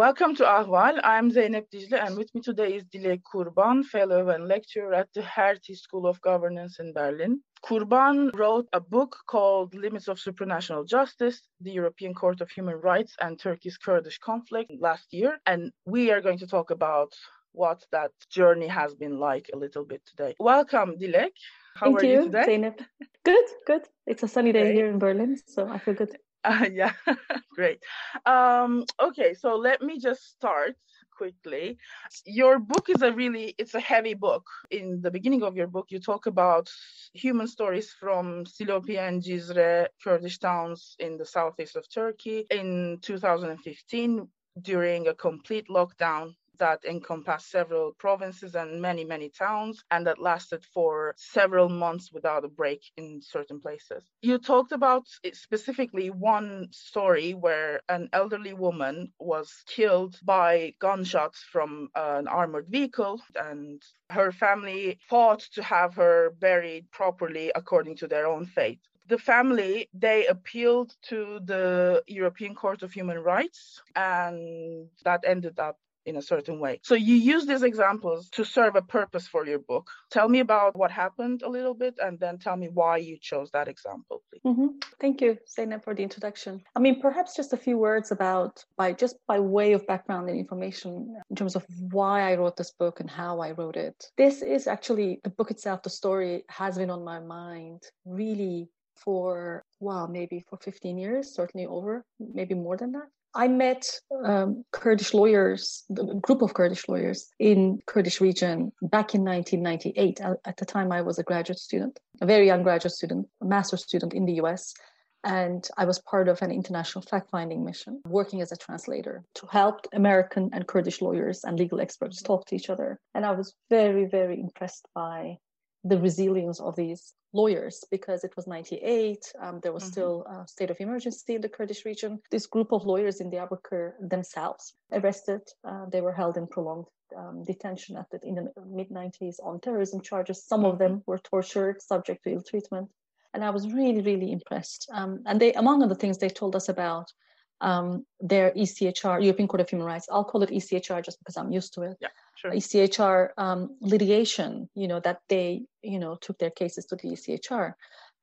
Welcome 0.00 0.34
to 0.36 0.44
Ahval. 0.44 0.98
I'm 1.04 1.30
Zeynep 1.30 1.66
Dicle, 1.70 1.98
and 1.98 2.16
with 2.16 2.34
me 2.34 2.40
today 2.40 2.72
is 2.76 2.84
Dilek 2.84 3.20
Kurban, 3.20 3.84
fellow 3.84 4.30
and 4.30 4.48
lecturer 4.48 4.94
at 4.94 5.12
the 5.14 5.20
Hertie 5.20 5.74
School 5.74 6.06
of 6.06 6.18
Governance 6.22 6.78
in 6.80 6.94
Berlin. 6.94 7.42
Kurban 7.62 8.30
wrote 8.34 8.66
a 8.72 8.80
book 8.80 9.18
called 9.26 9.74
Limits 9.74 10.08
of 10.08 10.18
Supranational 10.18 10.88
Justice, 10.88 11.42
the 11.60 11.72
European 11.72 12.14
Court 12.14 12.40
of 12.40 12.48
Human 12.48 12.76
Rights 12.76 13.14
and 13.20 13.38
Turkey's 13.38 13.76
Kurdish 13.76 14.16
conflict 14.16 14.72
last 14.80 15.12
year. 15.12 15.38
And 15.44 15.70
we 15.84 16.10
are 16.10 16.22
going 16.22 16.38
to 16.38 16.46
talk 16.46 16.70
about 16.70 17.12
what 17.52 17.84
that 17.92 18.12
journey 18.30 18.68
has 18.68 18.94
been 18.94 19.18
like 19.18 19.50
a 19.52 19.58
little 19.58 19.84
bit 19.84 20.00
today. 20.06 20.34
Welcome, 20.40 20.96
Dilek. 20.98 21.36
How 21.74 21.88
Thank 21.88 21.98
are 21.98 22.06
you, 22.06 22.12
you 22.12 22.24
today? 22.24 22.44
Zeynep. 22.48 22.78
Good, 23.22 23.48
good. 23.66 23.82
It's 24.06 24.22
a 24.22 24.28
sunny 24.28 24.52
day 24.52 24.62
okay. 24.62 24.72
here 24.72 24.86
in 24.86 24.98
Berlin, 24.98 25.36
so 25.46 25.68
I 25.68 25.76
feel 25.76 25.92
good. 25.92 26.16
Uh, 26.44 26.66
yeah, 26.72 26.92
great. 27.54 27.82
Um, 28.26 28.84
okay, 29.00 29.34
so 29.34 29.56
let 29.56 29.82
me 29.82 29.98
just 29.98 30.22
start 30.30 30.76
quickly. 31.16 31.76
Your 32.24 32.58
book 32.58 32.88
is 32.88 33.02
a 33.02 33.12
really 33.12 33.54
it's 33.58 33.74
a 33.74 33.80
heavy 33.80 34.14
book. 34.14 34.46
In 34.70 35.00
the 35.02 35.10
beginning 35.10 35.42
of 35.42 35.56
your 35.56 35.66
book, 35.66 35.86
you 35.90 36.00
talk 36.00 36.26
about 36.26 36.70
human 37.12 37.46
stories 37.46 37.92
from 37.92 38.44
Silopi 38.44 38.96
and 38.98 39.22
Cizre 39.22 39.88
Kurdish 40.02 40.38
towns 40.38 40.96
in 40.98 41.18
the 41.18 41.26
southeast 41.26 41.76
of 41.76 41.84
Turkey 41.92 42.46
in 42.50 42.98
2015 43.02 44.28
during 44.62 45.08
a 45.08 45.14
complete 45.14 45.68
lockdown 45.68 46.34
that 46.60 46.84
encompassed 46.84 47.50
several 47.50 47.92
provinces 47.98 48.54
and 48.54 48.80
many, 48.80 49.04
many 49.04 49.28
towns, 49.30 49.82
and 49.90 50.06
that 50.06 50.20
lasted 50.20 50.64
for 50.72 51.14
several 51.16 51.68
months 51.68 52.12
without 52.12 52.44
a 52.44 52.48
break 52.48 52.82
in 52.96 53.20
certain 53.20 53.60
places. 53.60 54.04
You 54.22 54.38
talked 54.38 54.72
about 54.72 55.06
eh, 55.24 55.30
specifically 55.32 56.10
one 56.10 56.68
story 56.70 57.34
where 57.34 57.80
an 57.88 58.08
elderly 58.12 58.54
woman 58.54 59.12
was 59.18 59.50
killed 59.66 60.18
by 60.22 60.74
gunshots 60.78 61.42
from 61.52 61.88
uh, 61.96 62.16
an 62.20 62.28
armored 62.28 62.68
vehicle, 62.68 63.20
and 63.34 63.82
her 64.10 64.30
family 64.30 64.98
fought 65.08 65.40
to 65.54 65.62
have 65.62 65.94
her 65.96 66.30
buried 66.38 66.90
properly 66.92 67.50
according 67.54 67.96
to 67.96 68.06
their 68.06 68.26
own 68.26 68.46
faith 68.46 68.78
the 69.08 69.18
family 69.18 69.88
they 69.92 70.26
appealed 70.26 70.94
to 71.02 71.40
the 71.44 72.02
european 72.06 72.54
court 72.54 72.82
of 72.82 72.92
human 72.92 73.18
rights 73.18 73.82
and 73.96 74.88
that 75.04 75.22
ended 75.26 75.58
up 75.58 75.78
in 76.06 76.16
a 76.16 76.22
certain 76.22 76.58
way. 76.60 76.80
So 76.82 76.94
you 76.94 77.14
use 77.14 77.46
these 77.46 77.62
examples 77.62 78.28
to 78.30 78.44
serve 78.44 78.76
a 78.76 78.82
purpose 78.82 79.26
for 79.26 79.46
your 79.46 79.58
book. 79.58 79.88
Tell 80.10 80.28
me 80.28 80.40
about 80.40 80.76
what 80.76 80.90
happened 80.90 81.42
a 81.42 81.48
little 81.48 81.74
bit 81.74 81.94
and 82.02 82.18
then 82.18 82.38
tell 82.38 82.56
me 82.56 82.68
why 82.72 82.98
you 82.98 83.18
chose 83.20 83.50
that 83.52 83.68
example, 83.68 84.22
please. 84.30 84.42
Mm-hmm. 84.44 84.78
Thank 85.00 85.20
you, 85.20 85.38
Zeynep, 85.46 85.84
for 85.84 85.94
the 85.94 86.02
introduction. 86.02 86.62
I 86.74 86.80
mean, 86.80 87.00
perhaps 87.00 87.36
just 87.36 87.52
a 87.52 87.56
few 87.56 87.76
words 87.78 88.10
about, 88.12 88.64
by 88.76 88.92
just 88.92 89.16
by 89.26 89.40
way 89.40 89.72
of 89.72 89.86
background 89.86 90.28
and 90.28 90.38
information 90.38 91.16
in 91.28 91.36
terms 91.36 91.56
of 91.56 91.64
why 91.90 92.30
I 92.30 92.36
wrote 92.36 92.56
this 92.56 92.72
book 92.72 93.00
and 93.00 93.10
how 93.10 93.40
I 93.40 93.52
wrote 93.52 93.76
it. 93.76 94.06
This 94.16 94.42
is 94.42 94.66
actually 94.66 95.20
the 95.24 95.30
book 95.30 95.50
itself, 95.50 95.82
the 95.82 95.90
story 95.90 96.44
has 96.48 96.78
been 96.78 96.90
on 96.90 97.04
my 97.04 97.20
mind 97.20 97.82
really 98.04 98.68
for, 98.96 99.64
well, 99.80 100.08
maybe 100.08 100.44
for 100.48 100.58
15 100.58 100.98
years, 100.98 101.34
certainly 101.34 101.66
over, 101.66 102.04
maybe 102.18 102.54
more 102.54 102.76
than 102.76 102.92
that. 102.92 103.08
I 103.34 103.46
met 103.48 103.88
um, 104.24 104.64
Kurdish 104.72 105.14
lawyers, 105.14 105.84
a 105.90 106.14
group 106.14 106.42
of 106.42 106.54
Kurdish 106.54 106.88
lawyers 106.88 107.30
in 107.38 107.80
Kurdish 107.86 108.20
region 108.20 108.72
back 108.82 109.14
in 109.14 109.24
1998. 109.24 110.20
At 110.44 110.56
the 110.56 110.66
time, 110.66 110.90
I 110.90 111.02
was 111.02 111.18
a 111.18 111.22
graduate 111.22 111.58
student, 111.58 112.00
a 112.20 112.26
very 112.26 112.46
young 112.46 112.62
graduate 112.62 112.92
student, 112.92 113.28
a 113.40 113.44
master's 113.44 113.84
student 113.84 114.14
in 114.14 114.24
the 114.24 114.34
US. 114.42 114.74
And 115.22 115.68
I 115.76 115.84
was 115.84 115.98
part 115.98 116.28
of 116.28 116.40
an 116.42 116.50
international 116.50 117.02
fact 117.02 117.30
finding 117.30 117.64
mission, 117.64 118.00
working 118.04 118.40
as 118.40 118.52
a 118.52 118.56
translator 118.56 119.22
to 119.34 119.46
help 119.46 119.86
American 119.92 120.50
and 120.52 120.66
Kurdish 120.66 121.02
lawyers 121.02 121.44
and 121.44 121.58
legal 121.58 121.80
experts 121.80 122.22
talk 122.22 122.46
to 122.46 122.56
each 122.56 122.70
other. 122.70 122.98
And 123.14 123.24
I 123.24 123.32
was 123.32 123.54
very, 123.68 124.06
very 124.06 124.40
impressed 124.40 124.88
by 124.94 125.38
the 125.84 125.98
resilience 125.98 126.60
of 126.60 126.76
these 126.76 127.14
lawyers 127.32 127.84
because 127.90 128.24
it 128.24 128.34
was 128.36 128.46
98 128.46 129.32
um, 129.40 129.60
there 129.62 129.72
was 129.72 129.84
mm-hmm. 129.84 129.92
still 129.92 130.24
a 130.24 130.46
state 130.46 130.70
of 130.70 130.80
emergency 130.80 131.36
in 131.36 131.40
the 131.40 131.48
kurdish 131.48 131.84
region. 131.84 132.20
This 132.30 132.46
group 132.46 132.72
of 132.72 132.84
lawyers 132.84 133.20
in 133.20 133.30
the 133.30 133.36
diyarbakir 133.36 133.92
themselves 134.00 134.74
arrested 134.92 135.40
uh, 135.64 135.86
they 135.90 136.00
were 136.00 136.12
held 136.12 136.36
in 136.36 136.46
prolonged 136.46 136.86
um, 137.16 137.44
detention 137.44 137.96
at 137.96 138.10
the, 138.10 138.20
in 138.26 138.34
the 138.34 138.52
mid 138.66 138.90
90s 138.90 139.36
on 139.42 139.60
terrorism 139.60 140.00
charges. 140.00 140.44
Some 140.44 140.64
of 140.64 140.78
them 140.78 141.02
were 141.06 141.18
tortured 141.18 141.80
subject 141.80 142.24
to 142.24 142.32
ill 142.32 142.42
treatment. 142.42 142.88
And 143.32 143.44
i 143.44 143.50
was 143.50 143.72
really 143.72 144.02
really 144.02 144.32
impressed. 144.32 144.90
Um, 144.92 145.22
and 145.26 145.40
they 145.40 145.52
among 145.54 145.82
other 145.82 145.94
things 145.94 146.18
they 146.18 146.28
told 146.28 146.56
us 146.56 146.68
about 146.68 147.12
um, 147.60 148.04
their 148.20 148.52
ECHR, 148.52 149.22
European 149.22 149.48
Court 149.48 149.60
of 149.60 149.68
Human 149.68 149.86
Rights. 149.86 150.08
I'll 150.10 150.24
call 150.24 150.42
it 150.42 150.50
ECHR 150.50 151.04
just 151.04 151.18
because 151.18 151.36
I'm 151.36 151.52
used 151.52 151.74
to 151.74 151.82
it. 151.82 151.96
Yeah, 152.00 152.08
sure. 152.36 152.52
ECHR 152.52 153.30
um, 153.36 153.76
litigation, 153.80 154.68
you 154.74 154.88
know, 154.88 155.00
that 155.00 155.20
they, 155.28 155.62
you 155.82 155.98
know, 155.98 156.16
took 156.20 156.38
their 156.38 156.50
cases 156.50 156.86
to 156.86 156.96
the 156.96 157.08
ECHR. 157.10 157.74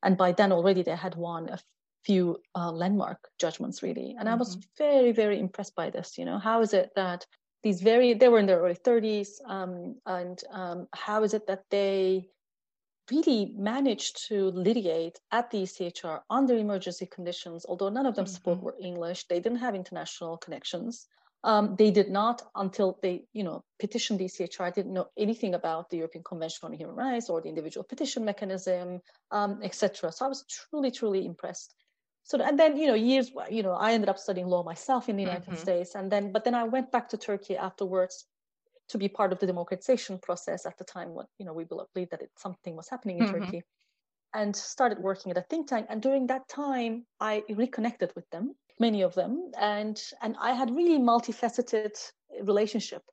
And 0.03 0.17
by 0.17 0.31
then 0.31 0.51
already 0.51 0.83
they 0.83 0.95
had 0.95 1.15
won 1.15 1.49
a 1.49 1.59
few 2.05 2.37
uh, 2.55 2.71
landmark 2.71 3.19
judgments, 3.39 3.83
really. 3.83 4.11
And 4.11 4.27
mm-hmm. 4.27 4.27
I 4.29 4.35
was 4.35 4.55
mm-hmm. 4.55 4.67
very, 4.77 5.11
very 5.11 5.39
impressed 5.39 5.75
by 5.75 5.89
this. 5.89 6.17
You 6.17 6.25
know, 6.25 6.39
how 6.39 6.61
is 6.61 6.73
it 6.73 6.91
that 6.95 7.25
these 7.63 7.81
very, 7.81 8.13
they 8.13 8.29
were 8.29 8.39
in 8.39 8.45
their 8.45 8.59
early 8.59 8.75
30s, 8.75 9.29
um, 9.45 9.95
and 10.05 10.41
um, 10.51 10.87
how 10.93 11.23
is 11.23 11.33
it 11.33 11.47
that 11.47 11.63
they 11.69 12.29
really 13.11 13.53
managed 13.55 14.27
to 14.27 14.51
litigate 14.51 15.19
at 15.31 15.49
the 15.51 15.63
ECHR 15.63 16.21
under 16.29 16.55
emergency 16.55 17.05
conditions, 17.05 17.65
although 17.67 17.89
none 17.89 18.05
of 18.05 18.15
them 18.15 18.25
mm-hmm. 18.25 18.33
spoke 18.33 18.61
were 18.61 18.75
English. 18.79 19.27
They 19.27 19.39
didn't 19.39 19.59
have 19.59 19.75
international 19.75 20.37
connections. 20.37 21.07
Um, 21.43 21.75
they 21.77 21.91
did 21.91 22.09
not 22.09 22.41
until 22.55 22.97
they, 23.01 23.25
you 23.33 23.43
know, 23.43 23.63
petitioned 23.79 24.19
the 24.19 24.25
ECHR. 24.25 24.61
I 24.61 24.71
didn't 24.71 24.93
know 24.93 25.07
anything 25.17 25.53
about 25.53 25.89
the 25.89 25.97
European 25.97 26.23
Convention 26.23 26.65
on 26.65 26.73
Human 26.73 26.95
Rights 26.95 27.29
or 27.29 27.41
the 27.41 27.49
individual 27.49 27.83
petition 27.83 28.25
mechanism, 28.25 29.01
um, 29.31 29.59
etc. 29.63 30.11
So 30.11 30.25
I 30.25 30.29
was 30.29 30.43
truly, 30.49 30.91
truly 30.91 31.25
impressed. 31.25 31.73
So 32.23 32.41
and 32.41 32.59
then 32.59 32.75
you 32.75 32.87
know 32.87 32.93
years, 32.93 33.31
you 33.49 33.63
know, 33.63 33.71
I 33.71 33.93
ended 33.93 34.09
up 34.09 34.17
studying 34.17 34.47
law 34.47 34.63
myself 34.63 35.07
in 35.07 35.15
the 35.15 35.23
United 35.23 35.45
mm-hmm. 35.45 35.55
States, 35.55 35.95
and 35.95 36.11
then 36.11 36.33
but 36.33 36.43
then 36.43 36.55
I 36.55 36.63
went 36.63 36.91
back 36.91 37.07
to 37.09 37.17
Turkey 37.17 37.55
afterwards 37.55 38.25
to 38.89 38.97
be 38.97 39.07
part 39.07 39.31
of 39.31 39.39
the 39.39 39.47
democratization 39.47 40.17
process 40.19 40.65
at 40.65 40.77
the 40.77 40.83
time 40.83 41.13
when 41.13 41.25
you 41.37 41.45
know 41.45 41.53
we 41.53 41.63
believed 41.63 42.11
that 42.11 42.21
it, 42.21 42.31
something 42.37 42.75
was 42.75 42.89
happening 42.89 43.17
in 43.19 43.25
mm-hmm. 43.25 43.45
turkey 43.45 43.61
and 44.33 44.55
started 44.55 44.99
working 44.99 45.31
at 45.31 45.37
a 45.37 45.41
think 45.49 45.67
tank 45.67 45.85
and 45.89 46.01
during 46.01 46.27
that 46.27 46.47
time 46.47 47.05
i 47.19 47.43
reconnected 47.49 48.11
with 48.15 48.29
them 48.29 48.55
many 48.79 49.01
of 49.01 49.13
them 49.15 49.51
and 49.59 50.01
and 50.21 50.35
i 50.41 50.51
had 50.51 50.75
really 50.75 50.99
multifaceted 50.99 51.93
relationship 52.43 53.03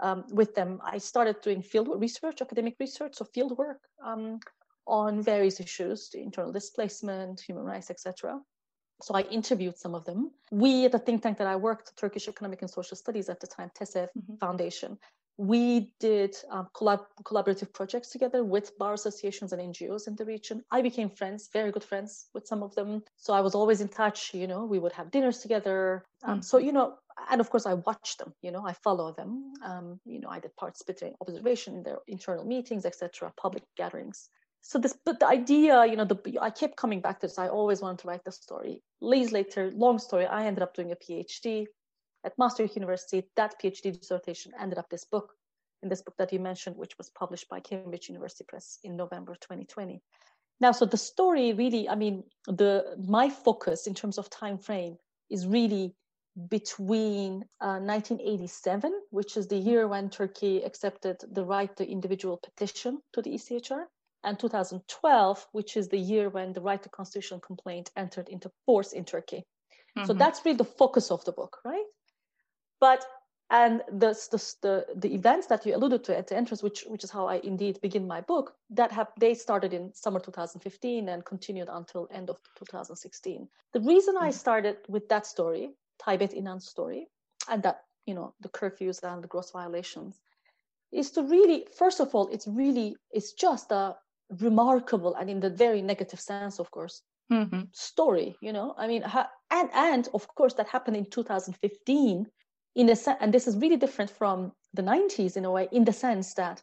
um, 0.00 0.24
with 0.30 0.54
them 0.54 0.80
i 0.84 0.98
started 0.98 1.40
doing 1.42 1.62
field 1.62 1.88
research 2.00 2.40
academic 2.40 2.76
research 2.80 3.14
so 3.14 3.24
field 3.24 3.56
work 3.58 3.80
um, 4.04 4.38
on 4.86 5.22
various 5.22 5.60
issues 5.60 6.10
internal 6.14 6.52
displacement 6.52 7.40
human 7.40 7.64
rights 7.64 7.90
etc 7.90 8.40
so 9.02 9.14
I 9.14 9.22
interviewed 9.22 9.78
some 9.78 9.94
of 9.94 10.04
them. 10.04 10.30
We 10.50 10.84
at 10.84 10.92
the 10.92 10.98
think 10.98 11.22
tank 11.22 11.38
that 11.38 11.46
I 11.46 11.56
worked, 11.56 11.96
Turkish 11.96 12.28
Economic 12.28 12.62
and 12.62 12.70
Social 12.70 12.96
Studies 12.96 13.28
at 13.28 13.40
the 13.40 13.46
time, 13.46 13.70
TESEV 13.78 14.08
mm-hmm. 14.16 14.36
Foundation, 14.36 14.98
we 15.40 15.94
did 16.00 16.36
um, 16.50 16.68
collab- 16.74 17.06
collaborative 17.24 17.72
projects 17.72 18.10
together 18.10 18.44
with 18.44 18.76
bar 18.76 18.92
associations 18.92 19.54
and 19.54 19.74
NGOs 19.74 20.06
in 20.06 20.14
the 20.14 20.26
region. 20.26 20.62
I 20.70 20.82
became 20.82 21.08
friends, 21.08 21.48
very 21.50 21.72
good 21.72 21.82
friends 21.82 22.26
with 22.34 22.46
some 22.46 22.62
of 22.62 22.74
them. 22.74 23.02
So 23.16 23.32
I 23.32 23.40
was 23.40 23.54
always 23.54 23.80
in 23.80 23.88
touch. 23.88 24.34
You 24.34 24.46
know, 24.46 24.66
we 24.66 24.78
would 24.78 24.92
have 24.92 25.10
dinners 25.10 25.38
together. 25.38 26.04
Um, 26.22 26.30
mm-hmm. 26.30 26.42
So 26.42 26.58
you 26.58 26.72
know, 26.72 26.98
and 27.30 27.40
of 27.40 27.48
course 27.48 27.64
I 27.64 27.72
watch 27.72 28.18
them. 28.18 28.34
You 28.42 28.50
know, 28.50 28.66
I 28.66 28.74
follow 28.74 29.14
them. 29.14 29.54
Um, 29.64 29.98
you 30.04 30.20
know, 30.20 30.28
I 30.28 30.40
did 30.40 30.54
participate 30.56 31.02
in 31.02 31.14
observation 31.22 31.74
in 31.76 31.84
their 31.84 32.00
internal 32.06 32.44
meetings, 32.44 32.84
etc., 32.84 33.32
public 33.40 33.62
gatherings. 33.78 34.28
So 34.60 34.78
this, 34.78 34.94
but 35.06 35.20
the 35.20 35.26
idea, 35.26 35.86
you 35.86 35.96
know, 35.96 36.04
the 36.04 36.38
I 36.38 36.50
kept 36.50 36.76
coming 36.76 37.00
back 37.00 37.20
to 37.20 37.28
this. 37.28 37.38
I 37.38 37.48
always 37.48 37.80
wanted 37.80 38.00
to 38.00 38.08
write 38.08 38.24
the 38.24 38.32
story. 38.32 38.82
Years 39.00 39.32
later, 39.32 39.70
long 39.74 39.98
story. 39.98 40.26
I 40.26 40.44
ended 40.44 40.62
up 40.62 40.74
doing 40.74 40.92
a 40.92 40.96
PhD 40.96 41.64
at 42.24 42.36
Maastricht 42.38 42.76
University. 42.76 43.26
That 43.36 43.60
PhD 43.60 43.98
dissertation 43.98 44.52
ended 44.60 44.78
up 44.78 44.88
this 44.90 45.04
book, 45.04 45.34
in 45.82 45.88
this 45.88 46.02
book 46.02 46.16
that 46.18 46.32
you 46.32 46.40
mentioned, 46.40 46.76
which 46.76 46.96
was 46.98 47.10
published 47.10 47.48
by 47.48 47.60
Cambridge 47.60 48.08
University 48.08 48.44
Press 48.46 48.78
in 48.84 48.96
November 48.96 49.34
2020. 49.34 50.02
Now, 50.60 50.72
so 50.72 50.84
the 50.84 50.98
story 50.98 51.52
really, 51.54 51.88
I 51.88 51.94
mean, 51.94 52.24
the 52.46 52.96
my 52.98 53.30
focus 53.30 53.86
in 53.86 53.94
terms 53.94 54.18
of 54.18 54.28
time 54.28 54.58
frame 54.58 54.96
is 55.30 55.46
really 55.46 55.94
between 56.48 57.44
uh, 57.60 57.80
1987, 57.80 58.92
which 59.10 59.36
is 59.36 59.48
the 59.48 59.56
year 59.56 59.88
when 59.88 60.10
Turkey 60.10 60.62
accepted 60.62 61.16
the 61.32 61.44
right 61.44 61.74
to 61.76 61.88
individual 61.88 62.36
petition 62.36 63.00
to 63.12 63.22
the 63.22 63.30
ECHR, 63.30 63.84
and 64.22 64.38
2012, 64.38 65.46
which 65.52 65.76
is 65.76 65.88
the 65.88 65.98
year 65.98 66.28
when 66.28 66.52
the 66.52 66.60
right 66.60 66.82
to 66.82 66.88
constitutional 66.88 67.40
complaint 67.40 67.90
entered 67.96 68.28
into 68.28 68.50
force 68.66 68.92
in 68.92 69.04
Turkey. 69.04 69.44
Mm-hmm. 69.96 70.06
So 70.06 70.12
that's 70.12 70.44
really 70.44 70.58
the 70.58 70.64
focus 70.64 71.10
of 71.10 71.24
the 71.24 71.32
book, 71.32 71.58
right? 71.64 71.84
But 72.80 73.04
and 73.52 73.82
the, 73.90 74.12
the, 74.30 74.54
the, 74.62 74.86
the 74.94 75.14
events 75.14 75.48
that 75.48 75.66
you 75.66 75.74
alluded 75.74 76.04
to 76.04 76.16
at 76.16 76.28
the 76.28 76.36
entrance, 76.36 76.62
which, 76.62 76.84
which 76.86 77.02
is 77.02 77.10
how 77.10 77.26
I 77.26 77.40
indeed 77.42 77.80
begin 77.80 78.06
my 78.06 78.20
book, 78.20 78.54
that 78.70 78.92
have 78.92 79.08
they 79.18 79.34
started 79.34 79.74
in 79.74 79.92
summer 79.92 80.20
2015 80.20 81.08
and 81.08 81.24
continued 81.24 81.68
until 81.68 82.08
end 82.12 82.30
of 82.30 82.38
2016. 82.56 83.48
The 83.72 83.80
reason 83.80 84.14
I 84.16 84.28
mm. 84.28 84.34
started 84.34 84.76
with 84.88 85.08
that 85.08 85.26
story, 85.26 85.70
Taybet 86.00 86.32
Inan's 86.32 86.68
story, 86.68 87.08
and 87.48 87.62
that 87.64 87.80
you 88.06 88.14
know 88.14 88.34
the 88.40 88.48
curfews 88.48 89.02
and 89.02 89.22
the 89.22 89.28
gross 89.28 89.50
violations 89.50 90.20
is 90.92 91.10
to 91.12 91.22
really 91.22 91.66
first 91.76 92.00
of 92.00 92.14
all 92.14 92.28
it's 92.28 92.46
really 92.46 92.96
it's 93.10 93.32
just 93.32 93.70
a 93.70 93.94
remarkable 94.40 95.14
and 95.14 95.28
in 95.28 95.40
the 95.40 95.50
very 95.50 95.82
negative 95.82 96.20
sense 96.20 96.58
of 96.58 96.70
course 96.70 97.02
mm-hmm. 97.32 97.62
story 97.72 98.36
you 98.40 98.52
know 98.52 98.74
i 98.78 98.86
mean 98.86 99.02
ha- 99.02 99.30
and 99.50 99.68
and 99.74 100.08
of 100.14 100.26
course 100.34 100.54
that 100.54 100.68
happened 100.68 100.96
in 100.96 101.04
2015 101.04 102.26
in 102.74 102.94
and 103.20 103.34
this 103.34 103.46
is 103.46 103.56
really 103.56 103.76
different 103.76 104.10
from 104.10 104.52
the 104.74 104.82
90s 104.82 105.36
in 105.36 105.44
a 105.44 105.50
way 105.50 105.68
in 105.72 105.84
the 105.84 105.92
sense 105.92 106.34
that 106.34 106.62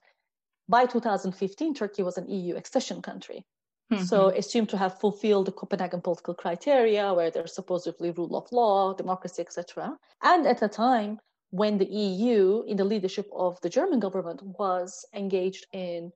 by 0.69 0.85
2015 0.85 1.73
turkey 1.73 2.03
was 2.03 2.17
an 2.17 2.29
eu 2.29 2.55
accession 2.55 3.01
country 3.01 3.43
mm-hmm. 3.91 4.03
so 4.03 4.29
assumed 4.29 4.69
to 4.69 4.77
have 4.77 4.99
fulfilled 4.99 5.47
the 5.47 5.51
copenhagen 5.51 6.01
political 6.01 6.33
criteria 6.33 7.13
where 7.13 7.31
there's 7.31 7.53
supposedly 7.53 8.11
rule 8.11 8.35
of 8.37 8.51
law 8.51 8.93
democracy 8.93 9.41
etc 9.41 9.95
and 10.23 10.47
at 10.47 10.61
a 10.61 10.67
time 10.67 11.19
when 11.49 11.77
the 11.77 11.85
eu 11.85 12.63
in 12.67 12.77
the 12.77 12.85
leadership 12.85 13.29
of 13.35 13.59
the 13.61 13.69
german 13.69 13.99
government 13.99 14.41
was 14.43 15.05
engaged 15.13 15.65
in 15.73 16.11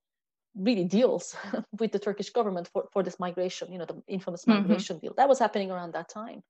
really 0.56 0.84
deals 0.84 1.36
with 1.80 1.94
the 1.94 2.00
Turkish 2.00 2.30
government 2.30 2.70
for, 2.74 2.86
for 2.92 3.04
this 3.04 3.20
migration, 3.20 3.72
you 3.72 3.78
know, 3.78 3.86
the 3.86 4.02
infamous 4.08 4.44
mm-hmm. 4.44 4.60
migration 4.60 4.98
deal. 5.00 5.14
That 5.16 5.30
was 5.30 5.40
happening 5.40 5.72
around 5.72 5.94
that 5.94 6.10
time. 6.10 6.44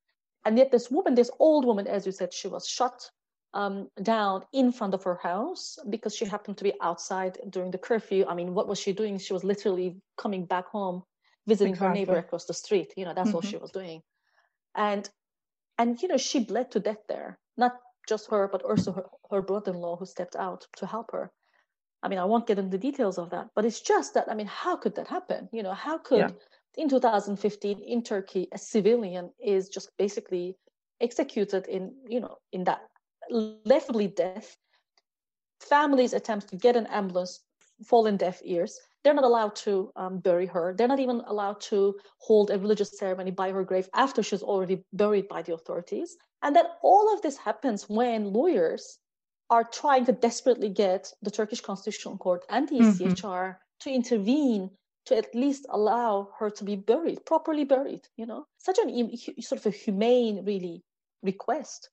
And 0.43 0.57
yet 0.57 0.71
this 0.71 0.89
woman, 0.89 1.13
this 1.13 1.29
old 1.39 1.65
woman, 1.65 1.87
as 1.87 2.05
you 2.05 2.11
said, 2.11 2.33
she 2.33 2.47
was 2.47 2.67
shot 2.67 3.11
um, 3.53 3.89
down 4.01 4.43
in 4.53 4.71
front 4.71 4.93
of 4.93 5.03
her 5.03 5.19
house 5.21 5.77
because 5.89 6.15
she 6.15 6.25
happened 6.25 6.57
to 6.57 6.63
be 6.63 6.73
outside 6.81 7.37
during 7.49 7.71
the 7.71 7.77
curfew. 7.77 8.25
I 8.27 8.33
mean, 8.33 8.53
what 8.53 8.67
was 8.67 8.79
she 8.79 8.93
doing? 8.93 9.17
She 9.17 9.33
was 9.33 9.43
literally 9.43 9.97
coming 10.17 10.45
back 10.45 10.67
home, 10.67 11.03
visiting 11.47 11.73
exactly. 11.73 11.87
her 11.87 11.93
neighbor 11.93 12.17
across 12.17 12.45
the 12.45 12.53
street. 12.53 12.93
You 12.95 13.05
know, 13.05 13.13
that's 13.13 13.29
mm-hmm. 13.29 13.35
all 13.35 13.41
she 13.41 13.57
was 13.57 13.71
doing. 13.71 14.01
And 14.75 15.09
and 15.77 16.01
you 16.01 16.07
know, 16.07 16.17
she 16.17 16.39
bled 16.39 16.71
to 16.71 16.79
death 16.79 17.03
there. 17.07 17.39
Not 17.57 17.73
just 18.07 18.29
her, 18.29 18.47
but 18.51 18.63
also 18.63 18.91
her, 18.93 19.05
her 19.29 19.41
brother-in-law 19.41 19.97
who 19.97 20.05
stepped 20.05 20.35
out 20.35 20.67
to 20.77 20.85
help 20.85 21.11
her. 21.11 21.31
I 22.03 22.09
mean, 22.09 22.19
I 22.19 22.25
won't 22.25 22.47
get 22.47 22.57
into 22.57 22.71
the 22.71 22.77
details 22.77 23.17
of 23.17 23.29
that, 23.29 23.49
but 23.55 23.65
it's 23.65 23.81
just 23.81 24.15
that, 24.15 24.29
I 24.29 24.33
mean, 24.33 24.47
how 24.47 24.75
could 24.75 24.95
that 24.95 25.07
happen? 25.07 25.49
You 25.51 25.61
know, 25.61 25.73
how 25.73 25.97
could 25.99 26.19
yeah. 26.19 26.83
in 26.83 26.89
2015 26.89 27.79
in 27.79 28.03
Turkey, 28.03 28.47
a 28.51 28.57
civilian 28.57 29.31
is 29.39 29.69
just 29.69 29.91
basically 29.97 30.57
executed 30.99 31.67
in, 31.67 31.93
you 32.07 32.19
know, 32.19 32.37
in 32.51 32.63
that 32.63 32.81
left 33.29 33.91
death. 34.15 34.57
Families 35.59 36.13
attempt 36.13 36.49
to 36.49 36.55
get 36.55 36.75
an 36.75 36.87
ambulance 36.87 37.41
fall 37.85 38.07
in 38.07 38.17
deaf 38.17 38.41
ears. 38.43 38.79
They're 39.03 39.13
not 39.13 39.23
allowed 39.23 39.55
to 39.57 39.91
um, 39.95 40.19
bury 40.19 40.45
her. 40.45 40.75
They're 40.77 40.87
not 40.87 40.99
even 40.99 41.21
allowed 41.25 41.59
to 41.61 41.95
hold 42.19 42.51
a 42.51 42.59
religious 42.59 42.97
ceremony 42.97 43.31
by 43.31 43.51
her 43.51 43.63
grave 43.63 43.89
after 43.95 44.21
she's 44.21 44.43
already 44.43 44.83
buried 44.93 45.27
by 45.27 45.41
the 45.41 45.53
authorities. 45.53 46.17
And 46.43 46.55
that 46.55 46.77
all 46.83 47.13
of 47.13 47.21
this 47.21 47.37
happens 47.37 47.89
when 47.89 48.33
lawyers 48.33 48.99
are 49.49 49.63
trying 49.63 50.05
to 50.05 50.11
desperately 50.11 50.69
get 50.69 51.11
the 51.21 51.31
Turkish 51.31 51.61
Constitutional 51.61 52.17
Court 52.17 52.45
and 52.49 52.69
the 52.69 52.75
ECHR 52.75 53.15
mm-hmm. 53.15 53.51
to 53.81 53.89
intervene 53.91 54.69
to 55.05 55.17
at 55.17 55.33
least 55.33 55.65
allow 55.69 56.29
her 56.37 56.49
to 56.49 56.63
be 56.63 56.75
buried, 56.75 57.25
properly 57.25 57.65
buried, 57.65 58.07
you 58.17 58.25
know? 58.25 58.45
Such 58.59 58.77
an 58.77 59.17
sort 59.41 59.59
of 59.59 59.65
a 59.65 59.71
humane, 59.71 60.45
really, 60.45 60.83
request. 61.23 61.89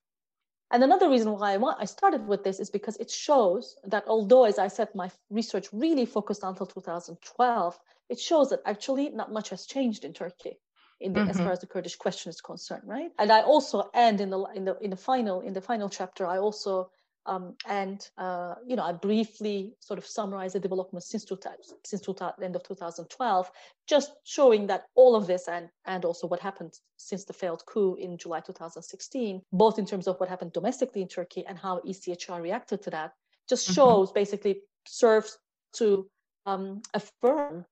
And 0.70 0.84
another 0.84 1.08
reason 1.08 1.32
why 1.32 1.54
I, 1.54 1.56
want, 1.56 1.78
I 1.80 1.86
started 1.86 2.26
with 2.26 2.44
this 2.44 2.60
is 2.60 2.70
because 2.70 2.96
it 2.98 3.10
shows 3.10 3.76
that 3.84 4.04
although, 4.06 4.44
as 4.44 4.58
I 4.58 4.68
said, 4.68 4.94
my 4.94 5.10
research 5.30 5.68
really 5.72 6.04
focused 6.04 6.42
until 6.42 6.66
2012, 6.66 7.78
it 8.10 8.20
shows 8.20 8.50
that 8.50 8.60
actually 8.66 9.08
not 9.10 9.32
much 9.32 9.48
has 9.50 9.66
changed 9.66 10.04
in 10.04 10.12
Turkey. 10.12 10.58
In 11.00 11.12
the, 11.12 11.20
mm-hmm. 11.20 11.30
as 11.30 11.36
far 11.38 11.52
as 11.52 11.60
the 11.60 11.66
Kurdish 11.68 11.94
question 11.94 12.28
is 12.30 12.40
concerned, 12.40 12.82
right? 12.84 13.12
And 13.20 13.30
I 13.30 13.42
also 13.42 13.88
end 13.94 14.20
in 14.20 14.30
the 14.30 14.44
in 14.56 14.64
the 14.64 14.76
in 14.80 14.90
the 14.90 14.96
final 14.96 15.42
in 15.42 15.52
the 15.52 15.60
final 15.60 15.88
chapter. 15.88 16.26
I 16.26 16.38
also 16.38 16.90
um, 17.28 17.54
and 17.68 18.08
uh, 18.16 18.54
you 18.66 18.74
know, 18.74 18.82
I 18.82 18.92
briefly 18.92 19.74
sort 19.80 19.98
of 19.98 20.06
summarize 20.06 20.54
the 20.54 20.60
development 20.60 21.04
since 21.04 21.24
two, 21.24 21.38
since 21.84 22.00
two, 22.00 22.16
end 22.42 22.56
of 22.56 22.62
2012, 22.62 23.50
just 23.86 24.12
showing 24.24 24.66
that 24.68 24.84
all 24.94 25.14
of 25.14 25.26
this 25.26 25.46
and 25.46 25.68
and 25.84 26.04
also 26.06 26.26
what 26.26 26.40
happened 26.40 26.72
since 26.96 27.24
the 27.24 27.34
failed 27.34 27.62
coup 27.66 27.96
in 27.96 28.16
July 28.16 28.40
2016, 28.40 29.42
both 29.52 29.78
in 29.78 29.84
terms 29.84 30.08
of 30.08 30.18
what 30.18 30.28
happened 30.28 30.52
domestically 30.54 31.02
in 31.02 31.08
Turkey 31.08 31.44
and 31.46 31.58
how 31.58 31.80
ECHR 31.86 32.40
reacted 32.40 32.82
to 32.82 32.90
that, 32.90 33.12
just 33.48 33.66
mm-hmm. 33.66 33.74
shows 33.74 34.08
mm-hmm. 34.08 34.18
basically 34.18 34.62
serves 34.86 35.38
to 35.74 36.08
um, 36.46 36.80
affirm 36.94 37.66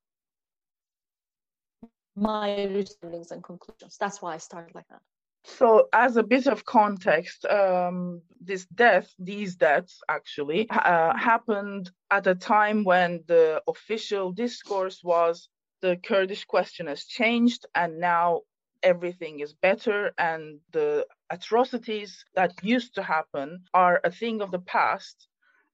my 2.14 2.50
understandings 2.50 3.30
and 3.30 3.42
conclusions. 3.42 3.96
That's 3.98 4.20
why 4.20 4.34
I 4.34 4.38
started 4.38 4.74
like 4.74 4.88
that. 4.88 5.00
So, 5.46 5.88
as 5.92 6.16
a 6.16 6.24
bit 6.24 6.46
of 6.48 6.64
context, 6.64 7.44
um, 7.46 8.20
this 8.40 8.66
death, 8.66 9.14
these 9.18 9.54
deaths 9.54 10.02
actually, 10.08 10.68
uh, 10.68 11.16
happened 11.16 11.90
at 12.10 12.26
a 12.26 12.34
time 12.34 12.82
when 12.82 13.22
the 13.26 13.62
official 13.68 14.32
discourse 14.32 15.02
was 15.04 15.48
the 15.82 15.96
Kurdish 15.96 16.44
question 16.44 16.88
has 16.88 17.04
changed 17.04 17.64
and 17.74 18.00
now 18.00 18.42
everything 18.82 19.40
is 19.40 19.52
better 19.54 20.12
and 20.18 20.58
the 20.72 21.06
atrocities 21.30 22.24
that 22.34 22.52
used 22.62 22.94
to 22.96 23.02
happen 23.02 23.64
are 23.72 24.00
a 24.04 24.10
thing 24.10 24.40
of 24.40 24.50
the 24.50 24.58
past 24.58 25.28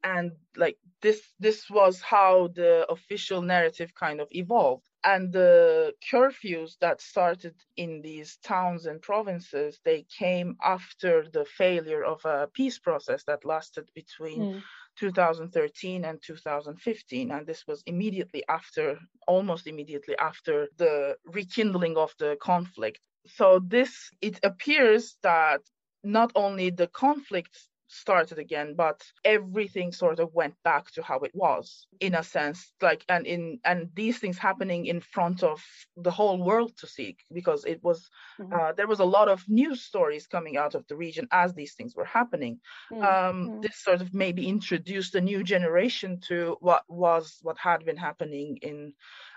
and 0.04 0.32
like 0.56 0.78
this 1.00 1.20
this 1.38 1.68
was 1.70 2.00
how 2.00 2.48
the 2.54 2.86
official 2.90 3.42
narrative 3.42 3.94
kind 3.94 4.20
of 4.20 4.28
evolved. 4.30 4.86
And 5.04 5.32
the 5.32 5.94
curfews 6.10 6.78
that 6.80 7.00
started 7.00 7.54
in 7.76 8.02
these 8.02 8.38
towns 8.44 8.86
and 8.86 9.02
provinces 9.02 9.80
they 9.84 10.06
came 10.18 10.56
after 10.62 11.26
the 11.32 11.44
failure 11.44 12.04
of 12.04 12.24
a 12.24 12.48
peace 12.52 12.78
process 12.78 13.24
that 13.24 13.44
lasted 13.44 13.90
between 13.94 14.40
mm. 14.40 14.62
2013 14.98 16.04
and 16.04 16.22
2015 16.22 17.30
and 17.30 17.46
this 17.46 17.66
was 17.66 17.82
immediately 17.86 18.44
after 18.48 18.98
almost 19.26 19.66
immediately 19.66 20.14
after 20.18 20.68
the 20.76 21.16
rekindling 21.24 21.96
of 21.96 22.12
the 22.18 22.36
conflict. 22.40 23.00
So 23.26 23.60
this 23.66 24.10
it 24.20 24.38
appears 24.42 25.16
that 25.22 25.60
not 26.04 26.32
only 26.34 26.70
the 26.70 26.88
conflict 26.88 27.56
started 27.92 28.38
again 28.38 28.74
but 28.74 29.02
everything 29.24 29.92
sort 29.92 30.18
of 30.18 30.32
went 30.34 30.54
back 30.64 30.90
to 30.90 31.02
how 31.02 31.18
it 31.20 31.30
was 31.34 31.86
in 32.00 32.14
a 32.14 32.22
sense 32.22 32.72
like 32.80 33.04
and 33.08 33.26
in 33.26 33.58
and 33.64 33.90
these 33.94 34.18
things 34.18 34.38
happening 34.38 34.86
in 34.86 35.00
front 35.00 35.42
of 35.42 35.62
the 35.96 36.10
whole 36.10 36.42
world 36.42 36.72
to 36.76 36.86
see 36.86 37.16
because 37.32 37.64
it 37.64 37.82
was 37.82 38.08
mm-hmm. 38.40 38.52
uh, 38.52 38.72
there 38.72 38.86
was 38.86 39.00
a 39.00 39.04
lot 39.04 39.28
of 39.28 39.44
news 39.48 39.82
stories 39.82 40.26
coming 40.26 40.56
out 40.56 40.74
of 40.74 40.86
the 40.88 40.96
region 40.96 41.28
as 41.30 41.52
these 41.54 41.74
things 41.74 41.94
were 41.94 42.04
happening 42.04 42.58
mm-hmm. 42.90 43.02
um, 43.02 43.60
this 43.60 43.76
sort 43.76 44.00
of 44.00 44.14
maybe 44.14 44.48
introduced 44.48 45.14
a 45.14 45.20
new 45.20 45.42
generation 45.44 46.18
to 46.28 46.56
what 46.60 46.84
was 46.88 47.38
what 47.42 47.58
had 47.58 47.84
been 47.84 47.96
happening 47.96 48.58
in 48.62 48.92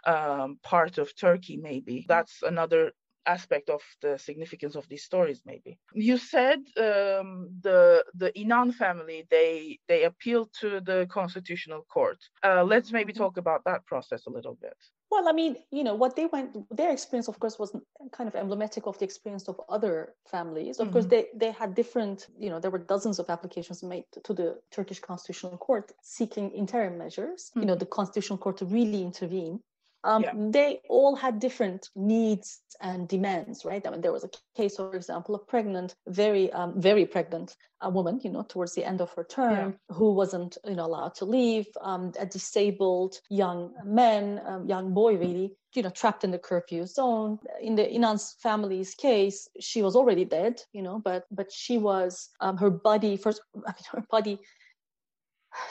um, 0.08 0.58
part 0.64 0.98
of 0.98 1.16
turkey 1.16 1.58
maybe 1.58 2.06
that's 2.08 2.42
another 2.42 2.92
aspect 3.26 3.70
of 3.70 3.82
the 4.02 4.18
significance 4.18 4.76
of 4.76 4.88
these 4.90 5.04
stories 5.04 5.42
maybe 5.46 5.78
you 5.94 6.18
said 6.18 6.60
um, 6.78 7.50
the 7.62 8.04
the 8.16 8.32
inan 8.38 8.74
family 8.74 9.26
they 9.30 9.80
they 9.88 10.04
appealed 10.04 10.50
to 10.60 10.82
the 10.82 11.08
constitutional 11.10 11.86
court 11.90 12.18
uh, 12.44 12.64
let's 12.64 12.92
maybe 12.92 13.14
mm-hmm. 13.14 13.24
talk 13.24 13.38
about 13.38 13.62
that 13.66 13.86
process 13.86 14.26
a 14.28 14.30
little 14.30 14.58
bit 14.62 14.78
well 15.12 15.28
i 15.28 15.32
mean 15.32 15.56
you 15.72 15.84
know 15.84 15.96
what 15.96 16.16
they 16.16 16.26
went 16.28 16.50
their 16.76 16.92
experience 16.92 17.28
of 17.28 17.40
course 17.40 17.58
was 17.60 17.72
kind 18.12 18.28
of 18.28 18.36
emblematic 18.36 18.86
of 18.88 18.98
the 19.00 19.06
experience 19.06 19.48
of 19.48 19.60
other 19.70 20.14
families 20.30 20.80
of 20.80 20.88
mm-hmm. 20.88 20.94
course 20.94 21.06
they 21.06 21.28
they 21.36 21.52
had 21.52 21.76
different 21.76 22.28
you 22.38 22.50
know 22.50 22.60
there 22.60 22.72
were 22.72 22.84
dozens 22.94 23.20
of 23.20 23.30
applications 23.30 23.84
made 23.84 24.06
to 24.24 24.34
the 24.34 24.58
turkish 24.72 25.00
constitutional 25.00 25.58
court 25.58 25.92
seeking 26.02 26.52
interim 26.52 26.98
measures 26.98 27.42
mm-hmm. 27.50 27.62
you 27.62 27.66
know 27.66 27.76
the 27.76 27.86
constitutional 27.86 28.38
court 28.38 28.58
to 28.58 28.66
really 28.66 29.02
intervene 29.04 29.60
um, 30.06 30.22
yeah. 30.22 30.32
they 30.36 30.80
all 30.88 31.16
had 31.16 31.40
different 31.40 31.90
needs 31.96 32.62
and 32.80 33.08
demands, 33.08 33.66
right? 33.66 33.86
I 33.86 33.90
mean, 33.90 34.02
there 34.02 34.12
was 34.12 34.24
a 34.24 34.30
case, 34.56 34.76
for 34.76 34.96
example, 34.96 35.34
a 35.34 35.40
pregnant, 35.40 35.96
very, 36.08 36.52
um, 36.54 36.80
very 36.80 37.06
pregnant 37.06 37.56
a 37.82 37.90
woman, 37.90 38.22
you 38.24 38.30
know, 38.30 38.44
towards 38.44 38.76
the 38.76 38.86
end 38.86 39.02
of 39.02 39.12
her 39.14 39.24
term, 39.24 39.76
yeah. 39.90 39.96
who 39.96 40.14
wasn't, 40.14 40.58
you 40.64 40.76
know, 40.76 40.86
allowed 40.86 41.16
to 41.16 41.26
leave, 41.26 41.66
um, 41.82 42.12
a 42.20 42.26
disabled 42.26 43.20
young 43.30 43.74
man, 43.84 44.42
um, 44.46 44.68
young 44.68 44.94
boy, 44.94 45.18
really, 45.18 45.52
you 45.74 45.82
know, 45.82 45.90
trapped 45.90 46.24
in 46.24 46.32
the 46.32 46.40
curfew 46.40 46.86
zone. 46.86 47.40
In 47.60 47.76
the 47.76 47.92
Inan's 47.92 48.36
family's 48.40 48.94
case, 48.94 49.50
she 49.60 49.82
was 49.82 49.96
already 49.96 50.24
dead, 50.24 50.62
you 50.72 50.84
know, 50.84 51.00
but 51.04 51.26
but 51.32 51.52
she 51.52 51.78
was, 51.80 52.30
um, 52.40 52.58
her 52.58 52.70
body 52.70 53.18
first, 53.18 53.42
I 53.56 53.72
mean, 53.72 53.86
her 53.92 54.06
body 54.12 54.40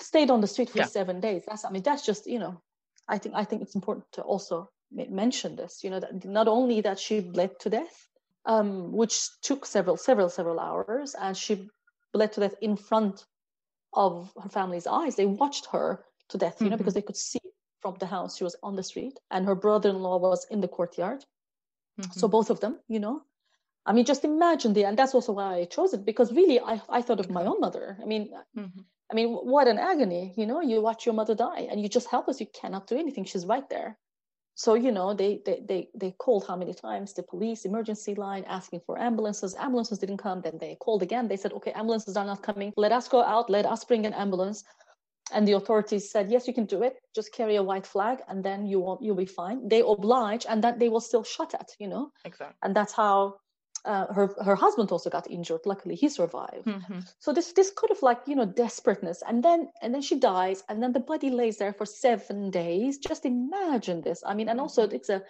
stayed 0.01 0.31
on 0.31 0.41
the 0.41 0.49
street 0.49 0.71
for 0.71 0.79
yeah. 0.79 0.87
seven 0.87 1.21
days. 1.21 1.45
That's, 1.47 1.65
I 1.65 1.71
mean, 1.71 1.83
that's 1.83 2.05
just, 2.05 2.27
you 2.27 2.39
know, 2.39 2.61
I 3.09 3.19
think 3.19 3.35
I 3.35 3.45
think 3.45 3.63
it's 3.63 3.75
important 3.75 4.07
to 4.13 4.23
also 4.23 4.71
mention 4.91 5.57
this. 5.57 5.85
You 5.85 5.91
know 5.91 6.01
that 6.01 6.25
not 6.25 6.49
only 6.49 6.81
that 6.83 6.99
she 6.99 7.21
bled 7.21 7.59
to 7.61 7.71
death, 7.71 8.09
um, 8.47 8.93
which 8.93 9.29
took 9.43 9.67
several 9.67 9.97
several 9.97 10.29
several 10.29 10.61
hours, 10.61 11.15
and 11.15 11.37
she 11.37 11.69
bled 12.13 12.33
to 12.33 12.41
death 12.41 12.55
in 12.61 12.77
front 12.77 13.25
of 13.93 14.33
her 14.43 14.49
family's 14.49 14.87
eyes. 14.87 15.17
They 15.17 15.27
watched 15.27 15.67
her 15.67 16.05
to 16.31 16.39
death, 16.39 16.57
you 16.61 16.65
mm-hmm. 16.65 16.71
know, 16.73 16.77
because 16.77 16.95
they 16.95 17.03
could 17.03 17.17
see 17.17 17.41
from 17.81 17.97
the 18.01 18.07
house 18.07 18.37
she 18.37 18.45
was 18.45 18.57
on 18.63 18.77
the 18.77 18.83
street, 18.83 19.19
and 19.31 19.47
her 19.47 19.55
brother-in-law 19.55 20.19
was 20.19 20.47
in 20.51 20.61
the 20.61 20.69
courtyard. 20.69 21.25
Mm-hmm. 22.01 22.19
So 22.19 22.29
both 22.29 22.51
of 22.51 22.61
them, 22.61 22.81
you 22.89 22.99
know, 22.99 23.23
I 23.87 23.93
mean, 23.93 24.05
just 24.05 24.25
imagine 24.25 24.73
the, 24.73 24.85
and 24.85 24.99
that's 24.99 25.15
also 25.15 25.33
why 25.33 25.57
I 25.57 25.65
chose 25.67 25.93
it 25.93 26.05
because 26.05 26.33
really 26.33 26.59
I, 26.59 26.81
I 26.89 27.03
thought 27.03 27.21
of 27.21 27.31
my 27.31 27.45
own 27.45 27.61
mother. 27.61 27.99
I 28.03 28.07
mean, 28.07 28.31
mm-hmm. 28.57 28.81
I 29.11 29.15
mean, 29.15 29.31
what 29.35 29.69
an 29.69 29.79
agony, 29.79 30.33
you 30.37 30.47
know, 30.47 30.61
you 30.61 30.81
watch 30.81 31.05
your 31.05 31.15
mother 31.15 31.35
die 31.35 31.69
and 31.71 31.81
you 31.81 31.89
just 31.89 32.09
helpless. 32.09 32.41
You 32.41 32.47
cannot 32.47 32.87
do 32.87 32.97
anything. 32.97 33.25
She's 33.25 33.47
right 33.47 33.69
there. 33.69 33.99
So, 34.57 34.75
you 34.75 34.93
know, 34.93 35.15
they, 35.15 35.41
they, 35.45 35.61
they, 35.69 35.89
they 35.95 36.13
called 36.13 36.47
how 36.47 36.57
many 36.57 36.73
times 36.73 37.13
the 37.13 37.25
police 37.25 37.65
emergency 37.65 38.15
line 38.15 38.45
asking 38.49 38.81
for 38.87 38.99
ambulances. 38.99 39.57
Ambulances 39.59 39.99
didn't 39.99 40.19
come. 40.19 40.41
Then 40.41 40.59
they 40.61 40.77
called 40.77 41.03
again. 41.03 41.27
They 41.27 41.37
said, 41.37 41.53
okay, 41.55 41.73
ambulances 41.73 42.17
are 42.17 42.25
not 42.25 42.43
coming. 42.43 42.73
Let 42.77 42.93
us 42.93 43.09
go 43.09 43.23
out. 43.23 43.51
Let 43.51 43.67
us 43.67 43.85
bring 43.85 44.07
an 44.07 44.15
ambulance. 44.15 44.65
And 45.33 45.49
the 45.49 45.53
authorities 45.53 46.11
said, 46.11 46.31
yes, 46.31 46.47
you 46.47 46.55
can 46.55 46.67
do 46.67 46.83
it. 46.83 46.97
Just 47.15 47.33
carry 47.33 47.57
a 47.57 47.63
white 47.63 47.87
flag 47.87 48.19
and 48.29 48.45
then 48.45 48.67
you 48.67 48.79
won't, 48.79 49.03
you'll 49.03 49.17
be 49.17 49.27
fine. 49.27 49.67
They 49.67 49.81
oblige 49.81 50.47
and 50.49 50.63
that 50.63 50.79
they 50.79 50.89
will 50.89 51.01
still 51.01 51.25
shut 51.25 51.55
at, 51.55 51.71
you 51.81 51.89
know? 51.89 52.11
Exactly. 52.25 52.57
And 52.63 52.77
that's 52.77 52.93
how 52.93 53.37
uh, 53.85 54.13
her 54.13 54.35
her 54.43 54.55
husband 54.55 54.91
also 54.91 55.11
got 55.11 55.31
injured. 55.31 55.61
Luckily, 55.65 55.95
he 55.95 56.09
survived. 56.09 56.67
Mm-hmm. 56.67 57.01
So 57.19 57.33
this 57.33 57.53
this 57.53 57.71
kind 57.71 57.91
of 57.91 58.03
like 58.03 58.21
you 58.27 58.35
know 58.35 58.47
desperateness, 58.47 59.23
and 59.27 59.43
then 59.43 59.69
and 59.83 59.93
then 59.95 60.03
she 60.03 60.19
dies, 60.19 60.63
and 60.69 60.83
then 60.83 60.93
the 60.93 61.01
body 61.01 61.31
lays 61.31 61.59
there 61.59 61.73
for 61.73 61.87
seven 61.87 62.51
days. 62.51 62.99
Just 62.99 63.25
imagine 63.27 64.01
this. 64.01 64.23
I 64.27 64.35
mean, 64.35 64.49
and 64.49 64.61
also 64.61 64.87
mm-hmm. 64.87 64.97
it's 64.97 65.11
a 65.11 65.23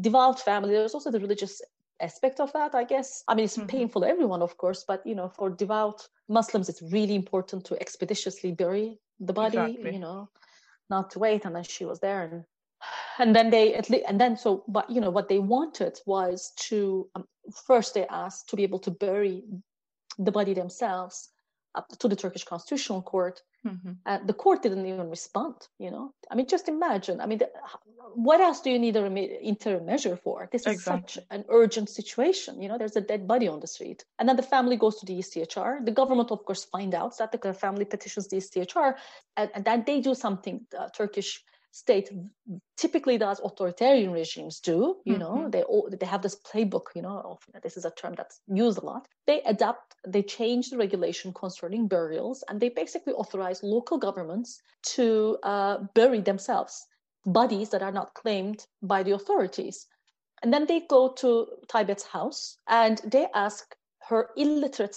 devout 0.00 0.40
family. 0.40 0.74
There's 0.74 0.94
also 0.94 1.10
the 1.10 1.20
religious 1.20 1.60
aspect 2.00 2.40
of 2.40 2.52
that, 2.52 2.74
I 2.74 2.84
guess. 2.84 3.24
I 3.28 3.34
mean, 3.34 3.44
it's 3.44 3.56
mm-hmm. 3.56 3.66
painful 3.66 4.02
to 4.02 4.08
everyone, 4.08 4.42
of 4.42 4.56
course, 4.56 4.84
but 4.86 5.06
you 5.06 5.14
know, 5.14 5.28
for 5.28 5.50
devout 5.50 6.08
Muslims, 6.28 6.68
it's 6.68 6.82
really 6.82 7.14
important 7.14 7.64
to 7.66 7.80
expeditiously 7.80 8.52
bury 8.52 8.98
the 9.20 9.32
body. 9.32 9.58
Exactly. 9.58 9.92
You 9.92 9.98
know, 9.98 10.28
not 10.88 11.10
to 11.10 11.18
wait. 11.18 11.44
And 11.44 11.54
then 11.56 11.64
she 11.64 11.84
was 11.84 12.00
there, 12.00 12.22
and 12.22 12.44
and 13.18 13.34
then 13.34 13.50
they 13.50 13.74
at 13.74 13.90
least 13.90 14.04
and 14.08 14.20
then 14.20 14.36
so 14.36 14.64
but 14.68 14.88
you 14.88 15.00
know 15.00 15.10
what 15.10 15.28
they 15.28 15.38
wanted 15.38 15.98
was 16.06 16.52
to 16.56 17.08
um, 17.14 17.24
first 17.66 17.94
they 17.94 18.06
asked 18.06 18.48
to 18.48 18.56
be 18.56 18.62
able 18.62 18.78
to 18.78 18.90
bury 18.90 19.44
the 20.18 20.32
body 20.32 20.54
themselves 20.54 21.28
up 21.74 21.88
to 21.98 22.08
the 22.08 22.16
turkish 22.16 22.44
constitutional 22.44 23.02
court. 23.02 23.42
Mm-hmm. 23.66 23.90
uh, 24.06 24.18
the 24.24 24.32
court 24.32 24.62
didn't 24.62 24.86
even 24.86 25.10
respond 25.10 25.56
you 25.80 25.90
know? 25.90 26.14
I 26.30 26.36
mean 26.36 26.46
just 26.46 26.68
imagine. 26.68 27.20
I 27.20 27.26
mean 27.26 27.38
the, 27.38 27.50
what 28.14 28.40
else 28.40 28.60
do 28.60 28.70
you 28.70 28.78
need 28.78 28.94
an 28.94 29.16
interim 29.16 29.84
measure 29.84 30.16
for? 30.16 30.48
This 30.52 30.62
is 30.62 30.74
exactly. 30.74 31.14
such 31.14 31.24
an 31.32 31.44
urgent 31.48 31.90
situation 31.90 32.62
you 32.62 32.68
know? 32.68 32.78
There's 32.78 32.94
a 32.94 33.00
dead 33.00 33.26
body 33.26 33.48
on 33.48 33.58
the 33.58 33.66
street. 33.66 34.04
And 34.18 34.28
then 34.28 34.36
the 34.36 34.44
family 34.44 34.76
goes 34.76 35.00
to 35.00 35.06
the 35.06 35.18
echr 35.18 35.84
the 35.84 35.90
government 35.90 36.30
of 36.30 36.44
course 36.44 36.64
find 36.64 36.94
out 36.94 37.18
that 37.18 37.32
the 37.32 37.52
family 37.52 37.84
petitions 37.84 38.28
the 38.28 38.36
echr 38.36 38.94
and, 39.36 39.50
and 39.54 39.64
then 39.64 39.82
they 39.84 40.00
do 40.00 40.14
something 40.14 40.64
uh, 40.78 40.88
turkish 40.96 41.42
state 41.70 42.10
typically 42.76 43.18
does 43.18 43.40
authoritarian 43.40 44.10
regimes 44.10 44.60
do 44.60 44.96
you 45.04 45.14
mm-hmm. 45.14 45.20
know 45.20 45.48
they 45.50 45.62
all, 45.62 45.88
they 45.90 46.06
have 46.06 46.22
this 46.22 46.36
playbook 46.36 46.86
you 46.94 47.02
know 47.02 47.20
of, 47.24 47.62
this 47.62 47.76
is 47.76 47.84
a 47.84 47.90
term 47.90 48.14
that's 48.16 48.40
used 48.48 48.78
a 48.78 48.84
lot 48.84 49.06
they 49.26 49.42
adapt 49.42 49.94
they 50.06 50.22
change 50.22 50.70
the 50.70 50.78
regulation 50.78 51.32
concerning 51.32 51.86
burials 51.86 52.42
and 52.48 52.60
they 52.60 52.68
basically 52.68 53.12
authorize 53.12 53.62
local 53.62 53.98
governments 53.98 54.60
to 54.82 55.36
uh, 55.42 55.78
bury 55.94 56.20
themselves 56.20 56.86
bodies 57.26 57.68
that 57.70 57.82
are 57.82 57.92
not 57.92 58.14
claimed 58.14 58.66
by 58.82 59.02
the 59.02 59.12
authorities 59.12 59.86
and 60.42 60.52
then 60.52 60.66
they 60.66 60.80
go 60.80 61.12
to 61.14 61.46
Taybet's 61.66 62.04
house 62.04 62.56
and 62.68 63.00
they 63.04 63.26
ask 63.34 63.74
her 64.08 64.30
illiterate 64.36 64.96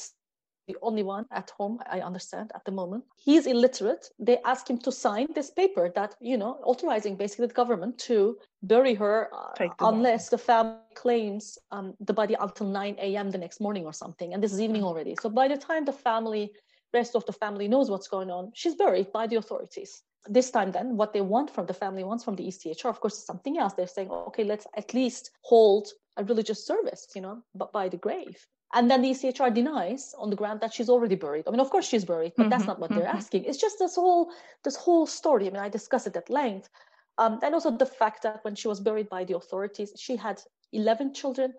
the 0.68 0.78
only 0.82 1.04
one 1.04 1.26
at 1.32 1.50
home, 1.58 1.80
I 1.90 2.02
understand, 2.02 2.52
at 2.56 2.64
the 2.66 2.72
moment. 2.72 3.04
He's 3.18 3.48
illiterate. 3.48 4.10
They 4.20 4.38
ask 4.46 4.70
him 4.70 4.78
to 4.80 4.92
sign 4.92 5.28
this 5.34 5.50
paper 5.52 5.92
that, 5.96 6.16
you 6.22 6.38
know, 6.38 6.60
authorizing 6.64 7.16
basically 7.16 7.48
the 7.48 7.54
government 7.54 7.98
to 8.10 8.38
bury 8.64 8.94
her 8.96 9.30
uh, 9.34 9.68
unless 9.80 10.30
the 10.30 10.38
family 10.38 10.78
claims 10.96 11.58
um, 11.72 11.94
the 12.00 12.14
body 12.14 12.36
until 12.40 12.68
9 12.68 12.96
a.m. 13.00 13.32
the 13.32 13.38
next 13.38 13.60
morning 13.60 13.86
or 13.86 13.94
something. 13.94 14.34
And 14.34 14.44
this 14.44 14.54
is 14.54 14.62
evening 14.62 14.84
already. 14.84 15.16
So 15.22 15.30
by 15.30 15.48
the 15.48 15.58
time 15.58 15.86
the 15.86 15.94
family, 15.94 16.52
rest 16.94 17.16
of 17.16 17.26
the 17.26 17.34
family 17.34 17.68
knows 17.68 17.90
what's 17.90 18.08
going 18.08 18.30
on, 18.30 18.52
she's 18.54 18.76
buried 18.76 19.12
by 19.12 19.28
the 19.28 19.38
authorities. 19.38 20.04
This 20.28 20.52
time, 20.52 20.72
then, 20.72 20.98
what 20.98 21.14
they 21.14 21.22
want 21.22 21.50
from 21.50 21.66
the 21.66 21.74
family 21.74 22.04
wants 22.04 22.24
from 22.24 22.36
the 22.36 22.46
ECHR, 22.46 22.86
of 22.86 23.00
course, 23.00 23.18
is 23.18 23.26
something 23.26 23.58
else. 23.58 23.74
They're 23.74 23.88
saying, 23.88 24.12
okay, 24.12 24.44
let's 24.44 24.68
at 24.78 24.94
least 24.94 25.32
hold 25.42 25.88
a 26.18 26.24
religious 26.24 26.66
service, 26.66 27.08
you 27.16 27.22
know, 27.22 27.42
but 27.56 27.74
by 27.74 27.90
the 27.90 27.98
grave. 27.98 28.46
And 28.74 28.90
then 28.90 29.02
the 29.02 29.12
ECHR 29.12 29.54
denies 29.54 30.16
on 30.18 30.30
the 30.30 30.36
ground 30.36 30.62
that 30.62 30.74
she's 30.74 30.90
already 30.90 31.16
buried. 31.16 31.46
I 31.48 31.52
mean, 31.52 31.60
of 31.60 31.70
course 31.70 31.88
she's 31.88 32.06
buried, 32.06 32.34
but 32.38 32.44
mm-hmm, 32.44 32.50
that's 32.50 32.66
not 32.66 32.80
what 32.80 32.90
mm-hmm. 32.90 33.00
they're 33.00 33.10
asking. 33.10 33.44
It's 33.46 33.58
just 33.58 33.80
this 33.80 33.96
whole 33.96 34.32
this 34.64 34.76
whole 34.76 35.06
story. 35.06 35.48
I 35.48 35.50
mean, 35.50 35.62
I 35.62 35.70
discuss 35.70 36.08
it 36.08 36.16
at 36.16 36.30
length. 36.30 36.70
Um, 37.18 37.40
and 37.44 37.54
also 37.54 37.72
the 37.72 37.86
fact 37.86 38.24
that 38.24 38.44
when 38.44 38.56
she 38.56 38.68
was 38.68 38.80
buried 38.80 39.10
by 39.10 39.26
the 39.26 39.36
authorities, 39.36 39.92
she 39.98 40.16
had 40.16 40.42
11 40.72 41.14
children. 41.14 41.54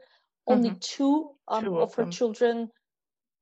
Only 0.46 0.70
mm-hmm. 0.70 0.78
two, 0.80 1.30
um, 1.48 1.64
two, 1.64 1.76
of, 1.78 1.90
of 1.90 1.94
her 1.94 2.06
children 2.06 2.70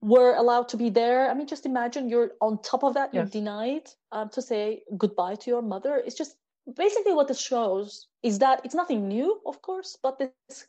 were 0.03 0.35
allowed 0.35 0.69
to 0.71 0.77
be 0.77 0.91
there. 0.91 1.31
I 1.31 1.35
mean, 1.35 1.47
just 1.47 1.65
imagine 1.65 2.09
you're 2.09 2.33
on 2.41 2.61
top 2.63 2.85
of 2.85 2.95
that, 2.95 3.15
you're 3.15 3.25
denied 3.25 3.89
um, 4.13 4.29
to 4.31 4.43
say 4.43 4.83
goodbye 4.97 5.37
to 5.37 5.51
your 5.51 5.63
mother. 5.63 6.03
It's 6.05 6.17
just 6.17 6.37
basically 6.77 7.13
what 7.15 7.29
this 7.29 7.41
shows 7.41 8.09
is 8.23 8.39
that 8.41 8.61
it's 8.65 8.75
nothing 8.75 9.09
new, 9.09 9.41
of 9.47 9.63
course, 9.63 9.97
but 10.03 10.19
this 10.19 10.67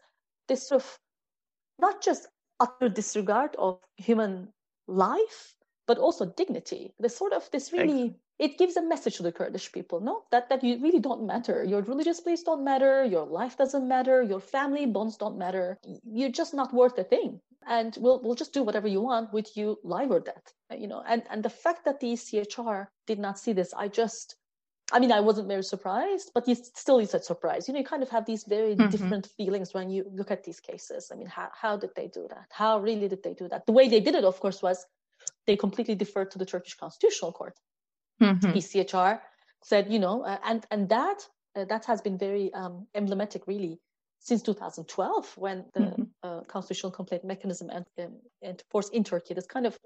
this 0.48 0.68
sort 0.68 0.82
of 0.82 1.00
not 1.80 2.02
just 2.04 2.28
utter 2.62 2.90
disregard 2.90 3.56
of 3.58 3.80
human 3.98 4.54
life, 4.88 5.56
but 5.88 5.98
also 5.98 6.26
dignity. 6.26 6.94
This 7.00 7.18
sort 7.18 7.34
of 7.34 7.50
this 7.52 7.74
really 7.74 8.16
it 8.40 8.58
gives 8.58 8.76
a 8.76 8.82
message 8.82 9.18
to 9.18 9.24
the 9.24 9.32
Kurdish 9.32 9.72
people, 9.72 10.00
no, 10.00 10.24
that 10.32 10.50
that 10.50 10.64
you 10.64 10.80
really 10.82 11.00
don't 11.00 11.28
matter. 11.28 11.64
Your 11.64 11.82
religious 11.82 12.22
beliefs 12.22 12.44
don't 12.44 12.64
matter. 12.64 13.04
Your 13.06 13.26
life 13.26 13.58
doesn't 13.58 13.88
matter. 13.88 14.24
Your 14.24 14.40
family 14.40 14.86
bonds 14.86 15.18
don't 15.18 15.38
matter. 15.38 15.78
You're 16.04 16.38
just 16.42 16.54
not 16.54 16.74
worth 16.74 16.98
a 16.98 17.04
thing. 17.04 17.40
And 17.68 17.96
we'll 18.00 18.20
we'll 18.24 18.42
just 18.44 18.54
do 18.54 18.64
whatever 18.64 18.88
you 18.88 19.02
want 19.02 19.32
with 19.34 19.56
you, 19.56 19.78
live 19.84 20.12
or 20.12 20.20
death. 20.20 20.54
You 20.76 20.88
know, 20.88 21.04
and 21.08 21.24
and 21.30 21.44
the 21.44 21.56
fact 21.64 21.86
that 21.86 22.00
the 22.00 22.14
ECHR 22.14 22.88
did 23.06 23.20
not 23.20 23.38
see 23.38 23.54
this, 23.54 23.74
I 23.74 23.88
just 23.88 24.36
I 24.92 25.00
mean, 25.00 25.12
I 25.12 25.20
wasn't 25.20 25.48
very 25.48 25.64
surprised, 25.64 26.32
but 26.34 26.48
you 26.48 26.56
still 26.56 27.00
is 27.00 27.14
a 27.14 27.22
surprise. 27.22 27.68
You 27.68 27.74
know, 27.74 27.80
you 27.80 27.86
kind 27.86 28.04
of 28.04 28.10
have 28.10 28.26
these 28.26 28.44
very 28.44 28.76
mm-hmm. 28.76 28.90
different 28.90 29.28
feelings 29.38 29.74
when 29.74 29.90
you 29.90 30.06
look 30.14 30.32
at 30.32 30.44
these 30.44 30.60
cases. 30.60 31.12
I 31.12 31.16
mean, 31.16 31.28
how, 31.28 31.50
how 31.54 31.78
did 31.78 31.92
they 31.96 32.08
do 32.08 32.28
that? 32.30 32.48
How 32.52 32.80
really 32.80 33.08
did 33.08 33.24
they 33.24 33.34
do 33.34 33.48
that? 33.50 33.66
The 33.66 33.72
way 33.72 33.88
they 33.88 34.02
did 34.02 34.16
it, 34.16 34.26
of 34.26 34.40
course, 34.40 34.62
was 34.62 34.86
they 35.48 35.56
completely 35.56 35.96
deferred 35.96 36.32
to 36.32 36.38
the 36.38 36.46
Turkish 36.46 36.76
Constitutional 36.76 37.32
Court. 37.32 37.58
Mm-hmm. 38.22 38.52
ECHR 38.52 39.20
said, 39.64 39.92
you 39.92 40.00
know, 40.00 40.24
uh, 40.24 40.38
and 40.46 40.66
and 40.72 40.90
that 40.90 41.28
uh, 41.56 41.66
that 41.66 41.86
has 41.86 42.02
been 42.02 42.18
very 42.18 42.54
um, 42.54 42.88
emblematic, 42.94 43.48
really, 43.48 43.80
since 44.20 44.42
2012, 44.42 45.34
when 45.38 45.66
the 45.74 45.80
mm-hmm. 45.80 46.04
uh, 46.24 46.42
constitutional 46.42 46.92
complaint 46.92 47.24
mechanism 47.24 47.70
entered 47.70 48.14
um, 48.46 48.56
force 48.70 48.90
in 48.90 49.04
Turkey. 49.04 49.34
This 49.34 49.48
kind 49.48 49.66
of 49.66 49.78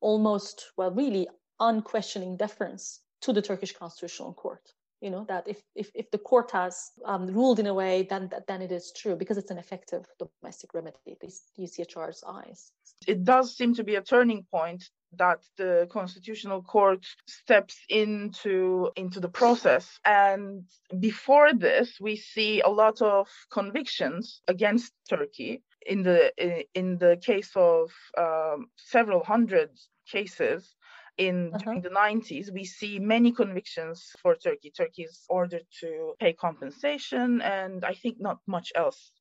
almost, 0.00 0.72
well, 0.76 0.90
really 0.90 1.28
unquestioning 1.60 2.36
deference 2.36 3.00
to 3.24 3.32
the 3.32 3.42
Turkish 3.42 3.72
Constitutional 3.72 4.34
Court. 4.34 4.62
You 5.00 5.10
know 5.10 5.24
that 5.28 5.48
if 5.48 5.60
if, 5.74 5.90
if 5.94 6.10
the 6.10 6.18
court 6.18 6.50
has 6.52 6.92
um, 7.04 7.26
ruled 7.26 7.58
in 7.58 7.66
a 7.66 7.74
way, 7.74 8.06
then 8.08 8.30
then 8.48 8.62
it 8.62 8.72
is 8.72 8.92
true 8.96 9.16
because 9.16 9.36
it's 9.36 9.50
an 9.50 9.58
effective 9.58 10.04
domestic 10.18 10.72
remedy. 10.72 11.16
These 11.20 11.42
ECHR's 11.58 12.24
eyes. 12.26 12.72
It 13.06 13.24
does 13.24 13.56
seem 13.56 13.74
to 13.74 13.84
be 13.84 13.96
a 13.96 14.00
turning 14.00 14.46
point 14.50 14.88
that 15.18 15.40
the 15.56 15.86
constitutional 15.90 16.62
court 16.62 17.04
steps 17.26 17.76
into 17.88 18.90
into 18.96 19.20
the 19.20 19.28
process 19.28 20.00
and 20.04 20.64
before 20.98 21.52
this 21.52 21.98
we 22.00 22.16
see 22.16 22.60
a 22.60 22.68
lot 22.68 23.00
of 23.02 23.28
convictions 23.50 24.40
against 24.48 24.92
turkey 25.08 25.62
in 25.86 26.02
the 26.02 26.32
in 26.74 26.98
the 26.98 27.16
case 27.22 27.52
of 27.54 27.92
um, 28.18 28.66
several 28.76 29.22
hundred 29.22 29.70
cases 30.10 30.74
in 31.18 31.48
uh-huh. 31.48 31.58
during 31.64 31.80
the 31.82 31.90
90s 31.90 32.52
we 32.52 32.64
see 32.64 32.98
many 32.98 33.30
convictions 33.32 34.12
for 34.20 34.34
turkey 34.34 34.70
turkey 34.70 35.02
is 35.02 35.24
ordered 35.28 35.66
to 35.80 36.14
pay 36.18 36.32
compensation 36.32 37.40
and 37.42 37.84
i 37.84 37.94
think 37.94 38.16
not 38.20 38.38
much 38.46 38.72
else 38.74 39.12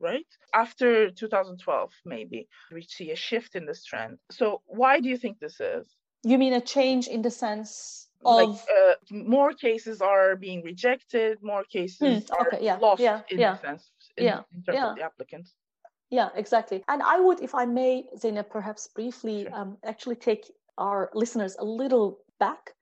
right 0.00 0.26
after 0.54 1.10
2012 1.10 1.92
maybe 2.04 2.48
we 2.72 2.82
see 2.82 3.10
a 3.10 3.16
shift 3.16 3.54
in 3.54 3.66
this 3.66 3.84
trend 3.84 4.18
so 4.30 4.62
why 4.66 5.00
do 5.00 5.08
you 5.08 5.16
think 5.16 5.38
this 5.38 5.60
is 5.60 5.86
you 6.22 6.38
mean 6.38 6.52
a 6.52 6.60
change 6.60 7.08
in 7.08 7.22
the 7.22 7.30
sense 7.30 8.08
of 8.24 8.50
like, 8.50 8.60
uh, 8.78 8.94
more 9.10 9.52
cases 9.52 10.00
are 10.00 10.36
being 10.36 10.62
rejected 10.62 11.38
more 11.42 11.64
cases 11.64 12.28
hmm, 12.28 12.46
okay, 12.46 12.58
are 12.58 12.62
yeah, 12.62 12.76
lost 12.76 13.00
yeah, 13.00 13.20
in 13.30 13.38
yeah. 13.38 13.52
the 13.54 13.60
sense 13.60 13.90
in, 14.16 14.24
yeah, 14.24 14.40
in 14.54 14.62
terms 14.62 14.76
yeah. 14.76 14.90
of 14.90 14.96
the 14.96 15.02
applicants 15.02 15.54
yeah 16.10 16.28
exactly 16.34 16.82
and 16.88 17.02
i 17.02 17.18
would 17.18 17.40
if 17.40 17.54
i 17.54 17.64
may 17.64 18.04
Zeynep, 18.16 18.50
perhaps 18.50 18.88
briefly 18.88 19.42
sure. 19.42 19.54
um, 19.54 19.78
actually 19.84 20.16
take 20.16 20.50
our 20.80 21.10
listeners 21.14 21.56
a 21.58 21.64
little 21.64 22.18
back 22.40 22.72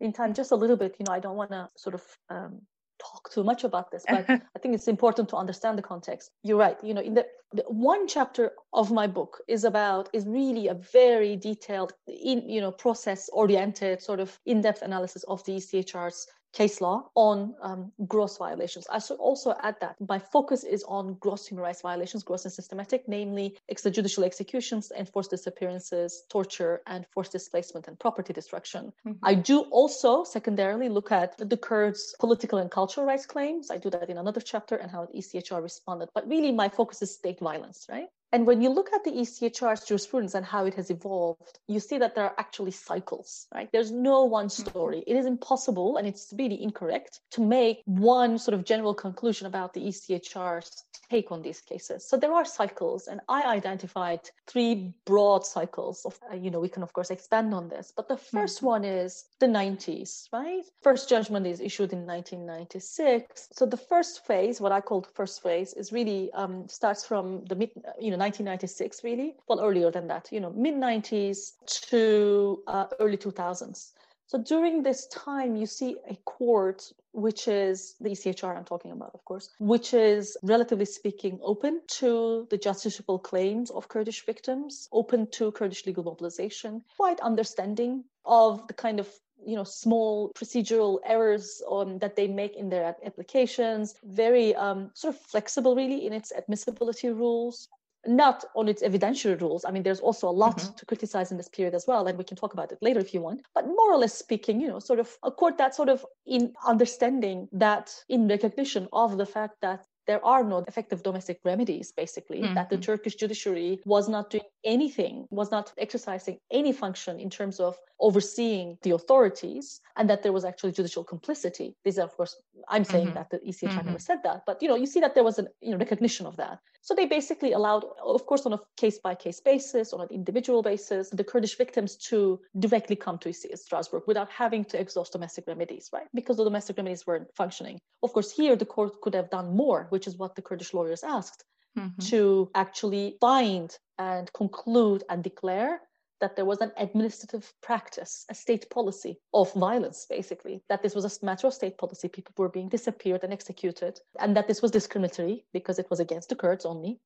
in 0.00 0.12
time, 0.12 0.32
just 0.32 0.52
a 0.52 0.56
little 0.56 0.76
bit. 0.76 0.96
You 0.98 1.04
know, 1.06 1.12
I 1.12 1.20
don't 1.20 1.36
want 1.36 1.50
to 1.50 1.68
sort 1.76 1.94
of 1.94 2.04
um, 2.30 2.62
talk 2.98 3.30
too 3.30 3.44
much 3.44 3.64
about 3.64 3.90
this, 3.90 4.04
but 4.08 4.24
I 4.30 4.58
think 4.60 4.74
it's 4.74 4.88
important 4.88 5.28
to 5.30 5.36
understand 5.36 5.76
the 5.76 5.82
context. 5.82 6.30
You're 6.42 6.58
right. 6.58 6.76
You 6.82 6.94
know, 6.94 7.00
in 7.00 7.14
the, 7.14 7.26
the, 7.52 7.64
one 7.68 8.06
chapter 8.06 8.52
of 8.72 8.90
my 8.90 9.06
book 9.06 9.42
is 9.48 9.64
about 9.64 10.08
is 10.12 10.26
really 10.26 10.68
a 10.68 10.74
very 10.74 11.36
detailed, 11.36 11.92
in 12.06 12.48
you 12.48 12.60
know, 12.60 12.70
process 12.70 13.28
oriented 13.32 14.02
sort 14.02 14.20
of 14.20 14.38
in 14.46 14.60
depth 14.60 14.82
analysis 14.82 15.24
of 15.24 15.44
the 15.44 15.56
ECHR's 15.56 16.26
case 16.52 16.80
law 16.80 17.10
on 17.14 17.54
um, 17.62 17.92
gross 18.06 18.38
violations. 18.38 18.86
I 18.90 18.98
should 18.98 19.18
also 19.18 19.54
add 19.62 19.76
that 19.80 19.96
my 20.08 20.18
focus 20.18 20.64
is 20.64 20.82
on 20.84 21.14
gross 21.14 21.46
human 21.46 21.64
rights 21.64 21.82
violations, 21.82 22.22
gross 22.22 22.44
and 22.44 22.52
systematic, 22.52 23.04
namely 23.06 23.56
extrajudicial 23.72 24.24
executions, 24.24 24.90
enforced 24.96 25.30
disappearances, 25.30 26.24
torture, 26.28 26.82
and 26.86 27.06
forced 27.12 27.32
displacement 27.32 27.88
and 27.88 27.98
property 27.98 28.32
destruction. 28.32 28.92
Mm-hmm. 29.06 29.24
I 29.24 29.34
do 29.34 29.60
also 29.70 30.24
secondarily 30.24 30.88
look 30.88 31.12
at 31.12 31.36
the 31.38 31.56
Kurds' 31.56 32.14
political 32.18 32.58
and 32.58 32.70
cultural 32.70 33.06
rights 33.06 33.26
claims. 33.26 33.70
I 33.70 33.78
do 33.78 33.90
that 33.90 34.08
in 34.08 34.18
another 34.18 34.40
chapter 34.40 34.76
and 34.76 34.90
how 34.90 35.06
the 35.06 35.18
ECHR 35.18 35.62
responded. 35.62 36.08
But 36.14 36.28
really, 36.28 36.52
my 36.52 36.68
focus 36.68 37.02
is 37.02 37.14
state 37.14 37.40
violence, 37.40 37.86
right? 37.90 38.08
And 38.32 38.46
when 38.46 38.60
you 38.60 38.68
look 38.68 38.90
at 38.92 39.04
the 39.04 39.10
ECHR's 39.10 39.84
jurisprudence 39.84 40.34
and 40.34 40.44
how 40.44 40.66
it 40.66 40.74
has 40.74 40.90
evolved, 40.90 41.58
you 41.66 41.80
see 41.80 41.96
that 41.98 42.14
there 42.14 42.24
are 42.24 42.34
actually 42.36 42.72
cycles, 42.72 43.46
right? 43.54 43.70
There's 43.72 43.90
no 43.90 44.24
one 44.24 44.48
mm-hmm. 44.48 44.68
story. 44.68 45.04
It 45.06 45.16
is 45.16 45.24
impossible 45.24 45.96
and 45.96 46.06
it's 46.06 46.32
really 46.36 46.62
incorrect 46.62 47.20
to 47.32 47.40
make 47.40 47.82
one 47.86 48.38
sort 48.38 48.54
of 48.54 48.64
general 48.64 48.94
conclusion 48.94 49.46
about 49.46 49.72
the 49.72 49.80
ECHR's 49.80 50.84
take 51.10 51.32
on 51.32 51.42
these 51.42 51.60
cases. 51.60 52.04
So 52.04 52.16
there 52.16 52.32
are 52.32 52.44
cycles, 52.44 53.08
and 53.08 53.20
I 53.28 53.42
identified 53.42 54.20
three 54.46 54.92
broad 55.04 55.46
cycles. 55.46 56.04
Of, 56.04 56.18
uh, 56.30 56.36
you 56.36 56.50
know, 56.50 56.60
we 56.60 56.68
can 56.68 56.82
of 56.82 56.92
course 56.92 57.10
expand 57.10 57.54
on 57.54 57.68
this, 57.68 57.92
but 57.96 58.08
the 58.08 58.16
1st 58.16 58.56
mm-hmm. 58.56 58.66
one 58.66 58.84
is 58.84 59.24
the 59.38 59.46
90s, 59.46 60.28
right? 60.32 60.64
First 60.82 61.08
judgment 61.08 61.46
is 61.46 61.60
issued 61.60 61.92
in 61.92 62.06
1996. 62.06 63.48
So 63.52 63.66
the 63.66 63.76
first 63.76 64.26
phase, 64.26 64.60
what 64.60 64.72
I 64.72 64.80
call 64.80 65.00
the 65.00 65.14
first 65.14 65.42
phase, 65.42 65.72
is 65.74 65.92
really 65.92 66.30
um, 66.32 66.68
starts 66.68 67.04
from 67.04 67.44
the 67.46 67.54
mid, 67.54 67.70
you 68.00 68.10
know, 68.10 68.18
1996, 68.18 69.04
really. 69.04 69.34
Well, 69.48 69.60
earlier 69.60 69.90
than 69.90 70.08
that, 70.08 70.28
you 70.30 70.40
know, 70.40 70.50
mid 70.50 70.74
90s 70.74 71.52
to 71.90 72.62
uh, 72.66 72.86
early 73.00 73.16
2000s. 73.16 73.92
So 74.28 74.36
during 74.36 74.82
this 74.82 75.06
time, 75.06 75.56
you 75.56 75.64
see 75.64 75.96
a 76.06 76.14
court, 76.26 76.92
which 77.12 77.48
is 77.48 77.94
the 77.98 78.10
ECHR 78.10 78.54
I'm 78.54 78.64
talking 78.64 78.92
about, 78.92 79.12
of 79.14 79.24
course, 79.24 79.48
which 79.58 79.94
is 79.94 80.36
relatively 80.42 80.84
speaking 80.84 81.38
open 81.42 81.80
to 82.00 82.46
the 82.50 82.58
justiciable 82.58 83.22
claims 83.22 83.70
of 83.70 83.88
Kurdish 83.88 84.26
victims, 84.26 84.86
open 84.92 85.28
to 85.30 85.50
Kurdish 85.52 85.86
legal 85.86 86.04
mobilization, 86.04 86.84
quite 86.98 87.18
understanding 87.20 88.04
of 88.26 88.68
the 88.68 88.74
kind 88.74 89.00
of 89.00 89.08
you 89.46 89.56
know 89.56 89.64
small 89.64 90.30
procedural 90.34 90.98
errors 91.06 91.62
um, 91.70 91.98
that 92.00 92.14
they 92.14 92.28
make 92.28 92.54
in 92.56 92.68
their 92.68 92.96
applications 93.06 93.94
very 94.04 94.54
um, 94.56 94.90
sort 94.94 95.14
of 95.14 95.20
flexible 95.22 95.74
really 95.76 96.04
in 96.06 96.12
its 96.12 96.32
admissibility 96.32 97.08
rules 97.08 97.68
not 98.08 98.44
on 98.56 98.68
its 98.68 98.82
evidentiary 98.82 99.40
rules. 99.40 99.64
I 99.64 99.70
mean, 99.70 99.82
there's 99.82 100.00
also 100.00 100.28
a 100.28 100.30
lot 100.44 100.58
mm-hmm. 100.58 100.74
to 100.74 100.86
criticize 100.86 101.30
in 101.30 101.36
this 101.36 101.48
period 101.48 101.74
as 101.74 101.86
well, 101.86 102.06
and 102.06 102.16
we 102.16 102.24
can 102.24 102.36
talk 102.36 102.54
about 102.54 102.72
it 102.72 102.78
later 102.80 103.00
if 103.00 103.12
you 103.14 103.20
want. 103.20 103.42
But 103.54 103.66
more 103.66 103.92
or 103.92 103.98
less 103.98 104.14
speaking, 104.14 104.60
you 104.60 104.68
know, 104.68 104.78
sort 104.78 104.98
of 104.98 105.16
a 105.22 105.30
court 105.30 105.58
that 105.58 105.74
sort 105.74 105.88
of 105.88 106.04
in 106.26 106.54
understanding 106.66 107.48
that 107.52 107.94
in 108.08 108.28
recognition 108.28 108.88
of 108.92 109.18
the 109.18 109.26
fact 109.26 109.56
that 109.62 109.84
there 110.08 110.24
are 110.24 110.42
no 110.42 110.64
effective 110.66 111.02
domestic 111.02 111.38
remedies, 111.44 111.92
basically, 111.92 112.40
mm-hmm. 112.40 112.54
that 112.54 112.70
the 112.70 112.78
Turkish 112.78 113.14
judiciary 113.14 113.78
was 113.84 114.08
not 114.08 114.30
doing 114.30 114.42
anything, 114.64 115.26
was 115.30 115.50
not 115.50 115.70
exercising 115.76 116.38
any 116.50 116.72
function 116.72 117.20
in 117.20 117.28
terms 117.28 117.60
of 117.60 117.76
overseeing 118.00 118.78
the 118.82 118.92
authorities, 118.92 119.82
and 119.96 120.08
that 120.08 120.22
there 120.22 120.32
was 120.32 120.46
actually 120.46 120.72
judicial 120.72 121.04
complicity. 121.04 121.76
These 121.84 121.98
are, 121.98 122.06
of 122.06 122.16
course, 122.16 122.34
I'm 122.70 122.84
saying 122.84 123.08
mm-hmm. 123.08 123.16
that 123.16 123.28
the 123.30 123.38
ECHR 123.40 123.68
mm-hmm. 123.68 123.86
never 123.86 123.98
said 123.98 124.20
that, 124.24 124.44
but 124.46 124.62
you 124.62 124.68
know, 124.68 124.76
you 124.76 124.86
see 124.86 125.00
that 125.00 125.14
there 125.14 125.24
was 125.24 125.38
a 125.38 125.46
you 125.60 125.72
know, 125.72 125.76
recognition 125.76 126.24
of 126.24 126.36
that. 126.38 126.58
So 126.80 126.94
they 126.94 127.06
basically 127.06 127.52
allowed, 127.52 127.84
of 128.02 128.24
course, 128.26 128.46
on 128.46 128.52
a 128.52 128.60
case 128.76 128.98
by 128.98 129.14
case 129.14 129.40
basis, 129.40 129.92
on 129.92 130.00
an 130.00 130.08
individual 130.10 130.62
basis, 130.62 131.10
the 131.10 131.24
Kurdish 131.24 131.56
victims 131.58 131.96
to 132.08 132.40
directly 132.58 132.96
come 132.96 133.18
to 133.18 133.32
Strasbourg 133.32 134.04
without 134.06 134.30
having 134.30 134.64
to 134.66 134.80
exhaust 134.80 135.12
domestic 135.12 135.46
remedies, 135.46 135.90
right? 135.92 136.06
Because 136.14 136.36
the 136.36 136.44
domestic 136.44 136.76
remedies 136.76 137.06
weren't 137.06 137.28
functioning. 137.36 137.78
Of 138.02 138.12
course, 138.12 138.30
here 138.30 138.56
the 138.56 138.64
court 138.64 139.00
could 139.02 139.14
have 139.14 139.28
done 139.30 139.54
more, 139.54 139.86
which 139.90 140.06
is 140.06 140.16
what 140.16 140.34
the 140.34 140.42
Kurdish 140.42 140.72
lawyers 140.72 141.02
asked. 141.02 141.44
Mm-hmm. 141.78 142.00
To 142.06 142.50
actually 142.54 143.18
find 143.20 143.76
and 143.98 144.32
conclude 144.32 145.04
and 145.10 145.22
declare 145.22 145.80
that 146.20 146.36
there 146.36 146.44
was 146.44 146.60
an 146.60 146.72
administrative 146.76 147.52
practice, 147.62 148.24
a 148.28 148.34
state 148.34 148.68
policy 148.70 149.18
of 149.32 149.52
violence, 149.54 150.06
basically, 150.08 150.62
that 150.68 150.82
this 150.82 150.94
was 150.94 151.04
a 151.04 151.24
matter 151.24 151.46
of 151.46 151.54
state 151.54 151.78
policy. 151.78 152.08
People 152.08 152.34
were 152.36 152.48
being 152.48 152.68
disappeared 152.68 153.24
and 153.24 153.32
executed, 153.32 154.00
and 154.18 154.36
that 154.36 154.48
this 154.48 154.62
was 154.62 154.70
discriminatory 154.70 155.44
because 155.52 155.78
it 155.78 155.90
was 155.90 156.00
against 156.00 156.28
the 156.28 156.36
Kurds 156.36 156.64
only. 156.64 156.98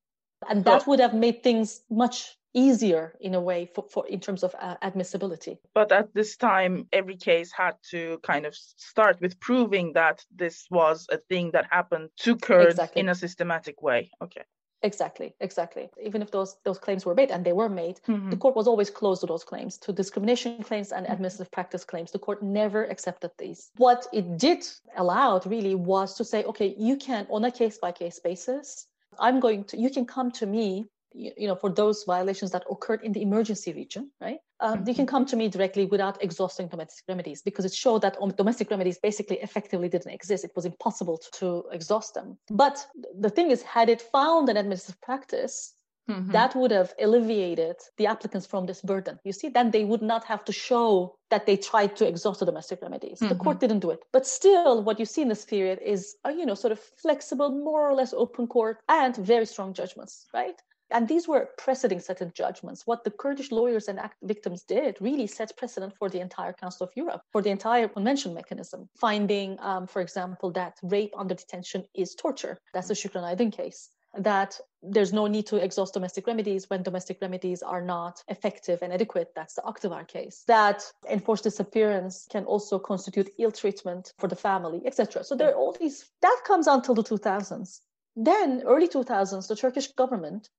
And 0.49 0.65
that 0.65 0.87
would 0.87 0.99
have 0.99 1.13
made 1.13 1.41
things 1.41 1.81
much 1.89 2.37
easier 2.53 3.15
in 3.19 3.33
a 3.33 3.41
way 3.41 3.69
for, 3.73 3.85
for 3.89 4.07
in 4.07 4.19
terms 4.19 4.43
of 4.43 4.53
uh, 4.59 4.75
admissibility 4.81 5.57
but 5.73 5.91
at 5.91 6.13
this 6.13 6.37
time 6.37 6.87
every 6.93 7.15
case 7.15 7.51
had 7.51 7.73
to 7.89 8.19
kind 8.21 8.45
of 8.45 8.55
start 8.55 9.19
with 9.19 9.39
proving 9.39 9.93
that 9.93 10.23
this 10.35 10.67
was 10.69 11.07
a 11.11 11.17
thing 11.17 11.49
that 11.51 11.65
happened 11.71 12.09
to 12.15 12.35
kurds 12.35 12.75
exactly. 12.75 12.99
in 13.01 13.09
a 13.09 13.15
systematic 13.15 13.81
way 13.81 14.11
okay 14.21 14.43
Exactly, 14.83 15.33
exactly. 15.39 15.89
Even 16.01 16.21
if 16.21 16.29
those 16.31 16.57
those 16.65 16.77
claims 16.77 17.05
were 17.05 17.15
made, 17.15 17.31
and 17.31 17.45
they 17.45 17.53
were 17.53 17.69
made, 17.69 18.01
mm-hmm. 18.07 18.29
the 18.29 18.35
court 18.35 18.55
was 18.55 18.67
always 18.67 18.89
closed 18.89 19.21
to 19.21 19.27
those 19.27 19.43
claims, 19.43 19.77
to 19.77 19.93
discrimination 19.93 20.61
claims 20.61 20.91
and 20.91 21.05
mm-hmm. 21.05 21.13
administrative 21.13 21.51
practice 21.51 21.85
claims. 21.85 22.11
The 22.11 22.19
court 22.19 22.43
never 22.43 22.83
accepted 22.85 23.31
these. 23.37 23.71
What 23.77 24.05
it 24.11 24.37
did 24.37 24.67
allow 24.97 25.39
really 25.45 25.73
was 25.73 26.15
to 26.15 26.25
say, 26.25 26.43
okay, 26.43 26.75
you 26.77 26.97
can 26.97 27.25
on 27.29 27.45
a 27.45 27.51
case 27.51 27.77
by 27.77 27.93
case 27.93 28.19
basis, 28.19 28.87
I'm 29.19 29.39
going 29.39 29.63
to, 29.65 29.77
you 29.77 29.89
can 29.89 30.05
come 30.05 30.31
to 30.31 30.45
me 30.45 30.85
you 31.13 31.47
know, 31.47 31.55
for 31.55 31.69
those 31.69 32.03
violations 32.03 32.51
that 32.51 32.63
occurred 32.69 33.01
in 33.03 33.11
the 33.11 33.21
emergency 33.21 33.73
region, 33.73 34.11
right? 34.21 34.39
Um, 34.59 34.79
mm-hmm. 34.79 34.89
You 34.89 34.95
can 34.95 35.05
come 35.05 35.25
to 35.25 35.35
me 35.35 35.47
directly 35.47 35.85
without 35.85 36.23
exhausting 36.23 36.67
domestic 36.67 37.05
remedies 37.07 37.41
because 37.41 37.65
it 37.65 37.73
showed 37.73 38.01
that 38.01 38.17
domestic 38.37 38.69
remedies 38.69 38.97
basically 38.97 39.39
effectively 39.39 39.89
didn't 39.89 40.11
exist. 40.11 40.43
It 40.43 40.51
was 40.55 40.65
impossible 40.65 41.17
to, 41.17 41.31
to 41.39 41.63
exhaust 41.71 42.13
them. 42.13 42.37
But 42.49 42.85
the 43.19 43.29
thing 43.29 43.51
is, 43.51 43.61
had 43.61 43.89
it 43.89 44.01
found 44.01 44.49
an 44.49 44.57
administrative 44.57 45.01
practice 45.01 45.73
Mm-hmm. 46.09 46.31
that 46.33 46.53
would 46.53 46.71
have 46.71 46.93
alleviated 46.99 47.77
the 47.95 48.07
applicants 48.07 48.45
from 48.45 48.65
this 48.65 48.81
burden. 48.81 49.17
You 49.23 49.31
see, 49.31 49.47
then 49.47 49.71
they 49.71 49.85
would 49.85 50.01
not 50.01 50.25
have 50.25 50.43
to 50.43 50.51
show 50.51 51.15
that 51.29 51.45
they 51.45 51.55
tried 51.55 51.95
to 51.95 52.05
exhaust 52.05 52.41
the 52.41 52.45
domestic 52.45 52.81
remedies. 52.81 53.19
Mm-hmm. 53.19 53.29
The 53.29 53.35
court 53.35 53.61
didn't 53.61 53.79
do 53.79 53.91
it. 53.91 54.03
But 54.11 54.27
still, 54.27 54.83
what 54.83 54.99
you 54.99 55.05
see 55.05 55.21
in 55.21 55.29
this 55.29 55.45
period 55.45 55.79
is, 55.81 56.17
a, 56.25 56.33
you 56.33 56.45
know, 56.45 56.55
sort 56.55 56.73
of 56.73 56.79
flexible, 57.01 57.51
more 57.51 57.89
or 57.89 57.93
less 57.93 58.13
open 58.13 58.47
court 58.47 58.79
and 58.89 59.15
very 59.15 59.45
strong 59.45 59.73
judgments, 59.73 60.27
right? 60.33 60.61
And 60.93 61.07
these 61.07 61.27
were 61.27 61.49
preceding 61.57 61.99
certain 61.99 62.31
judgments. 62.35 62.85
What 62.85 63.03
the 63.03 63.09
Kurdish 63.09 63.51
lawyers 63.51 63.87
and 63.87 63.99
victims 64.21 64.63
did 64.63 64.95
really 65.01 65.25
set 65.25 65.57
precedent 65.57 65.93
for 65.97 66.07
the 66.07 66.19
entire 66.19 66.53
Council 66.53 66.85
of 66.85 66.93
Europe, 66.95 67.21
for 67.31 67.41
the 67.41 67.49
entire 67.49 67.87
convention 67.87 68.33
mechanism, 68.33 68.87
finding, 68.95 69.57
um, 69.59 69.87
for 69.87 70.01
example, 70.01 70.51
that 70.51 70.77
rape 70.83 71.13
under 71.17 71.33
detention 71.33 71.83
is 71.95 72.13
torture. 72.13 72.59
That's 72.73 72.89
the 72.89 72.93
Shukran 72.93 73.23
Aydin 73.23 73.51
case. 73.51 73.89
That 74.15 74.59
there's 74.83 75.11
no 75.11 75.25
need 75.25 75.47
to 75.47 75.55
exhaust 75.55 75.95
domestic 75.95 76.27
remedies 76.27 76.69
when 76.69 76.83
domestic 76.83 77.17
remedies 77.19 77.63
are 77.63 77.81
not 77.81 78.23
effective 78.27 78.83
and 78.83 78.93
adequate. 78.93 79.29
That's 79.35 79.55
the 79.55 79.63
Akdivar 79.63 80.07
case. 80.07 80.43
That 80.45 80.83
enforced 81.09 81.45
disappearance 81.45 82.27
can 82.29 82.45
also 82.45 82.77
constitute 82.77 83.31
ill 83.39 83.51
treatment 83.51 84.13
for 84.19 84.27
the 84.27 84.35
family, 84.35 84.83
etc. 84.85 85.23
So 85.23 85.35
there 85.35 85.49
are 85.49 85.55
all 85.55 85.71
these. 85.71 86.05
That 86.21 86.41
comes 86.45 86.67
until 86.67 86.93
the 86.93 87.03
2000s. 87.03 87.79
Then, 88.15 88.61
early 88.67 88.87
2000s, 88.87 89.47
the 89.47 89.55
Turkish 89.55 89.87
government 89.93 90.49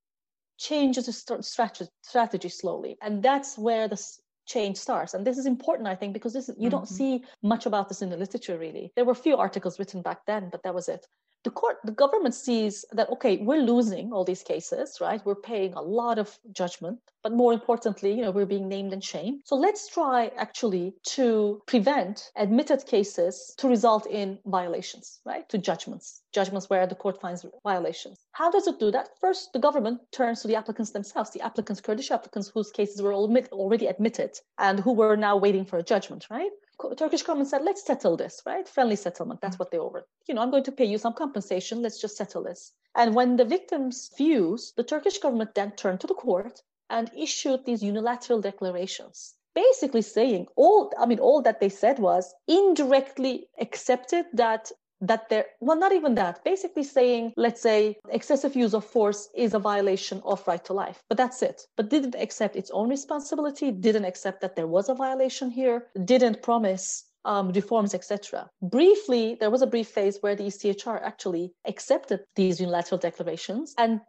changes 0.58 1.06
the 1.06 1.42
strategy, 1.42 1.90
strategy 2.02 2.48
slowly. 2.48 2.96
And 3.02 3.22
that's 3.22 3.58
where 3.58 3.88
the 3.88 4.00
change 4.46 4.76
starts. 4.76 5.14
And 5.14 5.26
this 5.26 5.38
is 5.38 5.46
important, 5.46 5.88
I 5.88 5.94
think, 5.94 6.12
because 6.12 6.32
this 6.32 6.48
is, 6.48 6.56
you 6.56 6.68
mm-hmm. 6.68 6.70
don't 6.70 6.88
see 6.88 7.24
much 7.42 7.66
about 7.66 7.88
this 7.88 8.02
in 8.02 8.10
the 8.10 8.16
literature 8.16 8.58
really. 8.58 8.92
There 8.94 9.04
were 9.04 9.12
a 9.12 9.16
few 9.16 9.36
articles 9.36 9.78
written 9.78 10.02
back 10.02 10.26
then, 10.26 10.48
but 10.50 10.62
that 10.62 10.74
was 10.74 10.88
it 10.88 11.06
the 11.44 11.50
court 11.50 11.76
the 11.84 11.92
government 11.92 12.34
sees 12.34 12.84
that 12.92 13.08
okay 13.10 13.36
we're 13.36 13.62
losing 13.62 14.12
all 14.12 14.24
these 14.24 14.42
cases 14.42 14.98
right? 15.00 15.24
We're 15.24 15.34
paying 15.52 15.74
a 15.74 15.82
lot 15.82 16.18
of 16.18 16.38
judgment 16.52 16.98
but 17.22 17.32
more 17.32 17.52
importantly 17.52 18.12
you 18.12 18.22
know 18.22 18.30
we're 18.30 18.46
being 18.46 18.68
named 18.68 18.92
and 18.92 19.04
shamed. 19.04 19.42
So 19.44 19.54
let's 19.56 19.88
try 19.88 20.30
actually 20.36 20.94
to 21.16 21.62
prevent 21.66 22.30
admitted 22.36 22.86
cases 22.86 23.54
to 23.58 23.68
result 23.68 24.06
in 24.06 24.38
violations 24.46 25.20
right? 25.24 25.48
To 25.50 25.58
judgments 25.58 26.22
judgments 26.32 26.68
where 26.68 26.86
the 26.86 26.94
court 26.96 27.20
finds 27.20 27.46
violations. 27.62 28.18
How 28.32 28.50
does 28.50 28.66
it 28.66 28.80
do 28.80 28.90
that? 28.90 29.10
First 29.20 29.52
the 29.52 29.58
government 29.58 30.00
turns 30.12 30.40
to 30.42 30.48
the 30.48 30.56
applicants 30.56 30.90
themselves 30.92 31.30
the 31.30 31.42
applicants 31.42 31.80
kurdish 31.80 32.10
applicants 32.10 32.48
whose 32.48 32.70
cases 32.70 33.02
were 33.02 33.14
already 33.14 33.86
admitted 33.86 34.32
and 34.58 34.80
who 34.80 34.92
were 34.92 35.16
now 35.16 35.36
waiting 35.36 35.64
for 35.64 35.78
a 35.78 35.82
judgment 35.82 36.26
right 36.30 36.50
Turkish 36.96 37.22
government 37.22 37.48
said, 37.48 37.62
let's 37.62 37.84
settle 37.84 38.16
this, 38.16 38.42
right? 38.44 38.68
Friendly 38.68 38.96
settlement. 38.96 39.40
That's 39.40 39.56
mm. 39.56 39.60
what 39.60 39.70
they 39.70 39.78
offered. 39.78 40.04
You 40.26 40.34
know, 40.34 40.42
I'm 40.42 40.50
going 40.50 40.64
to 40.64 40.72
pay 40.72 40.84
you 40.84 40.98
some 40.98 41.12
compensation. 41.12 41.82
Let's 41.82 42.00
just 42.00 42.16
settle 42.16 42.42
this. 42.42 42.72
And 42.94 43.14
when 43.14 43.36
the 43.36 43.44
victims 43.44 44.10
fused, 44.16 44.76
the 44.76 44.84
Turkish 44.84 45.18
government 45.18 45.54
then 45.54 45.72
turned 45.72 46.00
to 46.00 46.06
the 46.06 46.14
court 46.14 46.62
and 46.90 47.10
issued 47.16 47.64
these 47.64 47.82
unilateral 47.82 48.40
declarations 48.40 49.34
basically 49.54 50.02
saying 50.02 50.46
all 50.56 50.92
i 50.98 51.06
mean 51.06 51.20
all 51.20 51.40
that 51.40 51.60
they 51.60 51.68
said 51.68 51.98
was 51.98 52.34
indirectly 52.48 53.46
accepted 53.60 54.26
that 54.32 54.70
that 55.06 55.28
there 55.28 55.46
well 55.60 55.78
not 55.78 55.92
even 55.92 56.14
that 56.14 56.42
basically 56.44 56.82
saying 56.84 57.32
let's 57.36 57.60
say 57.60 57.96
excessive 58.10 58.54
use 58.56 58.74
of 58.74 58.84
force 58.84 59.28
is 59.34 59.54
a 59.54 59.58
violation 59.58 60.20
of 60.24 60.46
right 60.46 60.64
to 60.64 60.72
life 60.72 61.02
but 61.08 61.18
that's 61.18 61.42
it. 61.42 61.66
But 61.76 61.90
didn't 61.90 62.14
accept 62.14 62.56
its 62.56 62.70
own 62.70 62.88
responsibility 62.88 63.70
didn't 63.70 64.04
accept 64.04 64.40
that 64.40 64.56
there 64.56 64.66
was 64.66 64.88
a 64.88 64.94
violation 64.94 65.50
here 65.50 65.86
didn't 66.04 66.42
promise 66.42 67.04
um, 67.24 67.50
reforms, 67.52 67.94
etc. 67.94 68.48
Briefly, 68.62 69.36
there 69.38 69.50
was 69.50 69.62
a 69.62 69.66
brief 69.66 69.88
phase 69.88 70.18
where 70.20 70.34
the 70.34 70.44
ECHR 70.44 71.00
actually 71.02 71.52
accepted 71.66 72.20
these 72.36 72.60
unilateral 72.60 72.98
declarations 72.98 73.74
and 73.78 74.00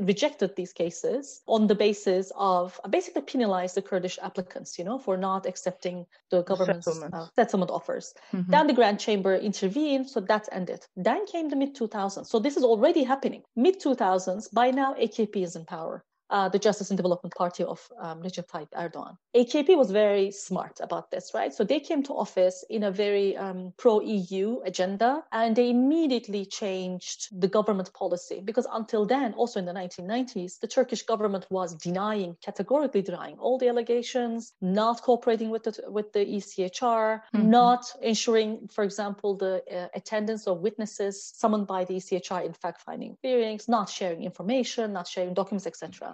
rejected 0.00 0.56
these 0.56 0.72
cases 0.72 1.42
on 1.46 1.66
the 1.66 1.74
basis 1.74 2.32
of 2.36 2.80
uh, 2.84 2.88
basically 2.88 3.22
penalized 3.22 3.74
the 3.76 3.82
Kurdish 3.82 4.18
applicants, 4.22 4.78
you 4.78 4.84
know, 4.84 4.98
for 4.98 5.16
not 5.16 5.46
accepting 5.46 6.06
the 6.30 6.42
government's 6.42 6.86
settlement, 6.86 7.14
uh, 7.14 7.26
settlement 7.34 7.70
offers. 7.70 8.14
Mm-hmm. 8.32 8.50
Then 8.50 8.66
the 8.66 8.72
Grand 8.72 9.00
Chamber 9.00 9.34
intervened, 9.34 10.08
so 10.08 10.20
that 10.20 10.48
ended. 10.52 10.84
Then 10.96 11.26
came 11.26 11.48
the 11.48 11.56
mid 11.56 11.76
2000s. 11.76 12.26
So 12.26 12.38
this 12.38 12.56
is 12.56 12.64
already 12.64 13.04
happening. 13.04 13.42
Mid 13.56 13.80
2000s, 13.80 14.52
by 14.52 14.70
now 14.70 14.94
AKP 14.94 15.36
is 15.36 15.56
in 15.56 15.64
power 15.64 16.04
uh, 16.30 16.48
the 16.48 16.58
Justice 16.58 16.90
and 16.90 16.96
Development 16.96 17.34
Party 17.34 17.64
of 17.64 17.80
um, 18.00 18.22
Recep 18.22 18.46
Tayyip 18.48 18.70
Erdogan. 18.70 19.16
AKP 19.36 19.76
was 19.76 19.90
very 19.90 20.30
smart 20.30 20.80
about 20.80 21.10
this, 21.10 21.32
right? 21.34 21.52
So 21.52 21.64
they 21.64 21.80
came 21.80 22.02
to 22.04 22.12
office 22.12 22.64
in 22.70 22.84
a 22.84 22.90
very 22.90 23.36
um, 23.36 23.72
pro 23.76 24.00
EU 24.00 24.60
agenda 24.64 25.22
and 25.32 25.54
they 25.54 25.70
immediately 25.70 26.46
changed 26.46 27.28
the 27.40 27.48
government 27.48 27.92
policy 27.92 28.40
because 28.44 28.66
until 28.72 29.04
then, 29.06 29.34
also 29.34 29.58
in 29.58 29.66
the 29.66 29.72
1990s, 29.72 30.60
the 30.60 30.66
Turkish 30.66 31.02
government 31.02 31.46
was 31.50 31.74
denying, 31.74 32.36
categorically 32.42 33.02
denying 33.02 33.36
all 33.38 33.58
the 33.58 33.68
allegations, 33.68 34.52
not 34.60 35.02
cooperating 35.02 35.50
with 35.50 35.64
the, 35.64 35.74
with 35.88 36.12
the 36.12 36.24
ECHR, 36.24 37.20
mm-hmm. 37.34 37.50
not 37.50 37.84
ensuring, 38.02 38.68
for 38.72 38.84
example, 38.84 39.36
the 39.36 39.62
uh, 39.70 39.88
attendance 39.94 40.46
of 40.46 40.60
witnesses 40.60 41.32
summoned 41.34 41.66
by 41.66 41.84
the 41.84 41.94
ECHR 41.94 42.44
in 42.44 42.52
fact 42.52 42.80
finding 42.82 43.16
hearings, 43.22 43.68
not 43.68 43.88
sharing 43.88 44.22
information, 44.22 44.92
not 44.92 45.06
sharing 45.06 45.34
documents, 45.34 45.66
etc. 45.66 46.13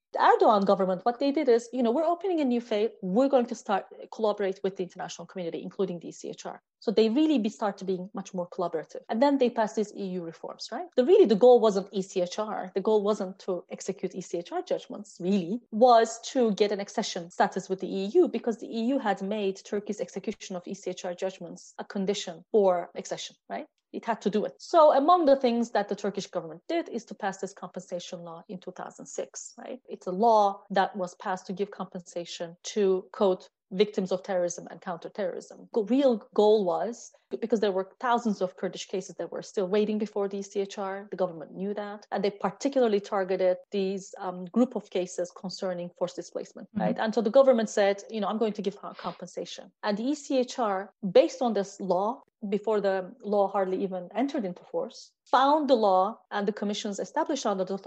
Erdogan 0.15 0.65
government, 0.65 1.01
what 1.03 1.19
they 1.19 1.31
did 1.31 1.47
is, 1.49 1.69
you 1.71 1.83
know, 1.83 1.91
we're 1.91 2.05
opening 2.05 2.41
a 2.41 2.45
new 2.45 2.61
phase. 2.61 2.89
We're 3.01 3.29
going 3.29 3.45
to 3.47 3.55
start 3.55 3.85
uh, 3.91 4.05
collaborate 4.11 4.59
with 4.63 4.77
the 4.77 4.83
international 4.83 5.25
community, 5.25 5.61
including 5.63 5.99
the 5.99 6.09
ECHR. 6.09 6.59
So 6.79 6.91
they 6.91 7.09
really 7.09 7.37
be 7.37 7.49
started 7.49 7.85
being 7.85 8.09
much 8.13 8.33
more 8.33 8.47
collaborative. 8.47 9.01
And 9.09 9.21
then 9.21 9.37
they 9.37 9.49
passed 9.49 9.75
these 9.75 9.93
EU 9.95 10.23
reforms, 10.23 10.69
right? 10.71 10.87
The 10.95 11.05
really 11.05 11.25
the 11.25 11.35
goal 11.35 11.59
wasn't 11.59 11.91
ECHR. 11.93 12.73
The 12.73 12.81
goal 12.81 13.03
wasn't 13.03 13.39
to 13.39 13.63
execute 13.71 14.13
ECHR 14.13 14.65
judgments, 14.65 15.17
really, 15.19 15.61
was 15.71 16.19
to 16.31 16.51
get 16.53 16.71
an 16.71 16.79
accession 16.79 17.29
status 17.29 17.69
with 17.69 17.79
the 17.79 17.87
EU 17.87 18.27
because 18.27 18.57
the 18.57 18.67
EU 18.67 18.97
had 18.97 19.21
made 19.21 19.57
Turkey's 19.57 20.01
execution 20.01 20.55
of 20.55 20.63
ECHR 20.65 21.17
judgments 21.17 21.73
a 21.77 21.83
condition 21.83 22.43
for 22.51 22.89
accession, 22.95 23.35
right? 23.49 23.67
it 23.93 24.05
had 24.05 24.21
to 24.21 24.29
do 24.29 24.45
it. 24.45 24.55
So 24.57 24.93
among 24.93 25.25
the 25.25 25.35
things 25.35 25.71
that 25.71 25.89
the 25.89 25.95
Turkish 25.95 26.27
government 26.27 26.61
did 26.67 26.89
is 26.89 27.05
to 27.05 27.15
pass 27.15 27.37
this 27.37 27.53
compensation 27.53 28.19
law 28.21 28.43
in 28.47 28.59
2006, 28.59 29.53
right? 29.57 29.79
It's 30.01 30.07
a 30.07 30.11
law 30.11 30.63
that 30.71 30.95
was 30.95 31.13
passed 31.13 31.45
to 31.45 31.53
give 31.53 31.69
compensation 31.69 32.57
to 32.73 33.05
quote 33.11 33.49
victims 33.71 34.11
of 34.11 34.23
terrorism 34.23 34.67
and 34.71 34.81
counterterrorism. 34.81 35.69
The 35.75 35.83
real 35.83 36.27
goal 36.33 36.65
was 36.65 37.11
because 37.39 37.59
there 37.59 37.71
were 37.71 37.87
thousands 37.99 38.41
of 38.41 38.57
Kurdish 38.57 38.87
cases 38.87 39.15
that 39.19 39.31
were 39.31 39.43
still 39.43 39.67
waiting 39.67 39.99
before 39.99 40.27
the 40.27 40.39
ECHR. 40.39 41.07
The 41.11 41.15
government 41.15 41.53
knew 41.53 41.75
that, 41.75 42.07
and 42.11 42.23
they 42.23 42.31
particularly 42.31 42.99
targeted 42.99 43.57
these 43.69 44.15
um, 44.17 44.45
group 44.45 44.75
of 44.75 44.89
cases 44.89 45.31
concerning 45.39 45.91
forced 45.99 46.15
displacement. 46.15 46.67
Mm-hmm. 46.69 46.81
Right, 46.81 46.97
and 46.99 47.13
so 47.13 47.21
the 47.21 47.29
government 47.29 47.69
said, 47.69 48.01
you 48.09 48.21
know, 48.21 48.27
I'm 48.27 48.39
going 48.39 48.53
to 48.53 48.61
give 48.63 48.77
compensation, 48.97 49.71
and 49.83 49.95
the 49.99 50.03
ECHR, 50.03 50.89
based 51.11 51.43
on 51.43 51.53
this 51.53 51.79
law, 51.79 52.23
before 52.49 52.81
the 52.81 53.13
law 53.23 53.47
hardly 53.47 53.81
even 53.83 54.09
entered 54.15 54.45
into 54.45 54.63
force, 54.63 55.11
found 55.31 55.69
the 55.69 55.75
law 55.75 56.19
and 56.31 56.47
the 56.47 56.51
commissions 56.51 56.99
established 56.99 57.45
under 57.45 57.63
the, 57.63 57.77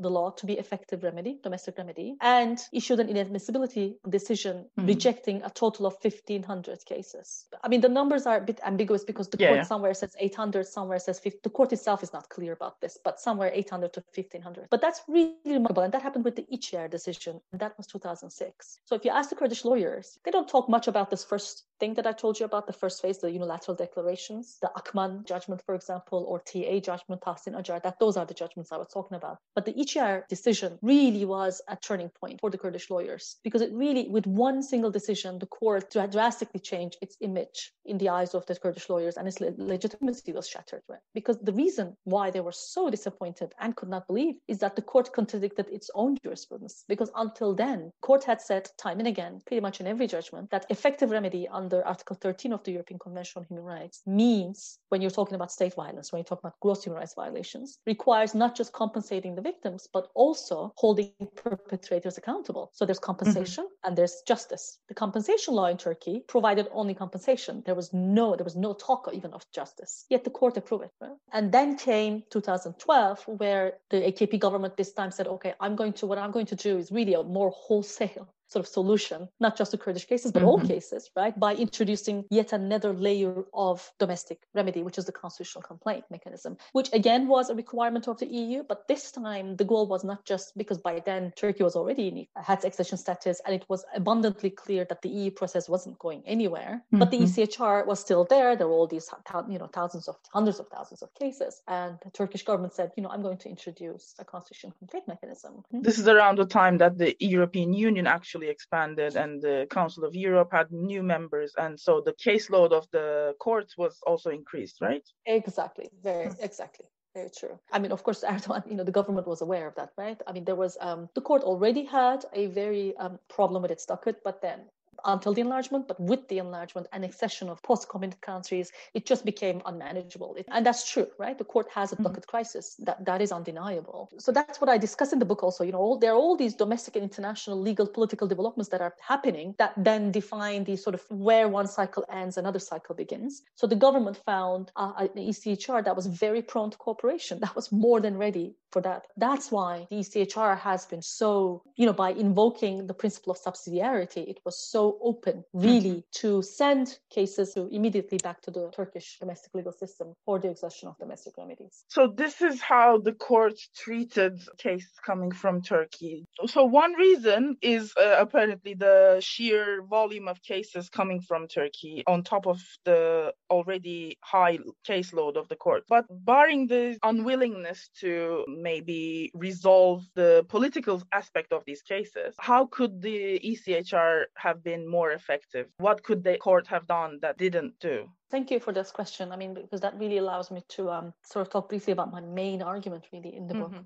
the 0.00 0.10
law 0.10 0.30
to 0.30 0.46
be 0.46 0.54
effective 0.54 1.02
remedy, 1.02 1.38
domestic 1.42 1.76
remedy, 1.76 2.16
and 2.20 2.58
issued 2.72 3.00
an 3.00 3.08
inadmissibility 3.08 3.94
decision 4.08 4.64
mm-hmm. 4.78 4.88
rejecting 4.88 5.42
a 5.42 5.50
total 5.50 5.86
of 5.86 5.94
1,500 6.00 6.84
cases. 6.86 7.46
I 7.62 7.68
mean, 7.68 7.82
the 7.82 7.88
numbers 7.88 8.26
are 8.26 8.38
a 8.38 8.40
bit 8.40 8.60
ambiguous 8.64 9.04
because 9.04 9.28
the 9.28 9.38
yeah, 9.38 9.48
court 9.48 9.58
yeah. 9.58 9.64
somewhere 9.64 9.94
says 9.94 10.16
800, 10.18 10.66
somewhere 10.66 10.98
says 10.98 11.18
50. 11.20 11.40
The 11.42 11.50
court 11.50 11.72
itself 11.72 12.02
is 12.02 12.12
not 12.12 12.28
clear 12.28 12.52
about 12.52 12.80
this, 12.80 12.98
but 13.04 13.20
somewhere 13.20 13.50
800 13.52 13.92
to 13.94 14.04
1,500. 14.14 14.68
But 14.70 14.80
that's 14.80 15.02
really 15.06 15.34
remarkable. 15.44 15.82
And 15.82 15.92
that 15.92 16.02
happened 16.02 16.24
with 16.24 16.36
the 16.36 16.46
İçyer 16.52 16.90
decision, 16.90 17.40
and 17.52 17.60
that 17.60 17.76
was 17.76 17.86
2006. 17.86 18.80
So 18.84 18.94
if 18.94 19.04
you 19.04 19.10
ask 19.10 19.30
the 19.30 19.36
Kurdish 19.36 19.64
lawyers, 19.64 20.18
they 20.24 20.30
don't 20.30 20.48
talk 20.48 20.68
much 20.68 20.88
about 20.88 21.10
this 21.10 21.24
first 21.24 21.64
thing 21.78 21.94
that 21.94 22.06
I 22.06 22.12
told 22.12 22.40
you 22.40 22.46
about, 22.46 22.66
the 22.66 22.72
first 22.72 23.02
phase, 23.02 23.18
the 23.18 23.30
unilateral 23.30 23.76
declarations, 23.76 24.58
the 24.62 24.70
Akman 24.76 25.24
judgment, 25.24 25.62
for 25.64 25.74
example, 25.74 26.24
or 26.28 26.40
TA 26.40 26.80
judgment, 26.90 27.20
Tahsin 27.20 27.54
Acar, 27.60 27.82
that 27.82 27.98
those 28.00 28.16
are 28.16 28.26
the 28.26 28.38
judgments 28.42 28.72
I 28.72 28.78
was 28.82 28.90
talking 28.96 29.16
about. 29.16 29.36
But 29.54 29.64
the 29.66 29.74
İçyer 29.82 30.14
decision 30.28 30.78
really 30.82 31.24
was 31.24 31.60
a 31.68 31.76
turning 31.76 32.10
point 32.20 32.40
for 32.40 32.50
the 32.50 32.58
Kurdish 32.58 32.90
lawyers 32.90 33.36
because 33.44 33.62
it 33.66 33.72
really, 33.72 34.04
with 34.16 34.26
one 34.26 34.62
single 34.62 34.92
decision, 34.98 35.38
the 35.38 35.52
court 35.60 35.90
drastically 36.16 36.60
changed 36.60 36.96
its 37.02 37.16
image 37.20 37.58
in 37.84 37.98
the 37.98 38.08
eyes 38.08 38.34
of 38.34 38.46
the 38.46 38.56
Kurdish 38.56 38.88
lawyers 38.88 39.16
and 39.16 39.26
its 39.28 39.40
legitimacy 39.74 40.32
was 40.32 40.48
shattered. 40.48 40.82
Because 41.14 41.38
the 41.48 41.52
reason 41.52 41.96
why 42.04 42.30
they 42.30 42.40
were 42.46 42.58
so 42.74 42.90
disappointed 42.90 43.54
and 43.60 43.76
could 43.76 43.88
not 43.88 44.06
believe 44.06 44.36
is 44.48 44.58
that 44.60 44.76
the 44.76 44.82
court 44.82 45.12
contradicted 45.12 45.66
its 45.68 45.90
own 45.94 46.16
jurisprudence. 46.22 46.84
Because 46.88 47.10
until 47.16 47.54
then, 47.54 47.90
court 48.02 48.24
had 48.24 48.40
said 48.40 48.68
time 48.78 48.98
and 49.00 49.08
again, 49.08 49.40
pretty 49.46 49.60
much 49.60 49.80
in 49.80 49.86
every 49.86 50.06
judgment, 50.06 50.50
that 50.50 50.66
effective 50.70 51.10
remedy 51.10 51.48
under 51.48 51.84
Article 51.86 52.16
13 52.16 52.52
of 52.52 52.62
the 52.64 52.72
European 52.72 52.98
Convention 52.98 53.40
on 53.40 53.46
Human 53.48 53.64
Rights 53.64 54.02
means 54.06 54.78
when 54.90 55.00
you're 55.02 55.10
talking 55.10 55.34
about 55.34 55.52
state 55.52 55.74
violence, 55.74 56.12
when 56.12 56.20
you're 56.20 56.24
talking 56.24 56.46
about 56.46 56.60
gross 56.66 56.84
human 56.84 56.98
rights 57.00 57.14
violations 57.14 57.78
requires 57.86 58.34
not 58.34 58.56
just 58.56 58.72
compensating 58.72 59.34
the 59.34 59.42
victims, 59.50 59.88
but 59.92 60.08
also 60.14 60.72
holding 60.76 61.12
perpetrators 61.36 62.18
accountable. 62.18 62.70
So 62.74 62.84
there's 62.84 62.98
compensation 62.98 63.64
mm-hmm. 63.64 63.86
and 63.88 63.96
there's 63.96 64.22
justice. 64.26 64.78
The 64.88 64.94
compensation 64.94 65.54
law 65.54 65.66
in 65.66 65.76
Turkey 65.76 66.24
provided 66.26 66.66
only 66.72 66.94
compensation. 66.94 67.62
There 67.64 67.76
was 67.76 67.92
no 67.92 68.34
there 68.36 68.48
was 68.50 68.56
no 68.56 68.72
talk 68.74 69.08
even 69.12 69.32
of 69.32 69.42
justice. 69.54 70.04
Yet 70.10 70.24
the 70.24 70.30
court 70.38 70.56
approved 70.56 70.84
it. 70.84 70.92
Right? 71.00 71.18
And 71.32 71.52
then 71.52 71.76
came 71.76 72.24
2012, 72.30 73.28
where 73.40 73.74
the 73.90 73.98
AKP 74.08 74.40
government 74.40 74.76
this 74.76 74.92
time 74.92 75.12
said, 75.12 75.26
okay, 75.28 75.54
I'm 75.60 75.76
going 75.76 75.92
to 75.94 76.06
what 76.06 76.18
I'm 76.18 76.32
going 76.32 76.46
to 76.46 76.56
do 76.56 76.78
is 76.78 76.90
really 76.90 77.14
a 77.14 77.22
more 77.22 77.50
wholesale 77.50 78.28
sort 78.48 78.64
of 78.64 78.68
solution, 78.68 79.28
not 79.40 79.56
just 79.56 79.72
to 79.72 79.78
Kurdish 79.78 80.06
cases, 80.06 80.32
but 80.32 80.40
mm-hmm. 80.40 80.48
all 80.48 80.60
cases, 80.60 81.10
right? 81.16 81.38
By 81.38 81.54
introducing 81.54 82.24
yet 82.30 82.52
another 82.52 82.92
layer 82.92 83.44
of 83.52 83.90
domestic 83.98 84.38
remedy, 84.54 84.82
which 84.82 84.98
is 84.98 85.04
the 85.04 85.12
constitutional 85.12 85.62
complaint 85.62 86.04
mechanism, 86.10 86.56
which 86.72 86.88
again 86.92 87.26
was 87.26 87.50
a 87.50 87.54
requirement 87.54 88.08
of 88.08 88.18
the 88.18 88.26
EU. 88.26 88.62
But 88.62 88.86
this 88.88 89.10
time, 89.10 89.56
the 89.56 89.64
goal 89.64 89.86
was 89.86 90.04
not 90.04 90.24
just 90.24 90.56
because 90.56 90.78
by 90.78 91.00
then 91.04 91.32
Turkey 91.36 91.64
was 91.64 91.76
already 91.76 92.08
in, 92.08 92.26
had 92.42 92.64
accession 92.64 92.98
status, 92.98 93.40
and 93.44 93.54
it 93.54 93.64
was 93.68 93.84
abundantly 93.94 94.50
clear 94.50 94.84
that 94.84 95.02
the 95.02 95.08
EU 95.08 95.30
process 95.30 95.68
wasn't 95.68 95.98
going 95.98 96.22
anywhere. 96.26 96.82
Mm-hmm. 96.86 96.98
But 97.00 97.10
the 97.10 97.18
mm-hmm. 97.18 97.62
ECHR 97.62 97.86
was 97.86 98.00
still 98.00 98.24
there. 98.24 98.54
There 98.56 98.68
were 98.68 98.74
all 98.74 98.86
these, 98.86 99.10
you 99.48 99.58
know, 99.58 99.68
thousands 99.72 100.08
of, 100.08 100.16
hundreds 100.32 100.60
of 100.60 100.68
thousands 100.68 101.02
of 101.02 101.12
cases, 101.14 101.62
and 101.66 101.98
the 102.04 102.10
Turkish 102.10 102.44
government 102.44 102.74
said, 102.74 102.92
you 102.96 103.02
know, 103.02 103.08
I'm 103.08 103.22
going 103.22 103.38
to 103.38 103.48
introduce 103.48 104.14
a 104.18 104.24
constitutional 104.24 104.72
complaint 104.78 105.08
mechanism. 105.08 105.64
This 105.72 105.98
is 105.98 106.06
around 106.06 106.38
the 106.38 106.46
time 106.46 106.78
that 106.78 106.98
the 106.98 107.16
European 107.18 107.72
Union 107.72 108.06
actually 108.06 108.35
actually 108.36 108.50
expanded 108.50 109.16
and 109.16 109.42
the 109.42 109.66
Council 109.70 110.04
of 110.04 110.14
Europe 110.14 110.50
had 110.52 110.70
new 110.70 111.02
members. 111.02 111.52
And 111.56 111.78
so 111.78 112.02
the 112.04 112.12
caseload 112.12 112.72
of 112.72 112.86
the 112.92 113.34
courts 113.40 113.76
was 113.76 113.98
also 114.06 114.30
increased, 114.30 114.80
right? 114.80 115.04
Exactly. 115.26 115.88
Very, 116.02 116.26
hmm. 116.26 116.34
exactly. 116.40 116.86
Very 117.14 117.30
true. 117.30 117.58
I 117.72 117.78
mean, 117.78 117.92
of 117.92 118.02
course, 118.02 118.24
Erdogan, 118.28 118.68
you 118.68 118.76
know, 118.76 118.84
the 118.84 118.92
government 118.92 119.26
was 119.26 119.40
aware 119.40 119.66
of 119.66 119.74
that, 119.76 119.90
right? 119.96 120.20
I 120.26 120.32
mean, 120.32 120.44
there 120.44 120.56
was, 120.56 120.76
um, 120.80 121.08
the 121.14 121.22
court 121.22 121.42
already 121.42 121.84
had 121.84 122.24
a 122.34 122.46
very 122.48 122.94
um, 122.98 123.18
problem 123.28 123.62
with 123.62 123.70
its 123.70 123.86
docket, 123.86 124.16
but 124.22 124.42
then 124.42 124.68
until 125.04 125.32
the 125.34 125.40
enlargement, 125.40 125.88
but 125.88 125.98
with 126.00 126.26
the 126.28 126.38
enlargement 126.38 126.86
and 126.92 127.04
accession 127.04 127.48
of 127.48 127.62
post-communist 127.62 128.20
countries, 128.20 128.72
it 128.94 129.06
just 129.06 129.24
became 129.24 129.62
unmanageable. 129.66 130.34
It, 130.36 130.46
and 130.50 130.64
that's 130.64 130.90
true, 130.90 131.06
right? 131.18 131.36
The 131.36 131.44
court 131.44 131.68
has 131.74 131.92
a 131.92 131.96
docket 131.96 132.22
mm-hmm. 132.22 132.30
crisis. 132.30 132.76
That 132.78 133.04
that 133.04 133.20
is 133.22 133.32
undeniable. 133.32 134.10
So 134.18 134.32
that's 134.32 134.60
what 134.60 134.70
I 134.70 134.78
discuss 134.78 135.12
in 135.12 135.18
the 135.18 135.24
book 135.24 135.42
also. 135.42 135.64
You 135.64 135.72
know, 135.72 135.78
all, 135.78 135.98
there 135.98 136.12
are 136.12 136.16
all 136.16 136.36
these 136.36 136.54
domestic 136.54 136.96
and 136.96 137.02
international 137.02 137.60
legal 137.60 137.86
political 137.86 138.26
developments 138.26 138.68
that 138.70 138.80
are 138.80 138.94
happening 139.00 139.54
that 139.58 139.72
then 139.76 140.12
define 140.12 140.64
the 140.64 140.76
sort 140.76 140.94
of 140.94 141.02
where 141.10 141.48
one 141.48 141.66
cycle 141.66 142.04
ends, 142.10 142.36
another 142.36 142.58
cycle 142.58 142.94
begins. 142.94 143.42
So 143.54 143.66
the 143.66 143.76
government 143.76 144.16
found 144.16 144.72
uh, 144.76 144.92
an 144.98 145.08
ECHR 145.16 145.84
that 145.84 145.96
was 145.96 146.06
very 146.06 146.42
prone 146.42 146.70
to 146.70 146.78
cooperation, 146.78 147.40
that 147.44 147.54
was 147.54 147.72
more 147.72 148.00
than 148.00 148.16
ready 148.16 148.54
for 148.76 148.82
that. 148.82 149.06
That's 149.16 149.50
why 149.50 149.86
the 149.88 149.96
ECHR 150.00 150.58
has 150.58 150.84
been 150.84 151.00
so, 151.00 151.62
you 151.76 151.86
know, 151.86 151.94
by 151.94 152.10
invoking 152.10 152.86
the 152.86 152.92
principle 152.92 153.32
of 153.32 153.38
subsidiarity, 153.40 154.28
it 154.28 154.38
was 154.44 154.58
so 154.58 154.98
open 155.02 155.44
really 155.54 155.96
mm-hmm. 155.96 156.20
to 156.20 156.42
send 156.42 156.98
cases 157.10 157.54
to 157.54 157.68
immediately 157.68 158.18
back 158.18 158.42
to 158.42 158.50
the 158.50 158.70
Turkish 158.76 159.16
domestic 159.18 159.54
legal 159.54 159.72
system 159.72 160.12
for 160.26 160.38
the 160.38 160.50
exhaustion 160.50 160.88
of 160.90 160.98
domestic 160.98 161.38
remedies. 161.38 161.84
So 161.88 162.12
this 162.22 162.42
is 162.42 162.60
how 162.60 162.98
the 162.98 163.12
court 163.12 163.54
treated 163.74 164.42
cases 164.58 164.92
coming 165.06 165.32
from 165.32 165.62
Turkey. 165.62 166.26
So 166.44 166.64
one 166.64 166.92
reason 167.06 167.56
is 167.62 167.94
uh, 167.96 168.16
apparently 168.18 168.74
the 168.74 169.20
sheer 169.20 169.82
volume 169.84 170.28
of 170.28 170.42
cases 170.42 170.90
coming 170.90 171.22
from 171.22 171.48
Turkey 171.48 172.04
on 172.06 172.24
top 172.24 172.46
of 172.46 172.60
the 172.84 173.32
already 173.48 174.18
high 174.22 174.58
caseload 174.86 175.36
of 175.38 175.48
the 175.48 175.56
court. 175.56 175.84
But 175.88 176.04
barring 176.10 176.66
the 176.66 176.98
unwillingness 177.02 177.88
to 178.00 178.44
maybe 178.70 179.30
resolve 179.48 179.98
the 180.20 180.32
political 180.54 180.96
aspect 181.20 181.50
of 181.56 181.60
these 181.68 181.82
cases. 181.94 182.30
How 182.50 182.62
could 182.76 182.92
the 183.08 183.18
ECHR 183.50 184.14
have 184.46 184.58
been 184.70 184.82
more 184.98 185.10
effective? 185.20 185.66
What 185.86 185.98
could 186.06 186.20
the 186.28 186.36
court 186.48 186.66
have 186.74 186.84
done 186.98 187.12
that 187.22 187.34
didn't 187.44 187.74
do? 187.90 187.96
Thank 188.34 188.46
you 188.52 188.58
for 188.64 188.72
this 188.78 188.90
question. 188.98 189.24
I 189.34 189.36
mean, 189.42 189.52
because 189.54 189.82
that 189.86 189.94
really 190.02 190.18
allows 190.24 190.48
me 190.50 190.60
to 190.76 190.82
um, 190.96 191.06
sort 191.32 191.42
of 191.44 191.48
talk 191.52 191.64
briefly 191.70 191.92
about 191.96 192.10
my 192.16 192.22
main 192.42 192.60
argument, 192.74 193.04
really, 193.12 193.32
in 193.40 193.46
the 193.46 193.54
mm-hmm. 193.54 193.74
book. 193.74 193.84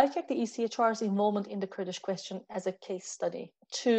I 0.00 0.02
take 0.08 0.28
the 0.28 0.40
ECHR's 0.44 1.02
involvement 1.10 1.46
in 1.54 1.58
the 1.60 1.70
Kurdish 1.74 2.00
question 2.08 2.36
as 2.50 2.66
a 2.66 2.72
case 2.88 3.06
study 3.18 3.44
to 3.82 3.94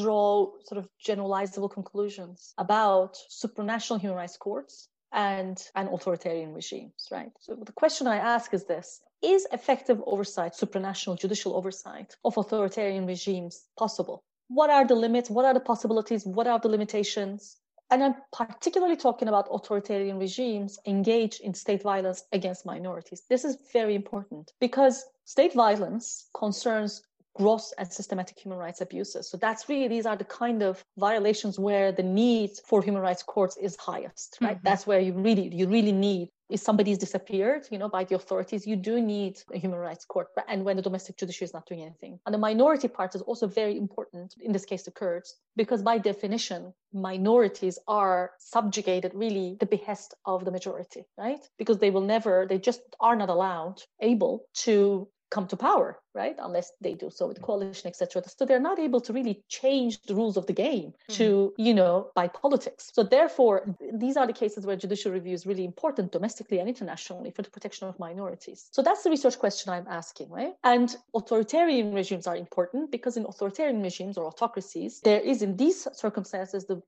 draw 0.00 0.26
sort 0.68 0.78
of 0.80 0.88
generalizable 1.08 1.70
conclusions 1.78 2.54
about 2.66 3.12
supranational 3.42 4.00
human 4.00 4.16
rights 4.16 4.38
courts 4.46 4.74
and, 5.12 5.56
and 5.74 5.88
authoritarian 5.88 6.52
regimes, 6.54 7.02
right? 7.16 7.32
So 7.40 7.54
the 7.70 7.78
question 7.82 8.06
I 8.06 8.18
ask 8.34 8.54
is 8.54 8.64
this 8.64 8.88
Is 9.22 9.46
effective 9.52 10.02
oversight, 10.06 10.52
supranational 10.52 11.18
judicial 11.18 11.54
oversight 11.54 12.14
of 12.24 12.36
authoritarian 12.36 13.06
regimes 13.06 13.64
possible? 13.78 14.22
What 14.48 14.70
are 14.70 14.86
the 14.86 14.94
limits? 14.94 15.30
What 15.30 15.44
are 15.44 15.54
the 15.54 15.60
possibilities? 15.60 16.24
What 16.24 16.46
are 16.46 16.58
the 16.58 16.68
limitations? 16.68 17.56
And 17.90 18.02
I'm 18.02 18.16
particularly 18.32 18.96
talking 18.96 19.28
about 19.28 19.48
authoritarian 19.50 20.18
regimes 20.18 20.78
engaged 20.86 21.40
in 21.40 21.54
state 21.54 21.82
violence 21.82 22.24
against 22.32 22.66
minorities. 22.66 23.22
This 23.28 23.44
is 23.44 23.56
very 23.72 23.94
important 23.94 24.52
because 24.60 25.04
state 25.24 25.54
violence 25.54 26.28
concerns 26.34 27.02
gross 27.36 27.72
and 27.78 27.92
systematic 27.92 28.38
human 28.38 28.58
rights 28.58 28.80
abuses. 28.80 29.30
So 29.30 29.36
that's 29.36 29.68
really 29.68 29.88
these 29.88 30.06
are 30.06 30.16
the 30.16 30.24
kind 30.24 30.62
of 30.62 30.82
violations 30.96 31.58
where 31.58 31.92
the 31.92 32.02
need 32.02 32.50
for 32.64 32.82
human 32.82 33.02
rights 33.02 33.22
courts 33.22 33.56
is 33.56 33.76
highest, 33.76 34.38
right? 34.40 34.56
Mm-hmm. 34.56 34.64
That's 34.64 34.86
where 34.86 35.00
you 35.00 35.12
really 35.12 35.54
you 35.54 35.68
really 35.68 35.92
need 35.92 36.30
if 36.48 36.60
somebody's 36.60 36.98
disappeared, 36.98 37.66
you 37.70 37.78
know, 37.78 37.88
by 37.88 38.04
the 38.04 38.14
authorities, 38.14 38.66
you 38.66 38.76
do 38.76 39.00
need 39.00 39.38
a 39.52 39.58
human 39.58 39.78
rights 39.78 40.04
court. 40.04 40.28
And 40.48 40.64
when 40.64 40.76
the 40.76 40.82
domestic 40.82 41.16
judiciary 41.16 41.46
is 41.46 41.54
not 41.54 41.66
doing 41.66 41.82
anything. 41.82 42.20
And 42.24 42.34
the 42.34 42.38
minority 42.38 42.88
part 42.88 43.14
is 43.14 43.22
also 43.22 43.46
very 43.46 43.76
important, 43.76 44.34
in 44.40 44.52
this 44.52 44.64
case, 44.64 44.84
the 44.84 44.90
Kurds, 44.90 45.36
because 45.56 45.82
by 45.82 45.98
definition, 45.98 46.72
minorities 46.92 47.78
are 47.88 48.32
subjugated 48.38 49.12
really 49.14 49.56
the 49.58 49.66
behest 49.66 50.14
of 50.24 50.44
the 50.44 50.50
majority, 50.50 51.04
right? 51.18 51.40
Because 51.58 51.78
they 51.78 51.90
will 51.90 52.00
never, 52.00 52.46
they 52.48 52.58
just 52.58 52.80
are 53.00 53.16
not 53.16 53.28
allowed, 53.28 53.82
able 54.00 54.44
to 54.54 55.08
come 55.30 55.46
to 55.48 55.56
power 55.56 55.98
right? 56.16 56.34
Unless 56.38 56.72
they 56.80 56.94
do 56.94 57.10
so 57.10 57.28
with 57.28 57.40
coalition, 57.42 57.86
etc. 57.88 58.22
So 58.36 58.44
they're 58.46 58.68
not 58.70 58.78
able 58.78 59.00
to 59.02 59.12
really 59.12 59.44
change 59.48 60.02
the 60.02 60.14
rules 60.14 60.36
of 60.36 60.46
the 60.46 60.52
game 60.52 60.88
mm-hmm. 60.88 61.14
to, 61.18 61.54
you 61.58 61.74
know, 61.74 62.10
by 62.14 62.26
politics. 62.26 62.90
So 62.92 63.02
therefore, 63.04 63.56
these 63.92 64.16
are 64.16 64.26
the 64.26 64.32
cases 64.32 64.64
where 64.66 64.76
judicial 64.76 65.12
review 65.12 65.34
is 65.34 65.46
really 65.46 65.64
important 65.64 66.12
domestically 66.12 66.58
and 66.58 66.68
internationally 66.68 67.30
for 67.30 67.42
the 67.42 67.50
protection 67.50 67.86
of 67.86 67.98
minorities. 67.98 68.68
So 68.72 68.80
that's 68.82 69.02
the 69.04 69.10
research 69.10 69.38
question 69.38 69.72
I'm 69.72 69.86
asking, 69.88 70.30
right? 70.30 70.54
And 70.64 70.96
authoritarian 71.14 71.92
regimes 71.92 72.26
are 72.26 72.36
important 72.36 72.90
because 72.90 73.16
in 73.18 73.26
authoritarian 73.26 73.82
regimes 73.82 74.16
or 74.16 74.24
autocracies, 74.26 75.00
there 75.04 75.20
is 75.20 75.42
in 75.42 75.56
these 75.56 75.86
circumstances 75.92 76.64
the 76.64 76.78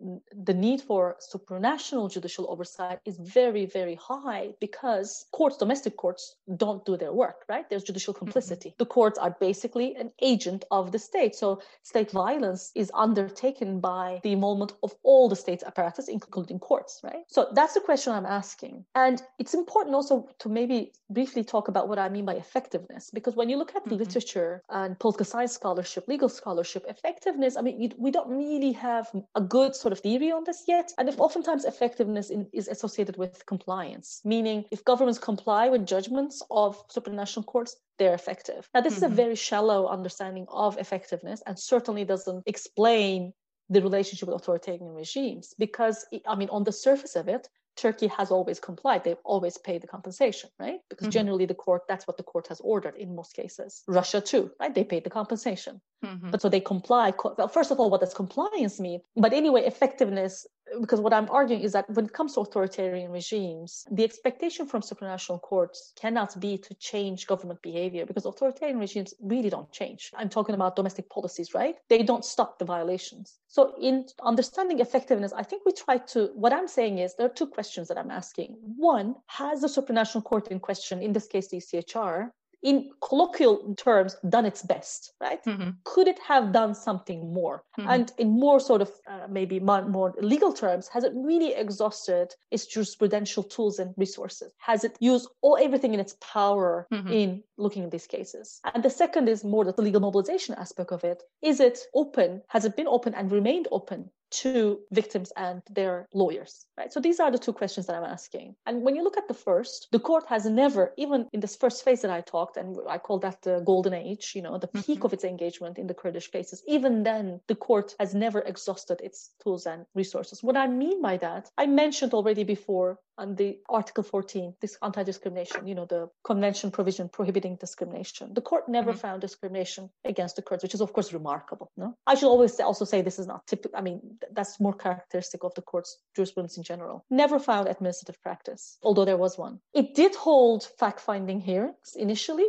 the 0.48 0.55
need 0.55 0.81
for 0.81 1.16
supranational 1.35 2.11
judicial 2.11 2.44
oversight 2.48 2.98
is 3.05 3.16
very, 3.18 3.66
very 3.66 3.96
high 3.96 4.55
because 4.61 5.27
courts, 5.33 5.57
domestic 5.59 5.96
courts, 5.96 6.37
don't 6.57 6.85
do 6.87 6.96
their 6.96 7.12
work, 7.12 7.44
right? 7.48 7.68
There's 7.68 7.85
judicial. 7.85 8.14
Complicity. 8.29 8.71
Mm-hmm. 8.71 8.83
The 8.85 8.87
courts 8.87 9.19
are 9.19 9.37
basically 9.41 9.95
an 9.97 10.11
agent 10.23 10.64
of 10.71 10.93
the 10.93 10.99
state. 10.99 11.35
So 11.35 11.61
state 11.83 12.11
violence 12.11 12.73
is 12.75 12.91
undertaken 12.95 13.81
by 13.81 14.21
the 14.23 14.33
involvement 14.33 14.73
of 14.83 14.95
all 15.03 15.29
the 15.29 15.37
state's 15.37 15.64
apparatus, 15.64 16.09
including 16.09 16.59
courts, 16.59 17.01
right? 17.03 17.25
So 17.29 17.49
that's 17.53 17.75
the 17.75 17.81
question 17.81 18.12
I'm 18.12 18.27
asking. 18.27 18.85
And 18.95 19.23
it's 19.38 19.55
important 19.55 19.95
also 19.95 20.29
to 20.38 20.49
maybe 20.49 20.93
briefly 21.11 21.45
talk 21.45 21.69
about 21.69 21.88
what 21.88 21.99
I 21.99 22.09
mean 22.09 22.25
by 22.25 22.35
effectiveness, 22.35 23.11
because 23.12 23.35
when 23.37 23.49
you 23.49 23.57
look 23.57 23.75
at 23.75 23.85
mm-hmm. 23.85 23.97
literature 23.97 24.62
and 24.71 24.99
political 24.99 25.25
science 25.25 25.53
scholarship, 25.53 26.07
legal 26.09 26.29
scholarship, 26.29 26.85
effectiveness, 26.88 27.57
I 27.57 27.62
mean, 27.62 27.93
we 27.99 28.11
don't 28.11 28.29
really 28.29 28.73
have 28.73 29.11
a 29.35 29.41
good 29.41 29.75
sort 29.75 29.93
of 29.93 30.01
theory 30.01 30.31
on 30.31 30.45
this 30.45 30.64
yet. 30.67 30.93
And 30.99 31.09
if 31.09 31.19
oftentimes 31.19 31.64
effectiveness 31.64 32.31
in, 32.31 32.47
is 32.53 32.69
associated 32.69 33.17
with 33.17 33.45
compliance, 33.47 34.21
meaning 34.25 34.64
if 34.71 34.85
governments 34.85 35.19
comply 35.19 35.69
with 35.69 35.87
judgments 35.87 36.43
of 36.51 36.87
supranational 36.88 37.47
courts, 37.47 37.77
they're 37.99 38.15
effective. 38.15 38.69
Now, 38.75 38.81
this 38.81 38.95
mm-hmm. 38.95 38.99
is 38.99 39.03
a 39.03 39.07
mm-hmm. 39.07 39.15
very 39.17 39.35
shallow 39.35 39.89
understanding 39.89 40.47
of 40.49 40.79
effectiveness 40.79 41.43
and 41.47 41.59
certainly 41.59 42.05
doesn't 42.05 42.45
explain 42.47 43.33
the 43.71 43.83
relationship 43.83 44.29
with 44.29 44.37
authoritarian 44.37 44.95
regimes 44.95 45.55
because, 45.59 46.07
I 46.27 46.35
mean, 46.35 46.49
on 46.51 46.65
the 46.65 46.73
surface 46.73 47.17
of 47.17 47.29
it, 47.29 47.49
Turkey 47.77 48.09
has 48.09 48.31
always 48.31 48.59
complied. 48.59 49.05
They've 49.05 49.25
always 49.25 49.57
paid 49.57 49.83
the 49.83 49.87
compensation, 49.87 50.51
right? 50.59 50.81
Because 50.91 51.07
mm-hmm. 51.07 51.13
generally 51.13 51.47
the 51.47 51.55
court, 51.55 51.83
that's 51.89 52.07
what 52.07 52.17
the 52.17 52.25
court 52.25 52.49
has 52.49 52.61
ordered 52.61 52.97
in 52.97 53.15
most 53.15 53.35
cases. 53.35 53.85
Russia 53.87 54.21
too, 54.21 54.51
right? 54.59 54.75
They 54.75 54.85
paid 54.85 55.05
the 55.05 55.11
compensation. 55.11 55.81
Mm-hmm. 56.05 56.31
But 56.31 56.43
so 56.43 56.49
they 56.49 56.61
comply. 56.61 57.13
Well, 57.37 57.49
first 57.49 57.71
of 57.71 57.81
all, 57.81 57.91
what 57.91 58.01
does 58.01 58.15
compliance 58.15 58.79
mean? 58.79 59.01
But 59.17 59.33
anyway, 59.33 59.63
effectiveness 59.65 60.47
because 60.81 61.01
what 61.01 61.13
I'm 61.13 61.29
arguing 61.31 61.63
is 61.63 61.73
that 61.73 61.89
when 61.91 62.07
it 62.07 62.13
comes 62.13 62.35
to 62.35 62.41
authoritarian 62.41 63.11
regimes, 63.11 63.87
the 63.91 64.05
expectation 64.05 64.67
from 64.67 64.83
supranational 64.83 65.41
courts 65.41 65.93
cannot 65.97 66.39
be 66.41 66.59
to 66.59 66.75
change 66.75 67.27
government 67.27 67.63
behavior 67.63 68.07
because 68.07 68.27
authoritarian 68.27 68.79
regimes 68.79 69.15
really 69.21 69.51
don't 69.51 69.71
change. 69.73 70.11
I'm 70.17 70.29
talking 70.29 70.55
about 70.55 70.77
domestic 70.77 71.09
policies, 71.09 71.55
right? 71.55 71.77
They 71.89 72.03
don't 72.03 72.25
stop 72.25 72.59
the 72.59 72.65
violations. 72.65 73.39
So, 73.49 73.75
in 73.81 74.07
understanding 74.23 74.81
effectiveness, 74.81 75.33
I 75.33 75.43
think 75.43 75.63
we 75.65 75.73
try 75.73 75.99
to, 75.99 76.31
what 76.35 76.53
I'm 76.53 76.69
saying 76.69 76.99
is 76.99 77.15
there 77.15 77.27
are 77.27 77.31
two 77.31 77.47
questions 77.47 77.89
that 77.89 77.99
I'm 77.99 78.11
asking. 78.11 78.57
One, 78.77 79.15
has 79.27 79.61
the 79.61 79.69
supranational 79.69 80.25
court 80.25 80.49
in 80.49 80.61
question, 80.61 81.03
in 81.03 81.13
this 81.13 81.27
case, 81.27 81.49
the 81.49 81.59
ECHR, 81.59 82.31
in 82.62 82.90
colloquial 83.01 83.75
terms, 83.77 84.16
done 84.29 84.44
its 84.44 84.62
best, 84.62 85.12
right? 85.21 85.42
Mm-hmm. 85.44 85.71
Could 85.85 86.09
it 86.09 86.18
have 86.27 86.53
done 86.53 86.75
something 86.75 87.33
more? 87.33 87.62
Mm-hmm. 87.79 87.90
And 87.90 88.12
in 88.18 88.31
more 88.31 88.59
sort 88.59 88.83
of 88.83 88.90
uh, 89.09 89.27
maybe 89.29 89.61
more, 89.61 90.14
legal 90.21 90.53
terms, 90.53 90.88
has 90.88 91.05
it 91.05 91.12
really 91.14 91.55
exhausted 91.55 92.35
its 92.51 92.66
jurisprudential 92.66 93.49
tools 93.49 93.79
and 93.79 93.94
resources? 93.97 94.53
Has 94.59 94.85
it 94.85 94.97
used 95.01 95.29
all 95.40 95.57
everything 95.61 95.94
in 95.94 96.01
its 96.01 96.16
power 96.21 96.87
mm-hmm. 96.92 97.09
in 97.09 97.42
looking 97.57 97.85
at 97.85 97.90
these 97.90 98.07
cases? 98.07 98.61
And 98.75 98.83
the 98.83 98.90
second 98.90 99.29
is 99.29 99.44
more 99.44 99.64
the 99.64 99.81
legal 99.81 100.01
mobilization 100.01 100.55
aspect 100.57 100.92
of 100.92 101.05
it. 101.05 101.23
Is 101.42 101.61
it 101.61 101.79
open? 101.94 102.42
Has 102.49 102.64
it 102.64 102.77
been 102.77 102.88
open 102.88 103.14
and 103.14 103.31
remained 103.31 103.68
open 103.71 104.11
to 104.31 104.81
victims 104.93 105.33
and 105.37 105.62
their 105.71 106.09
lawyers 106.12 106.67
right? 106.79 106.93
So 106.93 107.01
these 107.01 107.21
are 107.21 107.31
the 107.31 107.38
two 107.38 107.53
questions 107.53 107.87
that 107.87 107.97
i'm 107.97 108.05
asking. 108.05 108.55
And 108.67 108.83
when 108.83 108.95
you 108.95 109.03
look 109.03 109.19
at 109.19 109.29
the 109.29 109.35
first 109.35 109.88
the 109.91 109.99
court 109.99 110.25
has 110.29 110.47
never 110.47 110.93
even 110.97 111.27
in 111.33 111.41
this 111.41 111.57
first 111.57 111.85
phase 111.85 112.03
that 112.03 112.11
i 112.11 112.21
talked 112.21 112.57
and 112.57 112.77
i 112.88 112.99
call 112.99 113.19
that 113.19 113.43
the 113.43 113.61
golden 113.67 113.95
age 113.95 114.33
you 114.35 114.43
know 114.43 114.59
the 114.59 114.69
peak 114.69 114.99
mm-hmm. 114.99 115.07
of 115.07 115.12
its 115.12 115.25
engagement 115.25 115.79
in 115.79 115.87
the 115.87 115.95
kurdish 115.95 116.31
cases 116.31 116.62
even 116.67 117.03
then 117.03 117.41
the 117.49 117.55
court 117.55 117.95
has 117.99 118.14
never 118.14 118.41
exhausted 118.41 119.01
its 119.03 119.31
tools 119.43 119.67
and 119.67 119.85
resources. 119.95 120.43
What 120.43 120.57
i 120.57 120.67
mean 120.67 121.03
by 121.03 121.17
that 121.19 121.51
i 121.59 121.67
mentioned 121.67 122.14
already 122.14 122.45
before 122.45 122.99
on 123.18 123.35
the 123.35 123.59
Article 123.68 124.04
14, 124.04 124.54
this 124.61 124.78
anti-discrimination, 124.83 125.66
you 125.66 125.74
know, 125.74 125.85
the 125.85 126.09
convention 126.24 126.70
provision 126.70 127.09
prohibiting 127.09 127.57
discrimination. 127.57 128.33
The 128.33 128.40
court 128.40 128.68
never 128.68 128.92
mm-hmm. 128.92 129.00
found 129.00 129.20
discrimination 129.20 129.90
against 130.04 130.37
the 130.37 130.42
Kurds, 130.42 130.62
which 130.62 130.74
is 130.74 130.81
of 130.81 130.92
course 130.92 131.12
remarkable. 131.12 131.70
No, 131.76 131.96
I 132.07 132.14
should 132.14 132.28
always 132.28 132.59
also 132.61 132.85
say 132.85 133.02
this 133.02 133.18
is 133.18 133.26
not 133.26 133.46
typical. 133.46 133.78
I 133.78 133.83
mean, 133.83 134.00
that's 134.33 134.61
more 134.61 134.74
characteristic 134.74 135.44
of 135.44 135.54
the 135.54 135.62
court's 135.62 135.98
jurisprudence 136.14 136.57
in 136.57 136.62
general. 136.62 137.04
Never 137.11 137.38
found 137.38 137.68
administrative 137.68 138.22
practice, 138.22 138.78
although 138.83 139.04
there 139.04 139.16
was 139.16 139.37
one. 139.37 139.61
It 139.74 139.94
did 139.94 140.14
hold 140.14 140.64
fact-finding 140.78 141.40
hearings 141.40 141.96
initially, 141.96 142.46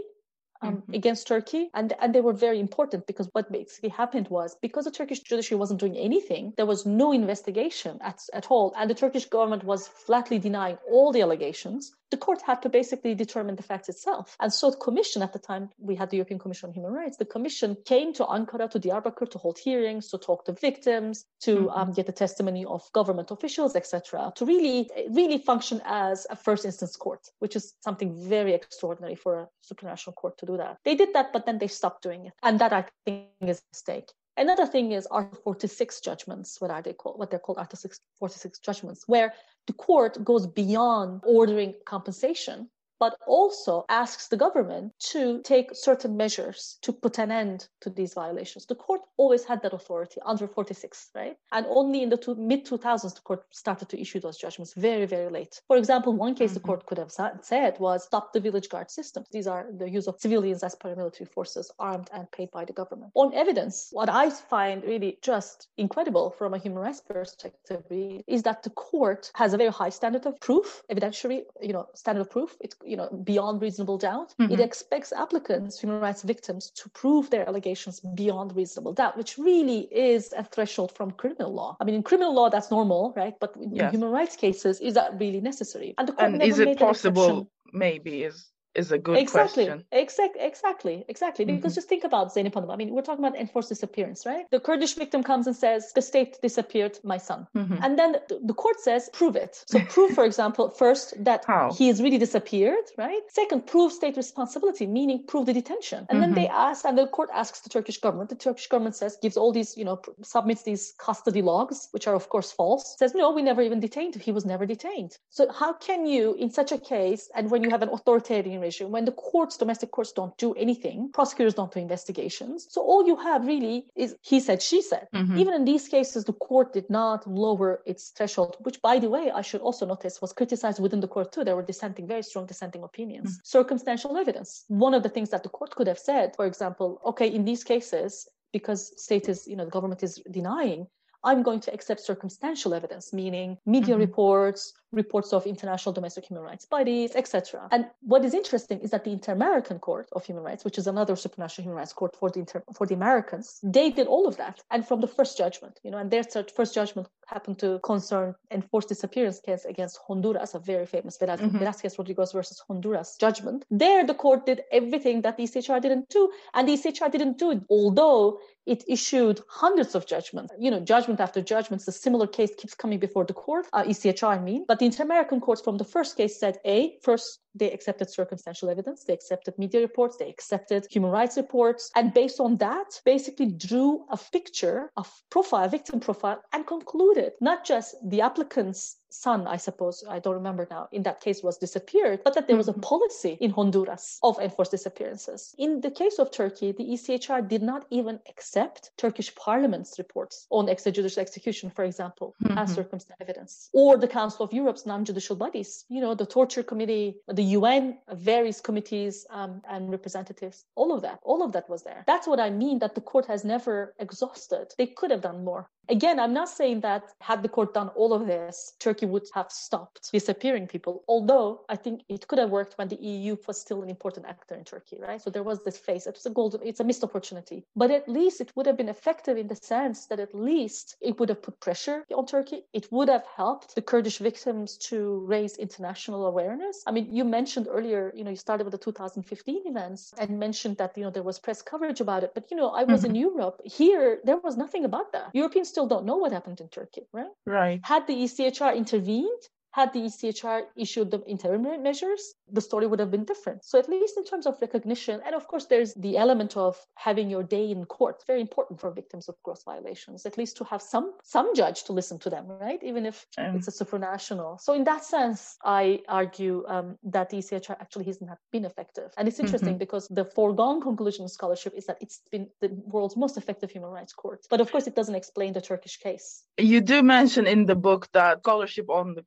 um, 0.62 0.78
mm-hmm. 0.78 0.93
against 0.93 1.28
Turkey. 1.28 1.69
And, 1.74 1.93
and 2.02 2.13
they 2.13 2.22
were 2.22 2.34
very 2.34 2.60
important 2.60 3.08
because 3.08 3.30
what 3.34 3.52
basically 3.52 3.89
happened 3.89 4.28
was 4.30 4.56
because 4.62 4.86
the 4.86 4.91
Turkish 4.91 5.19
judiciary 5.22 5.60
wasn't 5.60 5.80
doing 5.80 5.98
anything, 5.98 6.54
there 6.58 6.65
was 6.65 6.86
no 6.86 7.12
investigation 7.12 8.00
at, 8.02 8.22
at 8.34 8.48
all. 8.50 8.74
And 8.78 8.89
the 8.89 8.95
Turkish 8.95 9.26
government 9.26 9.63
was 9.63 9.88
flatly 9.88 10.39
denying 10.39 10.78
all 10.89 11.12
the 11.12 11.22
allegations 11.22 11.93
the 12.12 12.17
court 12.17 12.41
had 12.41 12.62
to 12.63 12.69
basically 12.69 13.13
determine 13.13 13.56
the 13.56 13.63
facts 13.63 13.89
itself. 13.89 14.36
And 14.39 14.52
so 14.52 14.72
the 14.72 14.78
commission 14.78 15.22
at 15.22 15.34
the 15.34 15.39
time, 15.39 15.69
we 15.78 15.95
had 15.95 16.10
the 16.10 16.17
European 16.17 16.39
Commission 16.39 16.69
on 16.69 16.74
Human 16.74 16.91
Rights, 16.91 17.17
the 17.17 17.26
commission 17.26 17.78
came 17.86 18.13
to 18.13 18.26
Ankara, 18.26 18.69
to 18.72 18.80
Diyarbakir 18.80 19.30
to 19.32 19.38
hold 19.38 19.60
hearings, 19.60 20.10
to 20.10 20.17
talk 20.17 20.45
to 20.45 20.54
victims, 20.54 21.26
to 21.41 21.56
mm-hmm. 21.56 21.69
um, 21.69 21.93
get 21.93 22.08
the 22.08 22.12
testimony 22.12 22.65
of 22.65 22.91
government 22.93 23.32
officials, 23.32 23.76
etc., 23.76 24.32
to 24.36 24.45
really, 24.45 24.89
really 25.10 25.38
function 25.38 25.82
as 25.86 26.26
a 26.30 26.36
first 26.36 26.65
instance 26.65 26.95
court, 26.95 27.28
which 27.39 27.56
is 27.56 27.74
something 27.82 28.15
very 28.28 28.54
extraordinary 28.54 29.15
for 29.15 29.41
a 29.41 29.48
supranational 29.74 30.15
court 30.15 30.38
to 30.39 30.45
do 30.50 30.58
that. 30.58 30.78
They 30.86 30.96
did 30.96 31.14
that, 31.14 31.32
but 31.34 31.46
then 31.46 31.58
they 31.60 31.68
stopped 31.68 32.04
doing 32.04 32.26
it. 32.28 32.34
And 32.44 32.60
that 32.60 32.74
I 32.74 32.86
think 33.06 33.28
is 33.42 33.60
a 33.60 33.70
mistake. 33.74 34.12
Another 34.38 34.66
thing 34.66 34.94
is 34.94 35.06
Article 35.08 35.40
46 35.44 36.00
judgments, 36.02 36.62
what 36.62 36.72
are 36.72 36.82
they 36.82 36.94
called? 36.94 37.20
What 37.20 37.30
they're 37.30 37.40
called 37.40 37.58
Article 37.58 37.92
46 38.20 38.60
judgments, 38.60 39.04
where 39.08 39.34
the 39.68 39.74
court 39.74 40.24
goes 40.24 40.48
beyond 40.48 41.24
ordering 41.26 41.74
compensation 41.86 42.70
but 43.00 43.18
also 43.28 43.86
asks 43.90 44.28
the 44.28 44.38
government 44.38 44.94
to 45.00 45.42
take 45.44 45.70
certain 45.74 46.18
measures 46.18 46.78
to 46.82 46.92
put 46.92 47.18
an 47.18 47.32
end 47.32 47.68
to 47.82 47.90
these 47.90 48.14
violations. 48.14 48.66
The 48.66 48.76
court 48.76 49.02
always 49.18 49.46
had 49.46 49.62
that 49.64 49.74
authority 49.74 50.20
under 50.26 50.48
46, 50.48 51.12
right? 51.16 51.38
And 51.52 51.66
only 51.70 52.04
in 52.04 52.10
the 52.10 52.18
two, 52.18 52.36
mid 52.36 52.66
2000s, 52.66 53.16
the 53.16 53.22
court 53.22 53.44
started 53.52 53.90
to 53.90 54.00
issue 54.00 54.20
those 54.20 54.38
judgments 54.38 54.74
very, 54.74 55.06
very 55.06 55.30
late. 55.30 55.62
For 55.68 55.78
example, 55.78 56.14
one 56.14 56.36
case 56.36 56.52
mm-hmm. 56.52 56.56
the 56.56 56.60
court 56.68 56.86
could 56.86 56.98
have 56.98 57.12
said 57.12 57.80
was 57.80 58.04
stop 58.04 58.34
the 58.34 58.40
village 58.40 58.70
guard 58.70 58.92
system. 58.92 59.24
These 59.32 59.48
are 59.48 59.68
the 59.78 59.90
use 59.90 60.08
of 60.08 60.20
civilians 60.20 60.64
as 60.64 60.76
paramilitary 60.76 61.28
forces, 61.28 61.72
armed 61.80 62.10
and 62.14 62.30
paid 62.32 62.52
by 62.52 62.66
the 62.66 62.74
government. 62.74 63.12
On 63.16 63.34
evidence, 63.34 63.90
what 63.92 64.10
I 64.10 64.30
find 64.30 64.84
really 64.84 65.18
just 65.22 65.68
incredible 65.78 66.32
from 66.32 66.54
a 66.54 66.58
human 66.58 66.80
rights 66.80 67.02
perspective 67.02 67.84
is 68.28 68.44
that 68.44 68.64
the 68.64 68.70
court 68.72 69.32
has 69.36 69.54
a 69.54 69.58
very 69.58 69.72
high 69.72 69.90
standard 69.90 70.26
of 70.26 70.40
proof, 70.40 70.84
evidentiary, 70.92 71.44
you 71.62 71.74
know, 71.74 71.88
standard 71.96 72.22
of 72.22 72.30
proof. 72.30 72.56
It's 72.60 72.76
you 72.89 72.97
know 72.97 73.10
beyond 73.23 73.62
reasonable 73.62 73.97
doubt. 73.97 74.34
Mm-hmm. 74.39 74.54
It 74.54 74.60
expects 74.60 75.13
applicants, 75.13 75.80
human 75.80 75.99
rights 75.99 76.23
victims, 76.23 76.71
to 76.71 76.89
prove 76.89 77.30
their 77.30 77.47
allegations 77.47 77.99
beyond 77.99 78.56
reasonable 78.56 78.93
doubt, 78.93 79.17
which 79.17 79.38
really 79.38 79.82
is 79.91 80.34
a 80.36 80.43
threshold 80.43 80.91
from 80.97 81.12
criminal 81.12 81.54
law. 81.54 81.78
I 81.80 81.84
mean, 81.86 81.95
in 81.95 82.04
criminal 82.04 82.34
law 82.34 82.49
that's 82.49 82.71
normal, 82.71 83.13
right? 83.15 83.36
But 83.39 83.56
in 83.56 83.75
yes. 83.75 83.91
human 83.91 84.10
rights 84.10 84.36
cases, 84.36 84.80
is 84.80 84.93
that 84.95 85.19
really 85.19 85.41
necessary? 85.41 85.93
And 85.97 86.08
the 86.08 86.13
court 86.13 86.34
and 86.34 86.43
is 86.43 86.60
it 86.60 86.78
possible? 86.78 87.49
Maybe 87.71 88.23
is 88.23 88.47
is 88.80 88.92
a 88.92 88.98
good 88.98 89.18
exactly. 89.18 89.65
question. 89.65 89.86
Exactly, 89.92 90.42
exactly, 90.42 91.06
exactly. 91.08 91.46
Mm-hmm. 91.46 91.56
Because 91.58 91.76
just 91.76 91.89
think 91.89 92.04
about 92.04 92.34
Zeynep 92.34 92.54
Hanım. 92.54 92.72
I 92.72 92.76
mean, 92.76 92.89
we're 92.94 93.08
talking 93.10 93.24
about 93.26 93.38
enforced 93.38 93.70
disappearance, 93.70 94.26
right? 94.26 94.46
The 94.50 94.60
Kurdish 94.60 94.96
victim 94.96 95.22
comes 95.24 95.46
and 95.48 95.56
says, 95.56 95.92
the 95.94 96.02
state 96.02 96.39
disappeared 96.42 96.98
my 97.04 97.18
son. 97.18 97.48
Mm-hmm. 97.56 97.84
And 97.84 98.00
then 98.00 98.15
the 98.50 98.54
court 98.54 98.80
says, 98.80 99.10
prove 99.13 99.36
it. 99.36 99.63
So 99.68 99.80
prove, 99.96 100.12
for 100.13 100.26
example, 100.26 100.70
first 100.70 101.13
that 101.24 101.46
How? 101.46 101.72
he 101.78 101.89
is 101.89 102.02
really 102.02 102.18
disappeared, 102.18 102.86
right? 102.98 103.22
Second, 103.30 103.68
prove 103.68 103.92
state 103.92 104.15
responsibility, 104.18 104.88
meaning 104.88 105.26
prove 105.28 105.46
the 105.46 105.54
detention. 105.54 106.00
And 106.00 106.08
mm-hmm. 106.10 106.22
then 106.22 106.34
they 106.34 106.48
ask, 106.48 106.86
and 106.86 106.98
the 106.98 107.08
court 107.08 107.30
asks 107.34 107.60
the 107.62 107.70
Turkish 107.70 108.00
government. 108.00 108.30
The 108.30 108.36
Turkish 108.36 108.68
government 108.68 108.96
says, 108.96 109.18
gives 109.22 109.38
all 109.38 109.52
these, 109.52 109.78
you 109.78 109.86
know, 109.86 110.02
submits 110.24 110.63
these 110.63 110.94
custody 110.98 111.42
logs, 111.42 111.89
which 111.92 112.08
are 112.08 112.15
of 112.15 112.30
course 112.30 112.52
false. 112.52 112.96
Says, 112.98 113.13
no, 113.13 113.32
we 113.32 113.42
never 113.42 113.62
even 113.62 113.80
detained. 113.80 114.15
He 114.15 114.32
was 114.32 114.46
never 114.46 114.65
detained. 114.65 115.18
So 115.30 115.52
how 115.52 115.74
can 115.74 116.06
you, 116.06 116.36
in 116.36 116.50
such 116.50 116.72
a 116.72 116.78
case, 116.78 117.30
and 117.36 117.50
when 117.52 117.63
you 117.63 117.70
have 117.70 117.82
an 117.82 117.89
authoritarian 117.89 118.60
regime, 118.69 118.91
when 118.95 119.05
the 119.10 119.17
courts, 119.29 119.53
domestic 119.63 119.89
courts 119.95 120.12
don't 120.19 120.36
do 120.45 120.49
anything. 120.65 120.97
Prosecutors 121.19 121.55
don't 121.60 121.71
do 121.75 121.79
investigations. 121.79 122.67
So 122.73 122.79
all 122.82 123.01
you 123.12 123.17
have 123.27 123.41
really 123.53 123.77
is 123.95 124.10
he 124.32 124.38
said, 124.47 124.60
she 124.69 124.79
said. 124.91 125.05
Mm-hmm. 125.13 125.38
Even 125.41 125.53
in 125.60 125.63
these 125.71 125.86
cases, 125.97 126.21
the 126.29 126.38
court 126.49 126.67
did 126.77 126.88
not 126.89 127.19
lower 127.45 127.69
its 127.91 128.03
threshold, 128.15 128.51
which, 128.65 128.77
by 128.89 128.95
the 129.03 129.10
way, 129.15 129.25
I 129.39 129.43
should 129.47 129.63
also 129.67 129.84
notice 129.86 130.21
was 130.21 130.34
criticized 130.34 130.79
within 130.86 131.01
the 131.01 131.12
court 131.15 131.27
too. 131.32 131.43
There 131.43 131.58
were 131.60 131.69
dissenting, 131.73 132.05
very 132.15 132.23
strong 132.23 132.45
dissenting 132.45 132.84
opinions. 132.84 133.29
Mm-hmm. 133.29 133.58
Circumstantial 133.58 134.17
evidence. 134.23 134.49
One 134.67 134.93
of 134.93 135.03
the 135.03 135.13
things 135.15 135.29
that 135.34 135.43
the 135.43 135.53
court 135.58 135.71
could 135.75 135.88
have 135.88 135.99
said, 136.10 136.36
for 136.36 136.45
example, 136.45 137.01
okay, 137.12 137.27
in 137.38 137.43
these 137.45 137.63
cases, 137.63 138.27
because 138.51 138.82
state 139.01 139.29
is, 139.29 139.47
you 139.47 139.55
know, 139.55 139.65
the 139.65 139.71
government 139.77 140.01
is 140.03 140.13
denying, 140.39 140.88
I'm 141.23 141.43
going 141.43 141.60
to 141.62 141.73
accept 141.73 142.01
circumstantial 142.01 142.73
evidence, 142.73 143.12
meaning 143.13 143.58
media 143.65 143.95
mm-hmm. 143.95 144.01
reports, 144.01 144.73
reports 144.91 145.34
of 145.34 145.45
international 145.45 145.93
domestic 145.93 146.25
human 146.25 146.43
rights 146.43 146.65
bodies, 146.65 147.12
etc. 147.15 147.67
And 147.71 147.88
what 148.01 148.23
is 148.25 148.34
interesting 148.34 148.79
is 148.79 148.91
that 148.91 149.03
the 149.03 149.12
Inter-American 149.12 149.79
Court 149.79 150.08
of 150.13 150.25
Human 150.25 150.43
Rights, 150.43 150.65
which 150.65 150.77
is 150.77 150.88
another 150.88 151.13
supranational 151.13 151.63
human 151.63 151.77
rights 151.77 151.93
court 151.93 152.15
for 152.15 152.29
the 152.29 152.39
inter- 152.39 152.63
for 152.73 152.88
the 152.88 152.95
Americans, 152.95 153.60
they 153.63 153.89
did 153.89 154.08
all 154.08 154.27
of 154.27 154.38
that. 154.38 154.62
And 154.71 154.88
from 154.88 155.01
the 155.01 155.08
first 155.08 155.38
judgment, 155.38 155.79
you 155.84 155.91
know, 155.91 155.97
and 155.97 156.10
their 156.10 156.23
first 156.55 156.73
judgment 156.73 157.08
happened 157.30 157.60
to 157.60 157.80
concern 157.84 158.36
enforced 158.52 158.89
disappearance 158.89 159.39
case 159.39 159.65
against 159.65 160.00
Honduras, 160.08 160.56
a 160.56 160.60
very 160.60 160.86
famous 160.86 161.18
Velázquez 161.18 161.39
mm-hmm. 161.39 162.02
Rodriguez 162.02 162.32
versus 162.32 162.62
Honduras 162.68 163.18
judgment. 163.20 163.65
There, 163.70 164.06
the 164.06 164.13
court 164.13 164.46
did 164.46 164.63
everything 164.72 165.22
that 165.22 165.38
the 165.38 165.44
ECHR 165.44 165.82
didn't 165.82 166.10
do, 166.10 166.32
and 166.54 166.68
the 166.68 166.74
ECHR 166.74 167.12
didn't 167.12 167.38
do 167.38 167.52
it, 167.52 167.62
although 167.70 168.39
it 168.65 168.84
issued 168.88 169.42
hundreds 169.50 169.96
of 169.96 170.06
judgments, 170.06 170.54
you 170.60 170.70
know, 170.70 170.80
judgment 170.80 171.20
after 171.20 171.42
judgment. 171.42 171.88
A 171.88 171.92
similar 171.92 172.28
case 172.28 172.52
keeps 172.56 172.76
coming 172.76 173.00
before 173.00 173.26
the 173.26 173.34
court, 173.34 173.65
uh, 173.74 173.84
ECHR, 173.84 174.28
I 174.28 174.39
mean. 174.39 174.65
But 174.68 174.80
the 174.80 174.86
Inter-American 174.86 175.39
courts 175.42 175.62
from 175.62 175.78
the 175.78 175.86
first 175.86 176.15
case 176.18 176.39
said, 176.39 176.60
A, 176.65 176.98
first, 177.02 177.39
they 177.56 177.72
accepted 177.72 178.10
circumstantial 178.12 178.70
evidence, 178.70 179.04
they 179.06 179.13
accepted 179.13 179.58
media 179.58 179.82
reports, 179.82 180.18
they 180.18 180.30
accepted 180.30 180.86
human 180.89 181.10
rights 181.10 181.36
reports, 181.36 181.89
and 181.96 182.13
based 182.13 182.39
on 182.39 182.58
that, 182.58 183.02
basically 183.06 183.48
drew 183.48 184.06
a 184.12 184.18
picture, 184.32 184.92
a 184.98 185.06
profile, 185.32 185.65
a 185.65 185.70
victim 185.70 186.00
profile, 186.00 186.39
and 186.54 186.68
concluded 186.68 187.18
not 187.41 187.65
just 187.65 187.95
the 188.10 188.21
applicant's 188.21 188.95
son, 189.10 189.48
I 189.48 189.58
suppose, 189.58 190.04
I 190.08 190.19
don't 190.19 190.36
remember 190.36 190.67
now, 190.69 190.88
in 190.91 191.04
that 191.04 191.22
case 191.22 191.43
was 191.43 191.58
disappeared, 191.58 192.22
but 192.24 192.34
that 192.36 192.48
there 192.48 192.58
was 192.58 192.67
a 192.67 192.72
mm-hmm. 192.72 192.82
policy 192.82 193.38
in 193.39 193.52
Honduras 193.52 194.19
of 194.24 194.39
enforced 194.39 194.72
disappearances. 194.72 195.56
In 195.58 195.82
the 195.82 195.91
case 195.91 196.19
of 196.19 196.32
Turkey, 196.32 196.72
the 196.72 196.84
ECHR 196.84 197.48
did 197.48 197.62
not 197.62 197.86
even 197.89 198.19
accept 198.30 198.91
Turkish 198.98 199.34
parliament's 199.36 199.98
reports 199.98 200.48
on 200.50 200.67
extrajudicial 200.67 201.17
execution, 201.17 201.69
for 201.69 201.84
example, 201.84 202.36
mm-hmm. 202.43 202.58
as 202.58 202.74
circumstantial 202.74 203.17
evidence, 203.22 203.69
or 203.74 203.98
the 203.98 204.08
Council 204.08 204.45
of 204.45 204.54
Europe's 204.54 204.86
non-judicial 204.86 205.36
bodies, 205.36 205.86
you 205.89 206.02
know, 206.02 206.13
the 206.13 206.26
torture 206.26 206.63
committee, 206.63 207.15
the 207.28 207.43
UN, 207.60 207.98
various 208.13 208.62
committees 208.62 209.26
um, 209.32 209.62
and 209.69 209.89
representatives, 209.89 210.65
all 210.76 210.93
of 210.93 211.02
that, 211.02 211.19
all 211.24 211.43
of 211.43 211.52
that 211.54 211.69
was 211.69 211.84
there. 211.84 212.04
That's 212.08 212.28
what 212.28 212.39
I 212.39 212.50
mean 212.50 212.80
that 212.80 212.95
the 212.95 213.02
court 213.02 213.26
has 213.26 213.43
never 213.43 213.93
exhausted. 214.00 214.74
They 214.78 214.88
could 214.88 215.12
have 215.12 215.22
done 215.22 215.43
more. 215.43 215.69
Again, 215.89 216.19
I'm 216.19 216.34
not 216.34 216.50
saying 216.50 216.82
that 216.82 217.04
had 217.19 217.41
the 217.41 217.50
court 217.50 217.74
done 217.74 217.89
all 217.89 218.13
of 218.13 218.28
this, 218.28 218.74
Turkey 218.80 218.99
would 219.06 219.28
have 219.34 219.52
stopped 219.52 220.12
disappearing 220.12 220.68
people. 220.68 221.04
Although 221.08 221.62
I 221.70 221.76
think 221.76 222.04
it 222.10 222.28
could 222.28 222.40
have 222.40 222.50
worked 222.50 222.78
when 222.78 222.88
the 222.88 222.98
EU 222.98 223.38
was 223.48 223.60
still 223.60 223.82
an 223.82 223.90
important 223.90 224.26
actor 224.26 224.56
in 224.56 224.64
Turkey, 224.64 224.98
right? 225.00 225.22
So 225.22 225.30
there 225.30 225.44
was 225.44 225.64
this 225.64 225.78
phase. 225.78 226.06
was 226.06 226.26
a 226.26 226.30
golden, 226.30 226.62
it's 226.64 226.80
a 226.80 226.84
missed 226.84 227.04
opportunity. 227.04 227.64
But 227.76 227.92
at 227.92 228.08
least 228.08 228.42
it 228.42 228.52
would 228.56 228.66
have 228.66 228.78
been 228.78 228.90
effective 228.90 229.38
in 229.38 229.48
the 229.48 229.56
sense 229.56 230.08
that 230.08 230.20
at 230.20 230.34
least 230.34 230.96
it 231.02 231.20
would 231.20 231.30
have 231.30 231.42
put 231.42 231.60
pressure 231.60 232.06
on 232.16 232.26
Turkey. 232.26 232.64
It 232.74 232.92
would 232.92 233.10
have 233.10 233.26
helped 233.36 233.76
the 233.76 233.82
Kurdish 233.82 234.20
victims 234.20 234.78
to 234.90 235.20
raise 235.26 235.58
international 235.58 236.26
awareness. 236.26 236.84
I 236.88 236.92
mean, 236.92 237.14
you 237.14 237.24
mentioned 237.24 237.68
earlier, 237.70 238.12
you 238.16 238.24
know, 238.24 238.32
you 238.32 238.36
started 238.36 238.64
with 238.64 238.72
the 238.72 238.78
2015 238.78 239.64
events 239.66 240.14
and 240.18 240.40
mentioned 240.40 240.78
that, 240.78 240.98
you 240.98 241.04
know, 241.04 241.10
there 241.10 241.24
was 241.24 241.40
press 241.40 241.62
coverage 241.62 242.02
about 242.02 242.24
it. 242.24 242.32
But, 242.34 242.50
you 242.52 242.58
know, 242.58 242.70
I 242.70 242.84
was 242.84 243.02
mm-hmm. 243.02 243.16
in 243.16 243.16
Europe. 243.16 243.62
Here, 243.64 244.20
there 244.24 244.38
was 244.38 244.58
nothing 244.58 244.86
about 244.86 245.12
that. 245.14 245.30
Europeans 245.34 245.70
still 245.70 245.88
don't 245.88 246.06
know 246.06 246.18
what 246.18 246.32
happened 246.32 246.60
in 246.62 246.70
Turkey, 246.70 247.04
right? 247.14 247.34
Right. 247.46 247.80
Had 247.84 248.08
the 248.08 248.14
ECHR 248.14 248.76
intervened, 248.93 249.49
had 249.80 249.94
the 249.94 250.02
ECHR 250.10 250.60
issued 250.76 251.12
the 251.12 251.22
interim 251.26 251.63
measures, 251.89 252.22
the 252.52 252.62
story 252.70 252.86
would 252.88 253.00
have 253.00 253.12
been 253.15 253.26
different. 253.34 253.60
So, 253.63 253.80
at 253.80 253.88
least 253.89 254.15
in 254.18 254.26
terms 254.26 254.46
of 254.46 254.54
recognition, 254.62 255.22
and 255.26 255.34
of 255.39 255.48
course, 255.48 255.65
there's 255.72 255.94
the 256.06 256.18
element 256.18 256.58
of 256.58 256.74
having 256.96 257.30
your 257.30 257.44
day 257.44 257.65
in 257.76 257.86
court. 257.86 258.15
It's 258.15 258.26
very 258.34 258.42
important 258.42 258.80
for 258.82 258.89
victims 258.92 259.30
of 259.30 259.36
gross 259.46 259.63
violations, 259.63 260.26
at 260.26 260.38
least 260.38 260.58
to 260.58 260.63
have 260.72 260.82
some 260.82 261.08
some 261.24 261.48
judge 261.56 261.80
to 261.86 261.92
listen 262.00 262.18
to 262.20 262.30
them, 262.30 262.46
right? 262.48 262.82
Even 262.92 263.06
if 263.12 263.26
um, 263.38 263.56
it's 263.56 263.70
a 263.74 263.76
supranational. 263.84 264.60
So, 264.65 264.74
in 264.74 264.84
that 264.92 265.04
sense, 265.15 265.58
I 265.63 265.84
argue 266.08 266.56
um, 266.68 266.98
that 267.15 267.30
the 267.30 267.38
ECHR 267.38 267.78
actually 267.84 268.06
hasn't 268.06 268.30
been 268.52 268.65
effective. 268.65 269.10
And 269.18 269.28
it's 269.28 269.39
interesting 269.39 269.76
mm-hmm. 269.76 269.86
because 269.86 270.08
the 270.20 270.26
foregone 270.26 270.82
conclusion 270.82 271.24
of 271.26 271.32
scholarship 271.32 271.74
is 271.80 271.86
that 271.88 271.98
it's 272.02 272.22
been 272.32 272.48
the 272.62 272.70
world's 272.94 273.18
most 273.26 273.38
effective 273.38 273.70
human 273.72 273.92
rights 273.98 274.13
court. 274.13 274.39
But 274.50 274.62
of 274.62 274.72
course, 274.72 274.88
it 274.88 274.96
doesn't 274.96 275.15
explain 275.15 275.54
the 275.54 275.62
Turkish 275.62 275.98
case. 275.98 276.44
You 276.58 276.82
do 276.82 276.98
mention 277.04 277.48
in 277.48 277.65
the 277.65 277.80
book 277.88 278.10
that 278.13 278.39
scholarship 278.39 278.89
on 278.89 279.13
the 279.18 279.24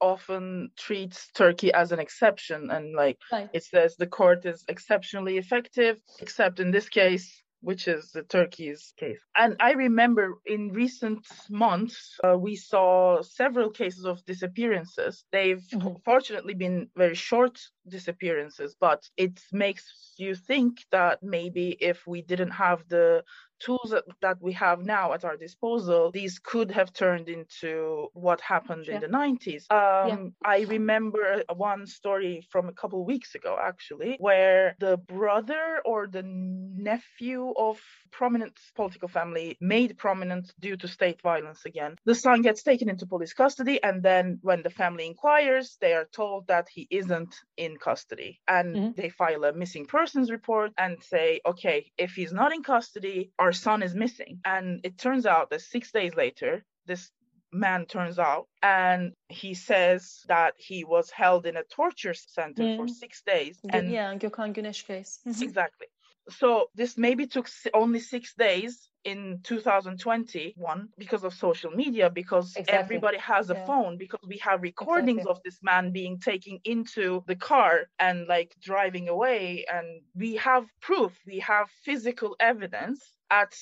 often 0.00 0.70
treats 0.76 1.30
Turkey 1.34 1.72
as 1.72 1.92
an 1.92 1.98
exception 1.98 2.42
exception 2.42 2.70
and 2.70 2.94
like 2.94 3.18
right. 3.30 3.50
it 3.52 3.64
says 3.64 3.96
the 3.96 4.06
court 4.06 4.44
is 4.44 4.64
exceptionally 4.68 5.38
effective 5.38 5.98
except 6.20 6.60
in 6.60 6.70
this 6.70 6.88
case 6.88 7.42
which 7.64 7.86
is 7.86 8.10
the 8.10 8.24
Turkey's 8.24 8.92
case. 8.98 9.20
And 9.36 9.54
I 9.60 9.74
remember 9.74 10.34
in 10.44 10.72
recent 10.72 11.24
months, 11.48 12.18
uh, 12.24 12.36
we 12.36 12.56
saw 12.56 13.22
several 13.22 13.70
cases 13.70 14.04
of 14.04 14.24
disappearances. 14.24 15.24
They've 15.30 15.62
mm-hmm. 15.72 15.94
fortunately 16.04 16.54
been 16.54 16.88
very 16.96 17.14
short 17.14 17.60
disappearances, 17.88 18.74
but 18.80 19.08
it 19.16 19.40
makes 19.52 19.84
you 20.18 20.34
think 20.34 20.84
that 20.90 21.22
maybe 21.22 21.76
if 21.80 22.04
we 22.04 22.22
didn't 22.22 22.50
have 22.50 22.80
the 22.88 23.22
tools 23.64 23.94
that, 24.20 24.36
we 24.40 24.52
have 24.52 24.84
now 24.84 25.12
at 25.12 25.24
our 25.24 25.36
disposal, 25.36 26.10
these 26.10 26.38
could 26.38 26.70
have 26.70 26.92
turned 26.92 27.28
into 27.28 28.08
what 28.14 28.40
happened 28.40 28.86
yeah. 28.88 28.96
in 28.96 29.00
the 29.00 29.08
90s. 29.08 29.70
Um, 29.70 30.08
yeah. 30.08 30.16
I 30.44 30.60
remember 30.62 31.42
one 31.54 31.86
story 31.86 32.46
from 32.50 32.68
a 32.68 32.72
couple 32.72 33.04
weeks 33.04 33.34
ago, 33.34 33.58
actually, 33.60 34.16
where 34.18 34.74
the 34.80 34.96
brother 34.96 35.80
or 35.84 36.06
the 36.06 36.22
nephew 36.24 37.52
of 37.56 37.78
prominent 38.10 38.58
political 38.76 39.08
family 39.08 39.56
made 39.60 39.96
prominent 39.98 40.52
due 40.60 40.76
to 40.76 40.88
state 40.88 41.20
violence 41.22 41.64
again. 41.64 41.96
The 42.04 42.14
son 42.14 42.42
gets 42.42 42.62
taken 42.62 42.88
into 42.88 43.06
police 43.06 43.32
custody, 43.32 43.82
and 43.82 44.02
then 44.02 44.38
when 44.42 44.62
the 44.62 44.70
family 44.70 45.06
inquires, 45.06 45.76
they 45.80 45.94
are 45.94 46.08
told 46.12 46.46
that 46.48 46.68
he 46.68 46.86
isn't 46.90 47.34
in 47.56 47.76
custody. 47.76 48.40
And 48.46 48.76
mm-hmm. 48.76 48.90
they 48.96 49.08
file 49.08 49.44
a 49.44 49.52
missing 49.52 49.86
persons 49.86 50.30
report 50.30 50.72
and 50.78 51.02
say, 51.02 51.40
okay, 51.46 51.90
if 51.96 52.12
he's 52.12 52.32
not 52.32 52.52
in 52.52 52.62
custody, 52.62 53.30
our 53.38 53.51
son 53.52 53.82
is 53.82 53.94
missing. 53.94 54.40
And 54.44 54.80
it 54.84 54.98
turns 54.98 55.26
out 55.26 55.50
that 55.50 55.60
six 55.60 55.92
days 55.92 56.14
later, 56.14 56.64
this 56.86 57.10
man 57.52 57.84
turns 57.86 58.18
out 58.18 58.46
and 58.62 59.12
he 59.28 59.54
says 59.54 60.20
that 60.28 60.54
he 60.56 60.84
was 60.84 61.10
held 61.10 61.46
in 61.46 61.56
a 61.56 61.64
torture 61.64 62.14
center 62.14 62.62
yeah. 62.62 62.76
for 62.76 62.88
six 62.88 63.22
days. 63.22 63.58
And 63.68 63.90
yeah, 63.90 64.14
Gökhan 64.14 64.54
Güneş 64.54 64.86
case. 64.86 65.20
Mm-hmm. 65.26 65.42
Exactly. 65.42 65.86
So 66.30 66.66
this 66.74 66.96
maybe 66.96 67.26
took 67.26 67.48
only 67.74 68.00
six 68.00 68.34
days 68.34 68.88
in 69.04 69.40
2021 69.42 70.88
because 70.98 71.24
of 71.24 71.34
social 71.34 71.70
media 71.70 72.10
because 72.10 72.54
exactly. 72.56 72.74
everybody 72.74 73.18
has 73.18 73.50
a 73.50 73.54
yeah. 73.54 73.66
phone 73.66 73.96
because 73.98 74.20
we 74.26 74.38
have 74.38 74.62
recordings 74.62 75.20
exactly. 75.20 75.30
of 75.30 75.42
this 75.44 75.58
man 75.62 75.92
being 75.92 76.18
taken 76.18 76.58
into 76.64 77.22
the 77.26 77.36
car 77.36 77.88
and 77.98 78.26
like 78.28 78.54
driving 78.60 79.08
away 79.08 79.64
and 79.72 80.02
we 80.14 80.36
have 80.36 80.64
proof 80.80 81.12
we 81.26 81.38
have 81.38 81.68
physical 81.84 82.36
evidence 82.40 83.00
at 83.30 83.54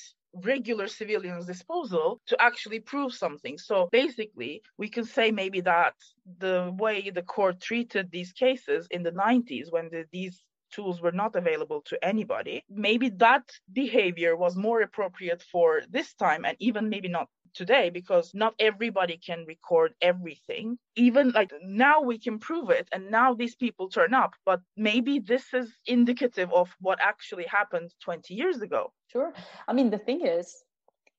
regular 0.44 0.86
civilians 0.86 1.46
disposal 1.46 2.20
to 2.26 2.40
actually 2.40 2.78
prove 2.78 3.12
something 3.12 3.58
so 3.58 3.88
basically 3.90 4.62
we 4.78 4.88
can 4.88 5.04
say 5.04 5.32
maybe 5.32 5.60
that 5.60 5.94
the 6.38 6.72
way 6.78 7.10
the 7.10 7.22
court 7.22 7.60
treated 7.60 8.08
these 8.10 8.32
cases 8.32 8.86
in 8.90 9.02
the 9.02 9.10
90s 9.10 9.72
when 9.72 9.88
the, 9.90 10.04
these 10.12 10.40
tools 10.70 11.00
were 11.00 11.12
not 11.12 11.36
available 11.36 11.82
to 11.82 12.04
anybody. 12.04 12.64
Maybe 12.68 13.08
that 13.10 13.50
behavior 13.72 14.36
was 14.36 14.56
more 14.56 14.80
appropriate 14.82 15.42
for 15.42 15.82
this 15.90 16.14
time 16.14 16.44
and 16.44 16.56
even 16.60 16.88
maybe 16.88 17.08
not 17.08 17.28
today 17.54 17.90
because 17.90 18.30
not 18.34 18.54
everybody 18.58 19.16
can 19.16 19.44
record 19.46 19.92
everything. 20.00 20.78
Even 20.96 21.30
like 21.32 21.52
now 21.62 22.00
we 22.00 22.18
can 22.18 22.38
prove 22.38 22.70
it 22.70 22.88
and 22.92 23.10
now 23.10 23.34
these 23.34 23.56
people 23.56 23.88
turn 23.88 24.14
up, 24.14 24.34
but 24.44 24.60
maybe 24.76 25.18
this 25.18 25.52
is 25.52 25.68
indicative 25.86 26.52
of 26.52 26.68
what 26.80 26.98
actually 27.00 27.44
happened 27.44 27.92
20 28.02 28.34
years 28.34 28.60
ago. 28.62 28.92
Sure. 29.08 29.32
I 29.66 29.72
mean, 29.72 29.90
the 29.90 29.98
thing 29.98 30.26
is, 30.26 30.62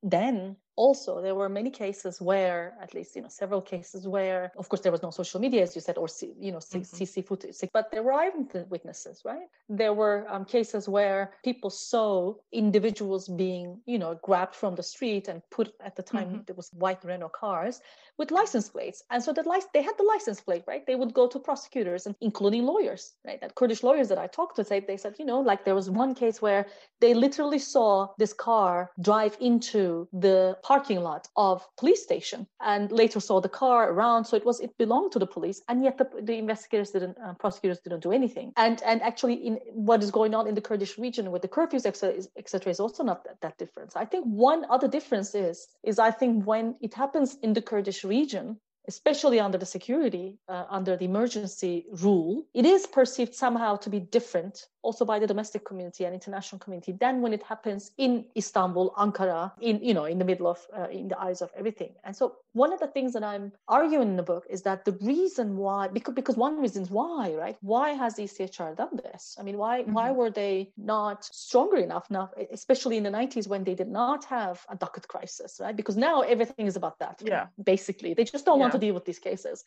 then 0.04 0.56
also 0.76 1.22
there 1.22 1.36
were 1.36 1.50
many 1.50 1.70
cases 1.70 2.22
where 2.22 2.74
at 2.82 2.94
least 2.94 3.16
you 3.16 3.22
know 3.22 3.28
several 3.28 3.62
cases 3.62 4.08
where 4.08 4.52
of 4.58 4.70
course 4.70 4.82
there 4.82 4.92
was 4.92 5.04
no 5.04 5.12
social 5.12 5.40
media 5.40 5.62
as 5.62 5.76
you 5.76 5.82
said 5.82 5.98
or 5.98 6.08
you 6.40 6.52
know 6.52 6.60
mm-hmm. 6.60 6.82
cc 6.82 7.26
footage 7.26 7.58
but 7.74 7.92
there 7.92 8.04
were 8.04 8.14
eyewitnesses 8.14 9.22
right 9.26 9.48
there 9.68 9.94
were 9.94 10.26
um, 10.30 10.46
cases 10.46 10.88
where 10.88 11.34
people 11.44 11.70
saw 11.70 12.34
individuals 12.52 13.28
being 13.28 13.80
you 13.86 14.00
know 14.00 14.18
grabbed 14.24 14.56
from 14.56 14.76
the 14.76 14.84
street 14.84 15.28
and 15.28 15.42
put 15.50 15.74
at 15.84 15.96
the 15.96 16.04
time 16.04 16.28
mm-hmm. 16.28 16.42
there 16.48 16.56
was 16.56 16.70
white 16.74 17.04
renault 17.04 17.30
cars 17.30 17.82
with 18.18 18.32
license 18.32 18.70
plates 18.70 19.04
and 19.10 19.22
so 19.22 19.34
that 19.34 19.46
li- 19.46 19.72
they 19.74 19.82
had 19.82 19.98
the 19.98 20.04
license 20.04 20.40
plate 20.40 20.64
right 20.68 20.86
they 20.88 20.96
would 20.96 21.14
go 21.14 21.28
to 21.28 21.38
prosecutors 21.40 22.06
and 22.06 22.16
including 22.22 22.66
lawyers 22.66 23.14
right 23.26 23.42
that 23.42 23.56
kurdish 23.56 23.84
lawyers 23.84 24.08
that 24.08 24.18
i 24.18 24.28
talked 24.28 24.56
to 24.56 24.64
say 24.64 24.80
they 24.80 24.98
said 24.98 25.16
you 25.20 25.26
know 25.26 25.40
like 25.40 25.66
there 25.66 25.76
was 25.76 25.90
one 25.90 26.16
case 26.16 26.42
where 26.42 26.66
they 27.02 27.14
literally 27.14 27.60
saw 27.60 28.08
this 28.18 28.34
car 28.34 28.92
drive 29.02 29.36
into 29.40 30.08
the 30.14 30.58
parking 30.64 31.00
lot 31.02 31.28
of 31.36 31.68
police 31.78 32.04
station 32.04 32.48
and 32.62 32.92
later 32.92 33.20
saw 33.20 33.40
the 33.40 33.50
car 33.50 33.92
around. 33.92 34.26
So 34.26 34.38
it 34.38 34.46
was 34.46 34.60
it 34.60 34.78
belonged 34.78 35.12
to 35.14 35.20
the 35.20 35.28
police 35.28 35.62
and 35.68 35.84
yet 35.84 35.98
the, 35.98 36.08
the 36.22 36.38
investigators 36.38 36.92
didn't 36.92 37.18
uh, 37.24 37.34
prosecutors 37.34 37.80
didn't 37.80 38.04
do 38.04 38.12
anything. 38.12 38.54
And 38.58 38.82
and 38.84 39.02
actually 39.02 39.36
in 39.36 39.56
what 39.74 40.04
is 40.04 40.12
going 40.12 40.34
on 40.36 40.48
in 40.48 40.56
the 40.56 40.62
kurdish 40.62 40.98
region 40.98 41.32
with 41.32 41.42
the 41.42 41.48
curfews 41.48 41.86
etc 41.86 42.72
is 42.72 42.80
also 42.80 43.04
not 43.04 43.24
that, 43.26 43.38
that 43.42 43.58
different. 43.58 43.94
I 43.96 44.06
think 44.06 44.26
one 44.26 44.66
other 44.70 44.88
difference 44.88 45.36
is 45.36 45.68
is 45.84 46.00
i 46.00 46.12
think 46.12 46.46
when 46.46 46.76
it 46.82 46.94
happens 46.94 47.38
in 47.42 47.54
the 47.54 47.62
kurdish 47.62 48.04
region 48.04 48.60
especially 48.88 49.40
under 49.40 49.58
the 49.58 49.66
security, 49.66 50.38
uh, 50.48 50.66
under 50.70 50.98
the 50.98 51.06
emergency 51.06 51.86
rule, 52.02 52.44
it 52.54 52.66
is 52.66 52.88
perceived 52.88 53.34
somehow 53.34 53.76
to 53.76 53.90
be 53.90 54.00
different 54.00 54.66
also 54.84 55.06
by 55.06 55.20
the 55.20 55.28
domestic 55.28 55.66
community 55.66 56.06
and 56.06 56.14
international 56.14 56.60
community 56.60 56.92
than 56.92 57.22
when 57.22 57.34
it 57.34 57.44
happens 57.44 57.92
in 57.98 58.26
Istanbul, 58.36 58.94
Ankara, 58.98 59.52
in 59.60 59.84
you 59.84 59.94
know 59.94 60.06
in 60.06 60.20
the 60.20 60.26
middle 60.26 60.48
of 60.48 60.60
uh, 60.78 60.88
in 60.90 61.08
the 61.08 61.20
eyes 61.20 61.42
of 61.42 61.52
everything. 61.56 61.94
And 62.04 62.16
so 62.16 62.36
one 62.54 62.74
of 62.74 62.80
the 62.80 62.88
things 62.88 63.14
that 63.14 63.24
I'm 63.24 63.52
arguing 63.68 64.10
in 64.10 64.16
the 64.16 64.24
book 64.24 64.46
is 64.50 64.62
that 64.64 64.86
the 64.86 64.94
reason 65.02 65.58
why 65.58 65.88
because 65.88 66.14
because 66.14 66.36
one 66.36 66.60
reason 66.60 66.86
why 66.86 67.34
right 67.34 67.58
why 67.62 67.92
has 67.92 68.16
the 68.16 68.24
ECHR 68.24 68.76
done 68.76 69.00
this? 69.04 69.36
I 69.40 69.44
mean 69.44 69.58
why 69.58 69.82
mm-hmm. 69.82 69.94
why 69.94 70.12
were 70.12 70.30
they 70.30 70.72
not 70.78 71.26
stronger 71.26 71.78
enough 71.78 72.10
now 72.10 72.30
especially 72.52 72.98
in 72.98 73.04
the 73.04 73.10
90s 73.10 73.48
when 73.48 73.64
they 73.64 73.76
did 73.76 73.90
not 73.90 74.26
have 74.26 74.66
a 74.70 74.76
docket 74.76 75.08
crisis 75.08 75.60
right 75.62 75.76
because 75.76 75.98
now 75.98 76.22
everything 76.22 76.66
is 76.66 76.76
about 76.76 77.00
that 77.00 77.22
yeah 77.24 77.48
basically 77.64 78.14
they 78.14 78.24
just 78.24 78.46
don't 78.46 78.58
yeah. 78.58 78.62
want 78.62 78.74
to 78.74 78.80
deal 78.80 78.94
with 78.94 79.06
these 79.06 79.20
cases 79.20 79.64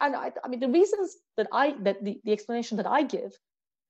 and 0.00 0.14
I, 0.14 0.32
I 0.44 0.48
mean 0.48 0.60
the 0.60 0.68
reasons 0.68 1.16
that 1.36 1.48
I 1.52 1.74
that 1.80 2.04
the, 2.04 2.20
the 2.24 2.32
explanation 2.32 2.76
that 2.76 2.86
I 2.86 3.02
give 3.02 3.32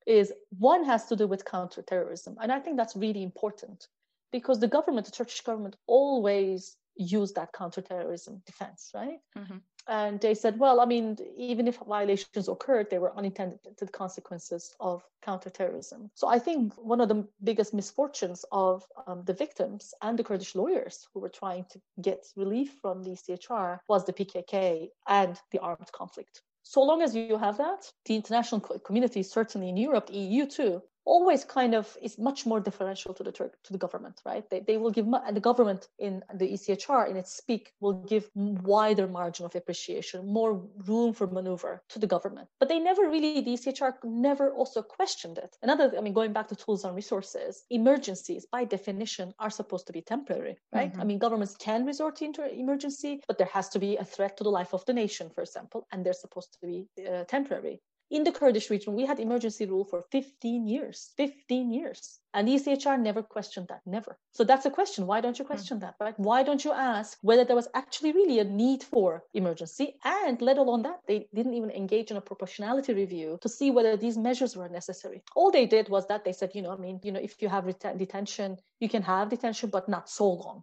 is 0.09 0.32
one 0.59 0.84
has 0.84 1.04
to 1.06 1.14
do 1.14 1.26
with 1.26 1.44
counterterrorism. 1.44 2.36
And 2.40 2.50
I 2.50 2.59
think 2.59 2.78
that's 2.78 2.96
really 2.96 3.22
important 3.22 3.86
because 4.32 4.59
the 4.59 4.66
government, 4.66 5.06
the 5.06 5.12
Turkish 5.12 5.42
government, 5.42 5.76
always 5.86 6.76
used 6.96 7.34
that 7.36 7.52
counterterrorism 7.52 8.42
defense, 8.46 8.90
right? 8.94 9.18
Mm-hmm. 9.36 9.59
And 9.86 10.20
they 10.20 10.34
said, 10.34 10.59
well, 10.59 10.80
I 10.80 10.86
mean, 10.86 11.16
even 11.36 11.68
if 11.68 11.76
violations 11.76 12.48
occurred, 12.48 12.90
they 12.90 12.98
were 12.98 13.16
unintended 13.16 13.92
consequences 13.92 14.74
of 14.80 15.02
counterterrorism. 15.22 16.11
So 16.14 16.26
I 16.28 16.38
think 16.38 16.74
one 16.76 17.00
of 17.00 17.09
the 17.09 17.26
biggest 17.44 17.72
misfortunes 17.72 18.44
of 18.50 18.84
um, 19.06 19.22
the 19.24 19.32
victims 19.32 19.94
and 20.02 20.18
the 20.18 20.24
Kurdish 20.24 20.54
lawyers 20.54 21.06
who 21.12 21.20
were 21.20 21.30
trying 21.30 21.64
to 21.70 21.80
get 22.02 22.26
relief 22.36 22.76
from 22.82 23.02
the 23.02 23.16
CHR 23.16 23.80
was 23.88 24.04
the 24.04 24.12
PKK 24.12 24.88
and 25.06 25.40
the 25.52 25.59
armed 25.61 25.90
conflict 25.92 26.42
so 26.68 26.82
long 26.82 27.00
as 27.00 27.16
you 27.16 27.38
have 27.38 27.56
that, 27.56 27.90
the 28.04 28.14
international 28.14 28.60
community, 28.60 29.22
certainly 29.22 29.70
in 29.70 29.78
Europe, 29.78 30.08
the 30.08 30.18
EU 30.18 30.44
too, 30.44 30.82
always 31.09 31.42
kind 31.42 31.74
of 31.74 31.96
is 32.02 32.18
much 32.18 32.44
more 32.44 32.61
differential 32.61 33.14
to 33.14 33.22
the 33.22 33.32
Turk 33.32 33.52
to 33.64 33.72
the 33.72 33.78
government, 33.78 34.20
right? 34.26 34.44
They, 34.50 34.61
they 34.61 34.76
will 34.76 34.90
give 34.90 35.06
and 35.26 35.36
the 35.36 35.46
government 35.50 35.88
in 35.98 36.22
the 36.34 36.48
ECHR 36.54 37.09
in 37.11 37.16
its 37.16 37.32
speak 37.34 37.72
will 37.80 37.94
give 38.12 38.24
wider 38.34 39.06
margin 39.06 39.46
of 39.46 39.54
appreciation, 39.56 40.26
more 40.26 40.52
room 40.86 41.14
for 41.14 41.26
maneuver 41.26 41.82
to 41.88 41.98
the 41.98 42.06
government. 42.06 42.48
But 42.61 42.68
they 42.68 42.78
never 42.78 43.02
really 43.09 43.40
the 43.40 43.54
ECHR 43.54 43.92
never 44.04 44.52
also 44.52 44.82
questioned 44.82 45.38
it. 45.38 45.56
Another, 45.62 45.86
I 45.96 46.00
mean, 46.02 46.12
going 46.12 46.32
back 46.34 46.48
to 46.48 46.56
tools 46.56 46.84
and 46.84 46.94
resources, 46.94 47.64
emergencies 47.70 48.46
by 48.52 48.64
definition 48.64 49.34
are 49.38 49.50
supposed 49.50 49.86
to 49.86 49.92
be 49.92 50.02
temporary, 50.02 50.56
right? 50.74 50.92
Mm-hmm. 50.92 51.00
I 51.00 51.04
mean, 51.04 51.18
governments 51.18 51.56
can 51.59 51.86
resort 51.86 52.16
to 52.16 52.24
inter- 52.26 52.50
emergency, 52.64 53.22
but 53.26 53.38
there 53.38 53.52
has 53.59 53.68
to 53.70 53.78
be 53.78 53.96
a 53.96 54.04
threat 54.04 54.36
to 54.36 54.44
the 54.44 54.50
life 54.50 54.74
of 54.74 54.84
the 54.84 54.92
nation, 54.92 55.30
for 55.34 55.42
example, 55.42 55.86
and 55.90 56.04
they're 56.04 56.12
supposed 56.24 56.52
to 56.52 56.66
be 56.66 56.86
uh, 57.09 57.24
temporary. 57.24 57.80
In 58.11 58.24
the 58.24 58.32
Kurdish 58.32 58.70
region, 58.70 58.94
we 58.94 59.06
had 59.06 59.20
emergency 59.20 59.66
rule 59.66 59.84
for 59.84 60.02
15 60.02 60.66
years. 60.66 61.12
15 61.16 61.70
years. 61.70 62.20
And 62.34 62.48
ECHR 62.48 63.00
never 63.00 63.22
questioned 63.22 63.68
that, 63.68 63.80
never. 63.86 64.18
So 64.32 64.44
that's 64.44 64.66
a 64.66 64.70
question. 64.70 65.06
Why 65.06 65.20
don't 65.20 65.38
you 65.38 65.44
hmm. 65.44 65.52
question 65.52 65.78
that, 65.80 65.94
right? 66.00 66.18
Why 66.18 66.42
don't 66.42 66.64
you 66.64 66.72
ask 66.72 67.18
whether 67.22 67.44
there 67.44 67.56
was 67.56 67.68
actually 67.74 68.12
really 68.12 68.38
a 68.38 68.44
need 68.44 68.82
for 68.82 69.24
emergency? 69.34 69.96
And 70.04 70.40
let 70.42 70.58
alone 70.58 70.82
that, 70.82 71.00
they 71.06 71.28
didn't 71.34 71.54
even 71.54 71.70
engage 71.70 72.10
in 72.10 72.16
a 72.16 72.20
proportionality 72.20 72.92
review 72.92 73.38
to 73.42 73.48
see 73.48 73.70
whether 73.70 73.96
these 73.96 74.18
measures 74.18 74.56
were 74.56 74.68
necessary. 74.68 75.22
All 75.34 75.50
they 75.50 75.66
did 75.66 75.88
was 75.88 76.06
that 76.08 76.24
they 76.24 76.32
said, 76.32 76.50
you 76.54 76.62
know, 76.62 76.72
I 76.72 76.76
mean, 76.76 77.00
you 77.02 77.12
know, 77.12 77.20
if 77.20 77.40
you 77.40 77.48
have 77.48 77.64
ret- 77.64 77.98
detention, 77.98 78.58
you 78.80 78.88
can 78.88 79.02
have 79.02 79.30
detention, 79.30 79.70
but 79.70 79.88
not 79.88 80.08
so 80.08 80.28
long. 80.30 80.62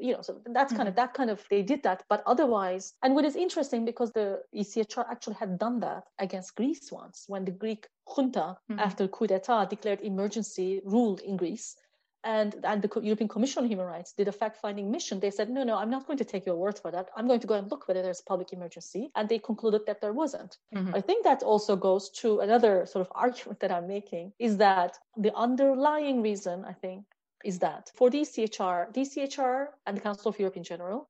You 0.00 0.14
know, 0.14 0.22
so 0.22 0.40
that's 0.46 0.72
kind 0.72 0.88
of 0.88 0.94
hmm. 0.94 1.00
that 1.00 1.14
kind 1.14 1.30
of 1.30 1.44
they 1.50 1.62
did 1.62 1.82
that. 1.84 2.02
But 2.08 2.22
otherwise, 2.26 2.94
and 3.02 3.14
what 3.14 3.24
is 3.24 3.36
interesting 3.36 3.84
because 3.84 4.12
the 4.12 4.42
ECHR 4.54 5.04
actually 5.10 5.36
had 5.36 5.58
done 5.58 5.80
that 5.80 6.04
against 6.18 6.56
Greece 6.56 6.90
once 6.90 7.24
when 7.28 7.44
the 7.44 7.52
Greek 7.52 7.86
junta 8.06 8.58
mm-hmm. 8.70 8.78
after 8.78 9.08
coup 9.08 9.26
d'etat 9.26 9.66
declared 9.66 10.00
emergency 10.00 10.80
ruled 10.84 11.20
in 11.20 11.36
Greece. 11.36 11.76
And, 12.24 12.56
and 12.64 12.82
the 12.82 12.90
European 13.02 13.28
Commission 13.28 13.62
on 13.62 13.68
Human 13.68 13.86
Rights 13.86 14.12
did 14.12 14.26
a 14.26 14.32
fact-finding 14.32 14.90
mission. 14.90 15.20
They 15.20 15.30
said, 15.30 15.48
no, 15.48 15.62
no, 15.62 15.76
I'm 15.76 15.90
not 15.90 16.08
going 16.08 16.18
to 16.18 16.24
take 16.24 16.44
your 16.44 16.56
word 16.56 16.76
for 16.76 16.90
that. 16.90 17.08
I'm 17.16 17.28
going 17.28 17.38
to 17.38 17.46
go 17.46 17.54
and 17.54 17.70
look 17.70 17.86
whether 17.86 18.02
there's 18.02 18.20
public 18.20 18.52
emergency. 18.52 19.12
And 19.14 19.28
they 19.28 19.38
concluded 19.38 19.82
that 19.86 20.00
there 20.00 20.12
wasn't. 20.12 20.56
Mm-hmm. 20.74 20.96
I 20.96 21.02
think 21.02 21.22
that 21.22 21.44
also 21.44 21.76
goes 21.76 22.10
to 22.22 22.40
another 22.40 22.84
sort 22.84 23.06
of 23.06 23.12
argument 23.14 23.60
that 23.60 23.70
I'm 23.70 23.86
making 23.86 24.32
is 24.40 24.56
that 24.56 24.98
the 25.16 25.32
underlying 25.36 26.20
reason, 26.20 26.64
I 26.64 26.72
think, 26.72 27.04
is 27.44 27.60
that 27.60 27.92
for 27.94 28.10
DCHR, 28.10 28.92
DCHR 28.92 29.68
and 29.86 29.96
the 29.96 30.00
Council 30.00 30.30
of 30.30 30.38
Europe 30.40 30.56
in 30.56 30.64
general, 30.64 31.08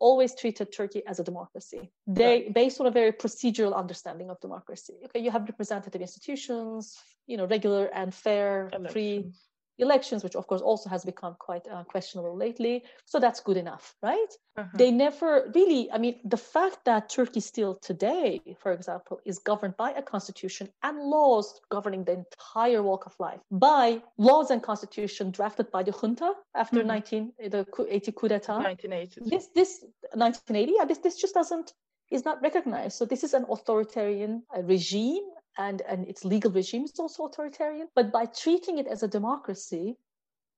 always 0.00 0.34
treated 0.34 0.72
Turkey 0.72 1.02
as 1.06 1.18
a 1.18 1.24
democracy. 1.24 1.90
They 2.06 2.44
yeah. 2.44 2.52
based 2.52 2.80
on 2.80 2.86
a 2.86 2.90
very 2.90 3.12
procedural 3.12 3.74
understanding 3.74 4.30
of 4.30 4.40
democracy. 4.40 4.94
Okay, 5.06 5.20
you 5.20 5.30
have 5.30 5.42
representative 5.42 6.00
institutions, 6.00 6.96
you 7.26 7.36
know, 7.36 7.46
regular 7.46 7.86
and 7.86 8.14
fair, 8.14 8.70
Elections. 8.72 8.92
free 8.92 9.32
elections, 9.78 10.24
which 10.24 10.36
of 10.36 10.46
course 10.46 10.60
also 10.60 10.88
has 10.90 11.04
become 11.04 11.36
quite 11.38 11.66
uh, 11.68 11.84
questionable 11.84 12.36
lately. 12.36 12.84
So 13.04 13.18
that's 13.20 13.40
good 13.40 13.56
enough, 13.56 13.94
right? 14.02 14.32
Uh-huh. 14.56 14.68
They 14.74 14.90
never 14.90 15.50
really, 15.54 15.90
I 15.92 15.98
mean, 15.98 16.16
the 16.24 16.36
fact 16.36 16.84
that 16.84 17.08
Turkey 17.08 17.40
still 17.40 17.76
today, 17.76 18.40
for 18.58 18.72
example, 18.72 19.20
is 19.24 19.38
governed 19.38 19.76
by 19.76 19.92
a 19.92 20.02
constitution 20.02 20.68
and 20.82 20.98
laws 20.98 21.60
governing 21.70 22.04
the 22.04 22.24
entire 22.24 22.82
walk 22.82 23.06
of 23.06 23.14
life, 23.18 23.40
by 23.50 24.02
laws 24.16 24.50
and 24.50 24.62
constitution 24.62 25.30
drafted 25.30 25.70
by 25.70 25.82
the 25.82 25.92
junta 25.92 26.32
after 26.54 26.80
mm-hmm. 26.80 26.88
19, 26.88 27.32
the 27.50 27.66
80 27.88 28.12
coup 28.12 28.28
d'etat. 28.28 28.58
1980. 28.58 29.20
This, 29.30 29.48
this 29.54 29.84
1980, 30.14 30.72
yeah, 30.76 30.84
this, 30.84 30.98
this 30.98 31.16
just 31.16 31.34
doesn't 31.34 31.72
is 32.10 32.24
not 32.24 32.40
recognized. 32.42 32.96
So 32.96 33.04
this 33.04 33.22
is 33.22 33.34
an 33.34 33.44
authoritarian 33.50 34.42
uh, 34.56 34.62
regime 34.62 35.24
and, 35.58 35.82
and 35.82 36.08
its 36.08 36.24
legal 36.24 36.50
regime 36.50 36.84
is 36.84 36.98
also 36.98 37.26
authoritarian. 37.26 37.88
But 37.94 38.12
by 38.12 38.26
treating 38.26 38.78
it 38.78 38.86
as 38.86 39.02
a 39.02 39.08
democracy, 39.08 39.96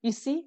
you 0.03 0.13
see, 0.13 0.45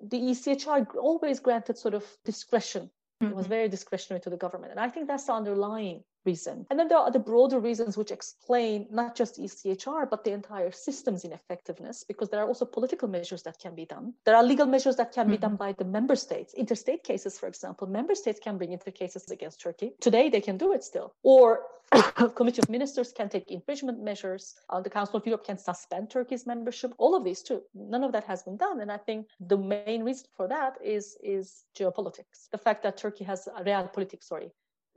the 0.00 0.18
ECHR 0.18 0.94
always 0.96 1.40
granted 1.40 1.76
sort 1.76 1.94
of 1.94 2.04
discretion 2.24 2.90
Mm-hmm. 3.22 3.32
It 3.32 3.36
was 3.36 3.44
mm-hmm. 3.44 3.50
very 3.50 3.68
discretionary 3.68 4.20
to 4.22 4.30
the 4.30 4.36
government. 4.36 4.72
And 4.72 4.80
I 4.80 4.88
think 4.88 5.06
that's 5.06 5.24
the 5.24 5.32
underlying 5.32 6.02
reason. 6.24 6.66
And 6.70 6.78
then 6.78 6.88
there 6.88 6.98
are 6.98 7.10
the 7.10 7.18
broader 7.18 7.60
reasons 7.60 7.96
which 7.96 8.10
explain 8.10 8.86
not 8.90 9.14
just 9.14 9.40
ECHR, 9.40 10.08
but 10.10 10.24
the 10.24 10.32
entire 10.32 10.70
system's 10.70 11.24
ineffectiveness, 11.24 12.04
because 12.04 12.28
there 12.30 12.40
are 12.40 12.46
also 12.46 12.64
political 12.64 13.08
measures 13.08 13.42
that 13.42 13.58
can 13.58 13.74
be 13.74 13.84
done. 13.84 14.14
There 14.24 14.36
are 14.36 14.42
legal 14.42 14.66
measures 14.66 14.96
that 14.96 15.12
can 15.12 15.24
mm-hmm. 15.24 15.32
be 15.32 15.38
done 15.38 15.56
by 15.56 15.72
the 15.72 15.84
member 15.84 16.16
states. 16.16 16.54
Interstate 16.54 17.04
cases, 17.04 17.38
for 17.38 17.46
example, 17.46 17.86
member 17.86 18.14
states 18.14 18.40
can 18.42 18.58
bring 18.58 18.72
inter 18.72 18.90
cases 18.90 19.30
against 19.30 19.60
Turkey. 19.60 19.92
Today, 20.00 20.28
they 20.28 20.40
can 20.40 20.56
do 20.56 20.72
it 20.72 20.84
still. 20.84 21.14
Or 21.22 21.60
Committee 22.34 22.62
of 22.62 22.68
Ministers 22.68 23.12
can 23.12 23.28
take 23.28 23.50
infringement 23.50 24.02
measures. 24.02 24.54
Uh, 24.70 24.80
the 24.80 24.90
Council 24.90 25.16
of 25.16 25.26
Europe 25.26 25.44
can 25.44 25.58
suspend 25.58 26.10
Turkey's 26.10 26.46
membership. 26.46 26.92
All 26.98 27.14
of 27.14 27.24
these 27.24 27.42
too. 27.42 27.62
None 27.74 28.04
of 28.04 28.12
that 28.12 28.24
has 28.24 28.42
been 28.42 28.56
done, 28.56 28.80
and 28.80 28.90
I 28.90 28.96
think 28.96 29.26
the 29.40 29.56
main 29.56 30.02
reason 30.02 30.26
for 30.36 30.48
that 30.48 30.78
is 30.82 31.16
is 31.22 31.64
geopolitics. 31.78 32.48
The 32.50 32.58
fact 32.58 32.82
that 32.82 32.96
Turkey 32.96 33.24
has 33.24 33.46
a 33.46 33.62
realpolitik, 33.62 34.22
sorry, 34.22 34.50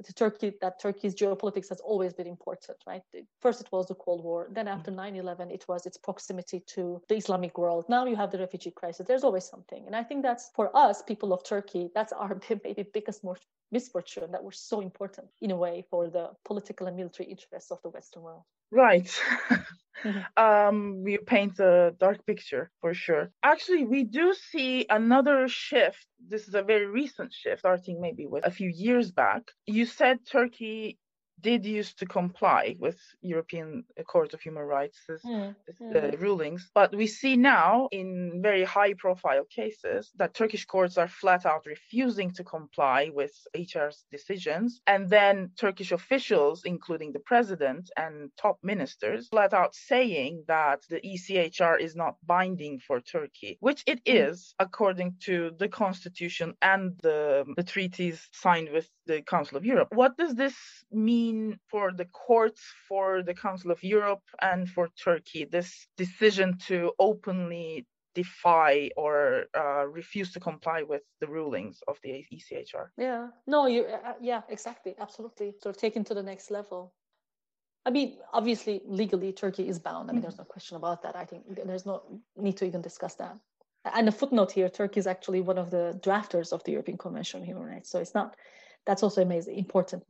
Turkey 0.03 0.53
that 0.61 0.79
Turkey's 0.79 1.15
geopolitics 1.15 1.69
has 1.69 1.79
always 1.79 2.13
been 2.13 2.27
important, 2.27 2.77
right? 2.85 3.01
First 3.41 3.61
it 3.61 3.69
was 3.71 3.87
the 3.87 3.95
Cold 3.95 4.23
War, 4.23 4.47
then 4.51 4.67
after 4.67 4.91
9/11 4.91 5.47
mm. 5.47 5.51
it 5.51 5.65
was 5.67 5.85
its 5.85 5.97
proximity 5.97 6.59
to 6.75 7.01
the 7.09 7.15
Islamic 7.15 7.57
world. 7.57 7.85
Now 7.89 8.05
you 8.05 8.15
have 8.15 8.31
the 8.31 8.39
refugee 8.39 8.71
crisis. 8.71 9.07
There's 9.07 9.23
always 9.23 9.45
something, 9.45 9.85
and 9.85 9.95
I 9.95 10.03
think 10.03 10.23
that's 10.23 10.51
for 10.55 10.75
us, 10.75 11.01
people 11.01 11.33
of 11.33 11.43
Turkey, 11.43 11.89
that's 11.95 12.13
our 12.21 12.39
maybe 12.63 12.83
biggest 12.93 13.23
misfortune 13.71 14.31
that 14.31 14.43
were 14.43 14.51
so 14.51 14.81
important 14.81 15.27
in 15.41 15.51
a 15.51 15.55
way 15.55 15.83
for 15.89 16.09
the 16.09 16.29
political 16.45 16.87
and 16.87 16.95
military 16.95 17.29
interests 17.29 17.71
of 17.71 17.81
the 17.81 17.89
Western 17.89 18.23
world. 18.23 18.43
Right. 18.71 19.09
Mm-hmm. 20.03 20.19
um, 20.37 21.03
you 21.07 21.19
paint 21.19 21.59
a 21.59 21.93
dark 21.99 22.25
picture 22.25 22.69
for 22.81 22.93
sure. 22.93 23.31
Actually, 23.43 23.85
we 23.85 24.03
do 24.03 24.33
see 24.51 24.85
another 24.89 25.47
shift. 25.47 26.05
This 26.27 26.47
is 26.47 26.55
a 26.55 26.61
very 26.61 26.85
recent 26.85 27.33
shift, 27.33 27.59
starting 27.59 28.01
maybe 28.01 28.25
with 28.27 28.45
a 28.45 28.51
few 28.51 28.69
years 28.69 29.11
back. 29.11 29.43
You 29.65 29.85
said 29.85 30.19
Turkey 30.29 30.97
did 31.41 31.65
used 31.65 31.99
to 31.99 32.05
comply 32.05 32.75
with 32.79 32.99
European 33.21 33.83
Court 34.07 34.33
of 34.33 34.41
Human 34.41 34.63
Rights 34.63 34.99
mm, 35.09 35.55
mm. 35.81 36.21
rulings, 36.21 36.69
but 36.73 36.95
we 36.95 37.07
see 37.07 37.35
now 37.35 37.87
in 37.91 38.39
very 38.41 38.63
high 38.63 38.93
profile 38.93 39.45
cases 39.45 40.11
that 40.17 40.33
Turkish 40.33 40.65
courts 40.65 40.97
are 40.97 41.07
flat 41.07 41.45
out 41.45 41.65
refusing 41.65 42.31
to 42.31 42.43
comply 42.43 43.11
with 43.13 43.33
HR's 43.55 44.05
decisions. 44.11 44.81
And 44.87 45.09
then 45.09 45.51
Turkish 45.59 45.91
officials, 45.91 46.63
including 46.65 47.11
the 47.11 47.19
president 47.19 47.89
and 47.95 48.31
top 48.37 48.57
ministers, 48.63 49.27
flat 49.27 49.53
out 49.53 49.75
saying 49.75 50.43
that 50.47 50.81
the 50.89 51.01
ECHR 51.01 51.79
is 51.79 51.95
not 51.95 52.15
binding 52.25 52.79
for 52.79 52.99
Turkey, 52.99 53.57
which 53.59 53.83
it 53.85 53.99
mm. 54.05 54.29
is 54.29 54.55
according 54.59 55.15
to 55.25 55.51
the 55.59 55.69
constitution 55.69 56.55
and 56.61 56.97
the, 57.03 57.45
the 57.55 57.63
treaties 57.63 58.27
signed 58.31 58.69
with 58.71 58.87
the 59.05 59.21
Council 59.21 59.57
of 59.57 59.65
Europe. 59.65 59.89
What 59.91 60.17
does 60.17 60.35
this 60.35 60.55
mean? 60.91 61.26
Mean 61.27 61.59
for 61.71 61.91
the 61.91 62.05
courts, 62.05 62.61
for 62.87 63.23
the 63.23 63.33
Council 63.33 63.71
of 63.71 63.83
Europe, 63.83 64.25
and 64.41 64.69
for 64.69 64.85
Turkey, 65.03 65.45
this 65.45 65.87
decision 65.97 66.57
to 66.67 66.77
openly 66.99 67.85
defy 68.15 68.89
or 68.97 69.45
uh, 69.55 69.85
refuse 69.99 70.31
to 70.33 70.39
comply 70.39 70.79
with 70.91 71.03
the 71.21 71.27
rulings 71.27 71.77
of 71.87 71.95
the 72.03 72.25
ECHR? 72.33 72.87
Yeah, 72.97 73.27
no, 73.45 73.67
you, 73.67 73.81
uh, 73.83 74.09
uh, 74.09 74.13
yeah, 74.21 74.41
exactly, 74.49 74.95
absolutely. 74.99 75.53
Sort 75.61 75.75
of 75.75 75.81
taken 75.81 76.03
to 76.05 76.13
the 76.13 76.23
next 76.23 76.49
level. 76.49 76.93
I 77.85 77.89
mean, 77.91 78.17
obviously, 78.33 78.81
legally, 78.85 79.31
Turkey 79.31 79.65
is 79.69 79.79
bound. 79.79 80.09
I 80.09 80.13
mean, 80.13 80.21
mm-hmm. 80.21 80.23
there's 80.23 80.37
no 80.37 80.43
question 80.55 80.77
about 80.77 80.99
that. 81.03 81.15
I 81.15 81.25
think 81.25 81.43
there's 81.69 81.85
no 81.85 81.95
need 82.35 82.57
to 82.57 82.65
even 82.65 82.81
discuss 82.81 83.15
that. 83.15 83.35
And 83.95 84.07
a 84.09 84.11
footnote 84.11 84.51
here 84.51 84.69
Turkey 84.69 84.99
is 84.99 85.07
actually 85.07 85.41
one 85.41 85.57
of 85.57 85.69
the 85.71 85.99
drafters 86.05 86.51
of 86.51 86.63
the 86.65 86.71
European 86.71 86.97
Convention 86.97 87.39
on 87.39 87.45
Human 87.45 87.63
Rights. 87.63 87.89
So 87.89 87.99
it's 87.99 88.13
not 88.13 88.35
that's 88.87 89.03
also 89.03 89.21
amazing 89.21 89.55
important 89.57 90.03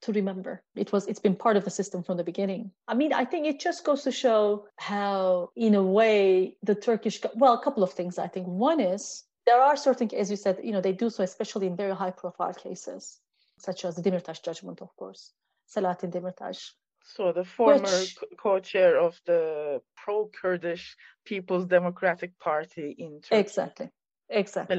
to 0.00 0.12
remember 0.12 0.62
it 0.74 0.90
was 0.92 1.06
it's 1.06 1.20
been 1.20 1.36
part 1.36 1.56
of 1.56 1.64
the 1.64 1.70
system 1.70 2.02
from 2.02 2.16
the 2.16 2.24
beginning 2.24 2.70
i 2.88 2.94
mean 2.94 3.12
i 3.12 3.24
think 3.24 3.46
it 3.46 3.60
just 3.60 3.84
goes 3.84 4.02
to 4.02 4.10
show 4.10 4.66
how 4.78 5.50
in 5.54 5.74
a 5.74 5.82
way 5.82 6.56
the 6.62 6.74
turkish 6.74 7.20
well 7.36 7.54
a 7.54 7.62
couple 7.62 7.84
of 7.84 7.92
things 7.92 8.18
i 8.18 8.26
think 8.26 8.46
one 8.46 8.80
is 8.80 9.24
there 9.44 9.60
are 9.60 9.76
certain 9.76 10.08
as 10.14 10.30
you 10.30 10.36
said 10.36 10.58
you 10.64 10.72
know 10.72 10.80
they 10.80 10.92
do 11.04 11.10
so 11.10 11.22
especially 11.22 11.66
in 11.66 11.76
very 11.76 11.94
high 11.94 12.10
profile 12.10 12.54
cases 12.54 13.20
such 13.58 13.84
as 13.84 13.94
the 13.94 14.02
demirtas 14.02 14.42
judgment 14.42 14.80
of 14.80 14.90
course 14.96 15.32
selahattin 15.72 16.10
demirtas 16.10 16.72
so 17.14 17.32
the 17.32 17.44
former 17.44 17.82
Which, 17.82 18.18
co-chair 18.36 18.98
of 18.98 19.20
the 19.26 19.80
pro-Kurdish 19.96 20.96
People's 21.24 21.66
Democratic 21.66 22.36
Party 22.40 22.96
in 22.98 23.20
Turkey. 23.20 23.40
Exactly. 23.40 23.90
Exactly. 24.28 24.76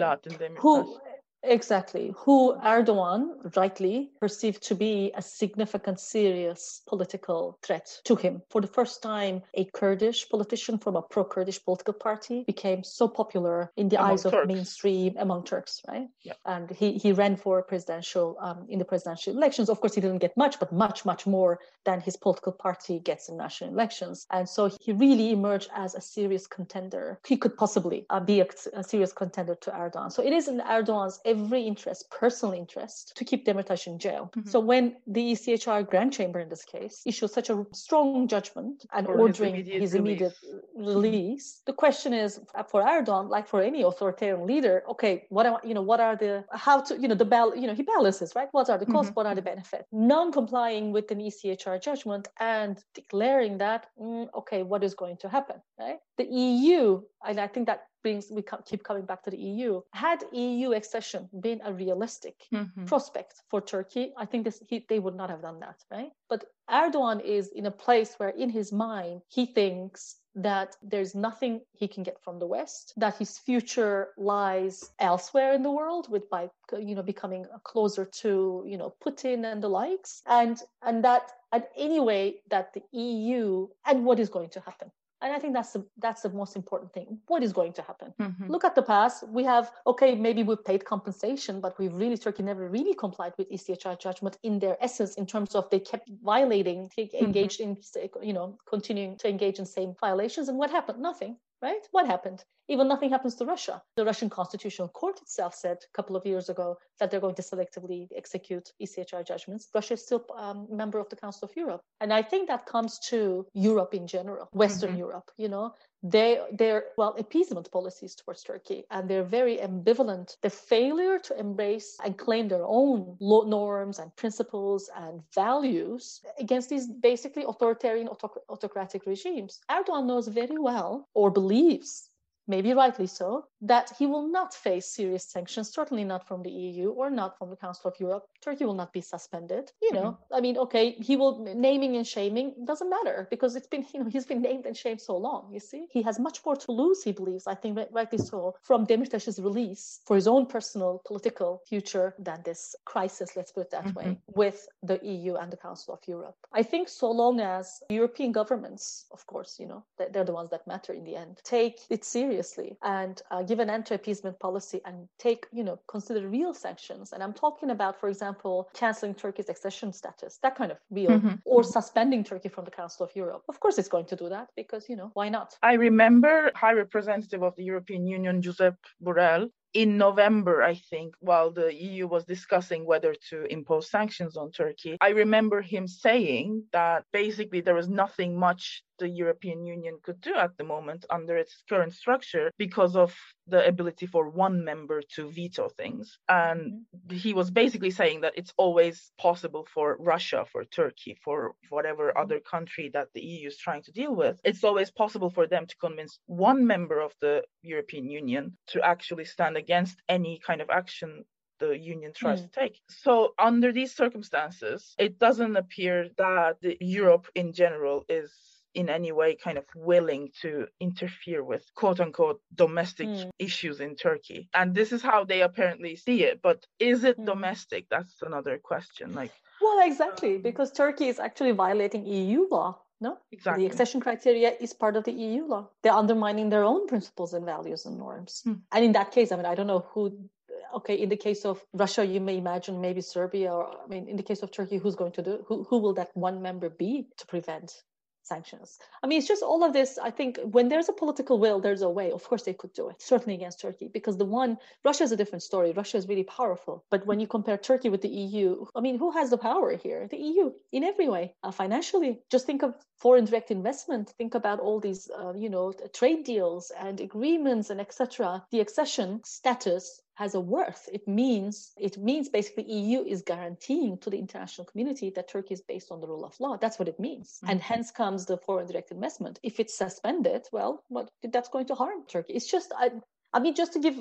Who 0.57 0.99
Exactly, 1.47 2.13
who 2.17 2.55
Erdogan 2.63 3.55
rightly 3.55 4.11
perceived 4.19 4.61
to 4.63 4.75
be 4.75 5.11
a 5.15 5.21
significant, 5.21 5.99
serious 5.99 6.81
political 6.87 7.57
threat 7.63 7.87
to 8.03 8.15
him. 8.15 8.41
For 8.49 8.61
the 8.61 8.67
first 8.67 9.01
time, 9.01 9.43
a 9.53 9.65
Kurdish 9.65 10.29
politician 10.29 10.77
from 10.77 10.95
a 10.95 11.01
pro 11.01 11.23
Kurdish 11.23 11.63
political 11.63 11.93
party 11.93 12.43
became 12.45 12.83
so 12.83 13.07
popular 13.07 13.71
in 13.77 13.89
the 13.89 13.97
among 13.97 14.11
eyes 14.11 14.23
Turks. 14.23 14.35
of 14.35 14.47
mainstream 14.47 15.15
among 15.17 15.45
Turks, 15.45 15.81
right? 15.87 16.07
Yeah. 16.23 16.33
And 16.45 16.69
he, 16.69 16.93
he 16.93 17.13
ran 17.13 17.37
for 17.37 17.63
presidential, 17.63 18.37
um, 18.41 18.65
in 18.69 18.79
the 18.79 18.85
presidential 18.85 19.33
elections. 19.33 19.69
Of 19.69 19.79
course, 19.79 19.95
he 19.95 20.01
didn't 20.01 20.19
get 20.19 20.35
much, 20.35 20.59
but 20.59 20.71
much, 20.71 21.05
much 21.05 21.25
more 21.25 21.59
than 21.85 22.01
his 22.01 22.17
political 22.17 22.51
party 22.51 22.99
gets 22.99 23.29
in 23.29 23.37
national 23.37 23.71
elections. 23.71 24.25
And 24.31 24.47
so 24.49 24.69
he 24.81 24.91
really 24.91 25.31
emerged 25.31 25.69
as 25.73 25.95
a 25.95 26.01
serious 26.01 26.45
contender. 26.45 27.19
He 27.25 27.37
could 27.37 27.55
possibly 27.55 28.05
uh, 28.09 28.19
be 28.19 28.41
a, 28.41 28.47
a 28.73 28.83
serious 28.83 29.13
contender 29.13 29.55
to 29.55 29.71
Erdogan. 29.71 30.11
So 30.11 30.21
it 30.21 30.33
is 30.33 30.47
in 30.47 30.59
Erdogan's 30.59 31.19
every 31.37 31.63
interest, 31.63 32.09
personal 32.09 32.53
interest, 32.53 33.13
to 33.15 33.23
keep 33.25 33.45
Demirtas 33.45 33.87
in 33.87 33.99
jail. 33.99 34.31
Mm-hmm. 34.35 34.49
So 34.49 34.59
when 34.59 34.95
the 35.07 35.33
ECHR 35.33 35.87
Grand 35.89 36.13
Chamber 36.13 36.39
in 36.39 36.49
this 36.49 36.63
case 36.63 37.01
issues 37.05 37.33
such 37.33 37.49
a 37.49 37.65
strong 37.73 38.27
judgment 38.27 38.85
and 38.93 39.07
or 39.07 39.19
ordering 39.19 39.55
his 39.55 39.65
immediate, 39.65 39.81
his 39.81 39.95
immediate 39.95 40.33
release. 40.75 40.95
release. 40.95 41.61
the 41.65 41.73
question 41.73 42.13
is 42.13 42.39
for 42.69 42.81
Erdogan, 42.83 43.29
like 43.29 43.47
for 43.47 43.61
any 43.61 43.81
authoritarian 43.83 44.45
leader, 44.45 44.83
okay, 44.89 45.25
what 45.29 45.45
are 45.45 45.59
you 45.63 45.73
know, 45.73 45.81
what 45.81 45.99
are 45.99 46.15
the 46.15 46.45
how 46.51 46.81
to 46.81 46.99
you 47.01 47.07
know 47.07 47.15
the 47.15 47.25
bal 47.25 47.55
you 47.55 47.67
know 47.67 47.73
he 47.73 47.83
balances 47.83 48.33
right? 48.35 48.49
What 48.51 48.69
are 48.69 48.77
the 48.77 48.85
costs? 48.85 49.09
Mm-hmm. 49.09 49.19
What 49.19 49.25
are 49.25 49.35
the 49.35 49.41
benefits? 49.41 49.85
Non-complying 49.91 50.91
with 50.91 51.11
an 51.11 51.19
ECHR 51.19 51.81
judgment 51.81 52.27
and 52.39 52.77
declaring 52.93 53.57
that 53.59 53.87
mm, 53.99 54.27
okay, 54.39 54.63
what 54.63 54.83
is 54.83 54.93
going 54.93 55.17
to 55.17 55.29
happen? 55.29 55.57
Right? 55.79 55.97
The 56.17 56.25
EU, 56.25 57.01
and 57.27 57.39
I 57.39 57.47
think 57.47 57.67
that 57.67 57.81
brings 58.07 58.31
we 58.31 58.43
keep 58.69 58.83
coming 58.89 59.05
back 59.09 59.21
to 59.23 59.31
the 59.35 59.41
EU. 59.51 59.81
Had 59.91 60.19
EU 60.31 60.71
accession 60.71 61.27
been 61.47 61.59
a 61.69 61.73
realistic 61.73 62.35
mm-hmm. 62.53 62.85
prospect 62.85 63.33
for 63.49 63.59
Turkey, 63.59 64.05
I 64.23 64.25
think 64.25 64.45
this, 64.45 64.57
he, 64.69 64.85
they 64.87 64.99
would 64.99 65.17
not 65.21 65.29
have 65.29 65.41
done 65.41 65.59
that, 65.59 65.79
right? 65.91 66.11
But 66.29 66.45
Erdogan 66.69 67.19
is 67.37 67.49
in 67.49 67.65
a 67.65 67.77
place 67.85 68.11
where, 68.17 68.33
in 68.43 68.49
his 68.49 68.71
mind, 68.71 69.21
he 69.27 69.45
thinks 69.45 70.15
that 70.35 70.69
there's 70.91 71.13
nothing 71.15 71.61
he 71.73 71.87
can 71.87 72.03
get 72.03 72.17
from 72.23 72.39
the 72.39 72.45
West, 72.55 72.93
that 72.95 73.17
his 73.17 73.39
future 73.39 74.09
lies 74.17 74.75
elsewhere 74.99 75.51
in 75.57 75.63
the 75.63 75.71
world, 75.79 76.05
with 76.13 76.29
by 76.29 76.43
you 76.87 76.95
know 76.95 77.05
becoming 77.13 77.45
closer 77.71 78.05
to 78.21 78.63
you 78.71 78.77
know 78.77 78.93
Putin 79.03 79.39
and 79.51 79.59
the 79.61 79.73
likes, 79.81 80.21
and 80.27 80.55
and 80.87 81.03
that 81.03 81.23
and 81.51 81.63
anyway 81.75 82.23
that 82.53 82.73
the 82.75 82.83
EU 83.05 83.67
and 83.87 84.05
what 84.05 84.19
is 84.19 84.29
going 84.29 84.51
to 84.55 84.61
happen 84.69 84.91
and 85.21 85.33
i 85.33 85.39
think 85.39 85.53
that's 85.53 85.73
the 85.73 85.85
that's 85.97 86.21
the 86.21 86.29
most 86.29 86.55
important 86.55 86.91
thing 86.93 87.17
what 87.27 87.43
is 87.43 87.53
going 87.53 87.73
to 87.73 87.81
happen 87.81 88.13
mm-hmm. 88.19 88.51
look 88.51 88.63
at 88.63 88.75
the 88.75 88.81
past 88.81 89.27
we 89.27 89.43
have 89.43 89.71
okay 89.85 90.15
maybe 90.15 90.43
we 90.43 90.55
paid 90.55 90.83
compensation 90.85 91.59
but 91.59 91.77
we 91.79 91.87
really 91.87 92.17
turkey 92.17 92.43
never 92.43 92.69
really 92.69 92.93
complied 92.93 93.33
with 93.37 93.49
echr 93.51 93.99
judgment 93.99 94.37
in 94.43 94.59
their 94.59 94.77
essence 94.81 95.15
in 95.15 95.25
terms 95.25 95.55
of 95.55 95.69
they 95.69 95.79
kept 95.79 96.09
violating 96.23 96.89
mm-hmm. 96.97 97.25
engaged 97.25 97.61
mm-hmm. 97.61 98.21
in 98.21 98.27
you 98.27 98.33
know 98.33 98.57
continuing 98.67 99.17
to 99.17 99.27
engage 99.27 99.59
in 99.59 99.65
same 99.65 99.93
violations 99.99 100.49
and 100.49 100.57
what 100.57 100.69
happened 100.69 100.99
nothing 100.99 101.37
right? 101.61 101.81
What 101.91 102.05
happened? 102.05 102.43
Even 102.69 102.87
nothing 102.87 103.09
happens 103.09 103.35
to 103.35 103.45
Russia. 103.45 103.81
The 103.95 104.03
Russian 104.03 104.29
Constitutional 104.29 104.89
Court 104.89 105.21
itself 105.21 105.55
said 105.55 105.77
a 105.77 105.95
couple 105.95 106.15
of 106.15 106.25
years 106.25 106.49
ago 106.49 106.77
that 106.99 107.09
they're 107.09 107.21
going 107.21 107.35
to 107.35 107.41
selectively 107.41 108.07
execute 108.15 108.71
ECHR 108.81 109.25
judgments. 109.25 109.69
Russia 109.73 109.93
is 109.93 110.03
still 110.03 110.25
a 110.37 110.41
um, 110.41 110.67
member 110.69 110.99
of 110.99 111.07
the 111.09 111.15
Council 111.15 111.47
of 111.47 111.55
Europe. 111.55 111.81
And 112.01 112.11
I 112.11 112.21
think 112.21 112.49
that 112.49 112.65
comes 112.65 112.99
to 113.09 113.47
Europe 113.53 113.93
in 113.93 114.05
general, 114.05 114.49
Western 114.51 114.91
mm-hmm. 114.91 114.99
Europe, 114.99 115.31
you 115.37 115.47
know, 115.47 115.73
they 116.11 116.39
they're 116.53 116.85
well 116.97 117.15
appeasement 117.17 117.71
policies 117.71 118.15
towards 118.15 118.43
Turkey 118.43 118.85
and 118.91 119.09
they're 119.09 119.23
very 119.23 119.57
ambivalent. 119.57 120.37
The 120.41 120.49
failure 120.49 121.19
to 121.19 121.39
embrace 121.39 121.97
and 122.03 122.17
claim 122.17 122.47
their 122.47 122.65
own 122.65 123.17
norms 123.19 123.99
and 123.99 124.15
principles 124.15 124.89
and 124.95 125.21
values 125.33 126.21
against 126.39 126.69
these 126.69 126.87
basically 126.87 127.43
authoritarian 127.43 128.09
autocratic 128.49 129.05
regimes. 129.05 129.59
Erdogan 129.69 130.05
knows 130.05 130.27
very 130.27 130.57
well 130.57 131.07
or 131.13 131.31
believes 131.31 132.09
maybe 132.47 132.73
rightly 132.73 133.07
so, 133.07 133.45
that 133.61 133.91
he 133.99 134.05
will 134.05 134.27
not 134.27 134.53
face 134.53 134.87
serious 134.87 135.29
sanctions, 135.29 135.69
certainly 135.69 136.03
not 136.03 136.27
from 136.27 136.41
the 136.43 136.49
EU 136.49 136.89
or 136.91 137.09
not 137.09 137.37
from 137.37 137.49
the 137.49 137.57
Council 137.57 137.91
of 137.91 137.99
Europe. 137.99 138.23
Turkey 138.41 138.65
will 138.65 138.73
not 138.73 138.93
be 138.93 139.01
suspended. 139.01 139.71
You 139.81 139.93
know, 139.93 140.11
mm-hmm. 140.11 140.35
I 140.35 140.41
mean, 140.41 140.57
okay, 140.57 140.91
he 140.91 141.15
will 141.15 141.43
naming 141.55 141.95
and 141.95 142.05
shaming 142.05 142.53
doesn't 142.65 142.89
matter 142.89 143.27
because 143.29 143.55
it's 143.55 143.67
been, 143.67 143.85
you 143.93 144.03
know, 144.03 144.09
he's 144.09 144.25
been 144.25 144.41
named 144.41 144.65
and 144.65 144.75
shamed 144.75 145.01
so 145.01 145.17
long. 145.17 145.49
You 145.51 145.59
see, 145.59 145.87
he 145.91 146.01
has 146.03 146.19
much 146.19 146.45
more 146.45 146.55
to 146.55 146.71
lose. 146.71 147.03
He 147.03 147.11
believes, 147.11 147.47
I 147.47 147.55
think, 147.55 147.79
rightly 147.91 148.17
so, 148.17 148.55
from 148.61 148.85
Demirtaş's 148.85 149.39
release 149.39 150.01
for 150.05 150.15
his 150.15 150.27
own 150.27 150.45
personal 150.45 151.01
political 151.05 151.61
future 151.67 152.13
than 152.19 152.41
this 152.43 152.75
crisis. 152.85 153.35
Let's 153.35 153.51
put 153.51 153.65
it 153.67 153.71
that 153.71 153.85
mm-hmm. 153.85 153.99
way 153.99 154.17
with 154.27 154.67
the 154.83 154.99
EU 155.03 155.35
and 155.35 155.51
the 155.51 155.57
Council 155.57 155.93
of 155.93 155.99
Europe. 156.07 156.35
I 156.53 156.63
think 156.63 156.89
so 156.89 157.11
long 157.11 157.39
as 157.39 157.81
European 157.89 158.31
governments, 158.31 159.05
of 159.11 159.25
course, 159.27 159.57
you 159.59 159.67
know, 159.67 159.83
they're 159.97 160.23
the 160.23 160.33
ones 160.33 160.49
that 160.51 160.67
matter 160.67 160.93
in 160.93 161.03
the 161.03 161.15
end, 161.15 161.39
take 161.43 161.81
it 161.89 162.03
seriously 162.05 162.77
and 162.83 163.21
uh, 163.31 163.43
give 163.43 163.59
an 163.59 163.69
anti-appeasement 163.69 164.39
policy 164.39 164.81
and 164.85 165.07
take, 165.17 165.47
you 165.51 165.63
know, 165.63 165.79
consider 165.87 166.27
real 166.27 166.53
sanctions. 166.53 167.13
And 167.13 167.23
I'm 167.23 167.33
talking 167.33 167.69
about, 167.71 167.99
for 167.99 168.09
example, 168.09 168.36
canceling 168.73 169.13
Turkey's 169.15 169.49
accession 169.49 169.93
status, 169.93 170.39
that 170.43 170.55
kind 170.55 170.71
of 170.71 170.77
real, 170.89 171.11
mm-hmm. 171.11 171.35
or 171.45 171.63
suspending 171.63 172.23
Turkey 172.23 172.49
from 172.49 172.65
the 172.65 172.71
Council 172.71 173.05
of 173.05 173.15
Europe. 173.15 173.43
Of 173.49 173.59
course, 173.59 173.77
it's 173.77 173.87
going 173.87 174.05
to 174.05 174.15
do 174.15 174.29
that 174.29 174.47
because, 174.55 174.85
you 174.89 174.95
know, 174.95 175.11
why 175.13 175.29
not? 175.29 175.55
I 175.61 175.73
remember 175.73 176.51
High 176.55 176.73
Representative 176.73 177.41
of 177.43 177.55
the 177.55 177.63
European 177.63 178.07
Union, 178.07 178.41
Josep 178.41 178.75
Borrell, 179.03 179.49
in 179.77 179.95
November, 179.95 180.63
I 180.63 180.73
think, 180.73 181.13
while 181.19 181.51
the 181.51 181.71
EU 181.71 182.07
was 182.07 182.25
discussing 182.25 182.83
whether 182.83 183.13
to 183.29 183.45
impose 183.45 183.91
sanctions 183.91 184.35
on 184.35 184.49
Turkey, 184.51 184.97
I 184.99 185.09
remember 185.09 185.61
him 185.61 185.87
saying 185.87 186.63
that 186.73 187.03
basically 187.13 187.61
there 187.61 187.75
was 187.75 187.87
nothing 187.87 188.39
much 188.39 188.81
the 188.99 189.07
European 189.09 189.65
Union 189.65 189.99
could 190.03 190.19
do 190.21 190.35
at 190.35 190.57
the 190.57 190.63
moment 190.63 191.05
under 191.09 191.37
its 191.37 191.63
current 191.69 191.93
structure 191.93 192.51
because 192.57 192.95
of 192.95 193.13
the 193.47 193.65
ability 193.65 194.05
for 194.05 194.29
one 194.29 194.63
member 194.63 195.01
to 195.15 195.31
veto 195.31 195.69
things. 195.69 196.17
And 196.27 196.59
mm-hmm. 196.71 197.15
he 197.15 197.33
was 197.33 197.51
basically 197.51 197.91
saying 197.91 198.21
that 198.21 198.33
it's 198.35 198.53
always 198.57 199.11
possible 199.17 199.67
for 199.73 199.97
Russia, 199.99 200.45
for 200.51 200.65
Turkey, 200.65 201.17
for 201.23 201.53
whatever 201.69 202.07
mm-hmm. 202.07 202.21
other 202.23 202.39
country 202.39 202.89
that 202.93 203.07
the 203.13 203.21
EU 203.21 203.47
is 203.47 203.57
trying 203.57 203.83
to 203.83 203.91
deal 203.91 204.13
with, 204.15 204.39
it's 204.43 204.63
always 204.63 204.91
possible 204.91 205.29
for 205.29 205.47
them 205.47 205.65
to 205.67 205.75
convince 205.77 206.19
one 206.25 206.65
member 206.65 206.99
of 206.99 207.13
the 207.21 207.43
European 207.61 208.09
Union 208.09 208.57
to 208.67 208.81
actually 208.83 209.25
stand 209.25 209.57
against 209.67 209.97
any 210.07 210.39
kind 210.47 210.61
of 210.61 210.69
action 210.69 211.25
the 211.59 211.77
union 211.77 212.11
tries 212.15 212.41
mm. 212.41 212.51
to 212.51 212.59
take. 212.59 212.79
So, 212.87 213.33
under 213.39 213.71
these 213.71 213.93
circumstances, 213.95 214.93
it 214.97 215.19
doesn't 215.19 215.55
appear 215.55 216.09
that 216.17 216.57
Europe 216.79 217.27
in 217.35 217.53
general 217.53 218.05
is 218.07 218.31
in 218.73 218.89
any 218.89 219.11
way 219.11 219.35
kind 219.35 219.57
of 219.57 219.65
willing 219.75 220.29
to 220.41 220.67
interfere 220.79 221.43
with 221.43 221.63
quote 221.73 221.99
unquote 221.99 222.39
domestic 222.53 223.07
mm. 223.07 223.29
issues 223.39 223.79
in 223.79 223.95
Turkey. 223.95 224.49
And 224.53 224.75
this 224.75 224.91
is 224.91 225.01
how 225.01 225.23
they 225.23 225.41
apparently 225.41 225.95
see 225.95 226.23
it. 226.23 226.41
But 226.43 226.65
is 226.79 227.03
it 227.03 227.17
mm. 227.17 227.25
domestic? 227.25 227.87
That's 227.89 228.15
another 228.21 228.59
question. 228.71 229.13
Like 229.13 229.33
Well, 229.61 229.79
exactly, 229.89 230.35
um, 230.35 230.41
because 230.43 230.71
Turkey 230.71 231.07
is 231.07 231.19
actually 231.19 231.53
violating 231.53 232.05
EU 232.05 232.47
law. 232.51 232.79
No, 232.99 233.17
exactly. 233.31 233.63
The 233.63 233.71
accession 233.71 234.01
criteria 234.01 234.53
is 234.59 234.73
part 234.73 234.95
of 234.95 235.03
the 235.03 235.11
EU 235.11 235.45
law. 235.45 235.69
They're 235.83 235.93
undermining 235.93 236.49
their 236.49 236.63
own 236.63 236.87
principles 236.87 237.33
and 237.33 237.45
values 237.45 237.85
and 237.85 237.97
norms. 237.97 238.41
Mm. 238.45 238.61
And 238.71 238.85
in 238.85 238.91
that 238.93 239.11
case, 239.11 239.31
I 239.31 239.35
mean, 239.35 239.45
I 239.45 239.55
don't 239.55 239.67
know 239.67 239.85
who 239.93 240.29
okay 240.73 240.95
in 240.95 241.09
the 241.09 241.15
case 241.15 241.45
of 241.45 241.63
russia 241.73 242.05
you 242.05 242.19
may 242.19 242.37
imagine 242.37 242.81
maybe 242.81 243.01
serbia 243.01 243.51
or 243.51 243.69
i 243.83 243.87
mean 243.87 244.07
in 244.07 244.17
the 244.17 244.23
case 244.23 244.41
of 244.43 244.51
turkey 244.51 244.77
who's 244.77 244.95
going 244.95 245.11
to 245.11 245.21
do 245.21 245.45
who, 245.47 245.63
who 245.63 245.77
will 245.77 245.93
that 245.93 246.09
one 246.13 246.41
member 246.41 246.69
be 246.69 247.07
to 247.17 247.25
prevent 247.27 247.83
sanctions. 248.27 248.79
I 249.03 249.07
mean, 249.07 249.19
it's 249.19 249.27
just 249.27 249.43
all 249.43 249.63
of 249.63 249.73
this. 249.73 249.97
I 249.97 250.11
think 250.11 250.39
when 250.43 250.69
there's 250.69 250.89
a 250.89 250.93
political 250.93 251.39
will, 251.39 251.59
there's 251.59 251.81
a 251.81 251.89
way. 251.89 252.11
Of 252.11 252.23
course, 252.23 252.43
they 252.43 252.53
could 252.53 252.73
do 252.73 252.89
it, 252.89 253.01
certainly 253.01 253.35
against 253.35 253.61
Turkey, 253.61 253.87
because 253.87 254.17
the 254.17 254.25
one, 254.25 254.57
Russia 254.83 255.03
is 255.03 255.11
a 255.11 255.17
different 255.17 255.43
story. 255.43 255.71
Russia 255.71 255.97
is 255.97 256.07
really 256.07 256.23
powerful. 256.23 256.83
But 256.89 257.05
when 257.05 257.19
you 257.19 257.27
compare 257.27 257.57
Turkey 257.57 257.89
with 257.89 258.01
the 258.01 258.09
EU, 258.09 258.65
I 258.75 258.81
mean, 258.81 258.97
who 258.97 259.11
has 259.11 259.29
the 259.29 259.37
power 259.37 259.75
here? 259.75 260.07
The 260.07 260.17
EU 260.17 260.51
in 260.71 260.83
every 260.83 261.09
way. 261.09 261.33
Uh, 261.43 261.51
financially, 261.51 262.19
just 262.29 262.45
think 262.45 262.63
of 262.63 262.75
foreign 262.97 263.25
direct 263.25 263.51
investment. 263.51 264.09
Think 264.17 264.35
about 264.35 264.59
all 264.59 264.79
these, 264.79 265.09
uh, 265.09 265.33
you 265.33 265.49
know, 265.49 265.73
trade 265.93 266.23
deals 266.23 266.71
and 266.71 266.99
agreements 266.99 267.69
and 267.69 267.79
etc. 267.79 268.45
The 268.51 268.59
accession 268.59 269.21
status 269.23 270.01
has 270.17 270.33
a 270.33 270.39
worth. 270.39 270.89
It 270.91 271.07
means 271.07 271.73
it 271.77 271.97
means 271.97 272.27
basically 272.27 272.65
EU 272.73 273.03
is 273.03 273.21
guaranteeing 273.21 273.99
to 273.99 274.09
the 274.09 274.17
international 274.17 274.65
community 274.65 275.11
that 275.11 275.29
Turkey 275.29 275.53
is 275.53 275.61
based 275.61 275.91
on 275.91 276.01
the 276.01 276.07
rule 276.07 276.25
of 276.25 276.39
law. 276.39 276.57
That's 276.57 276.79
what 276.79 276.87
it 276.87 276.99
means, 276.99 277.27
mm-hmm. 277.27 277.51
and 277.51 277.61
hence 277.61 277.91
comes 277.91 278.25
the 278.25 278.37
foreign 278.37 278.67
direct 278.67 278.91
investment. 278.91 279.39
If 279.43 279.59
it's 279.59 279.77
suspended, 279.77 280.47
well, 280.51 280.83
what 280.87 281.09
that's 281.31 281.49
going 281.49 281.67
to 281.67 281.75
harm 281.75 281.99
Turkey. 282.07 282.33
It's 282.33 282.49
just 282.49 282.73
I, 282.75 282.91
I 283.31 283.39
mean, 283.39 283.53
just 283.53 283.73
to 283.73 283.79
give 283.79 283.97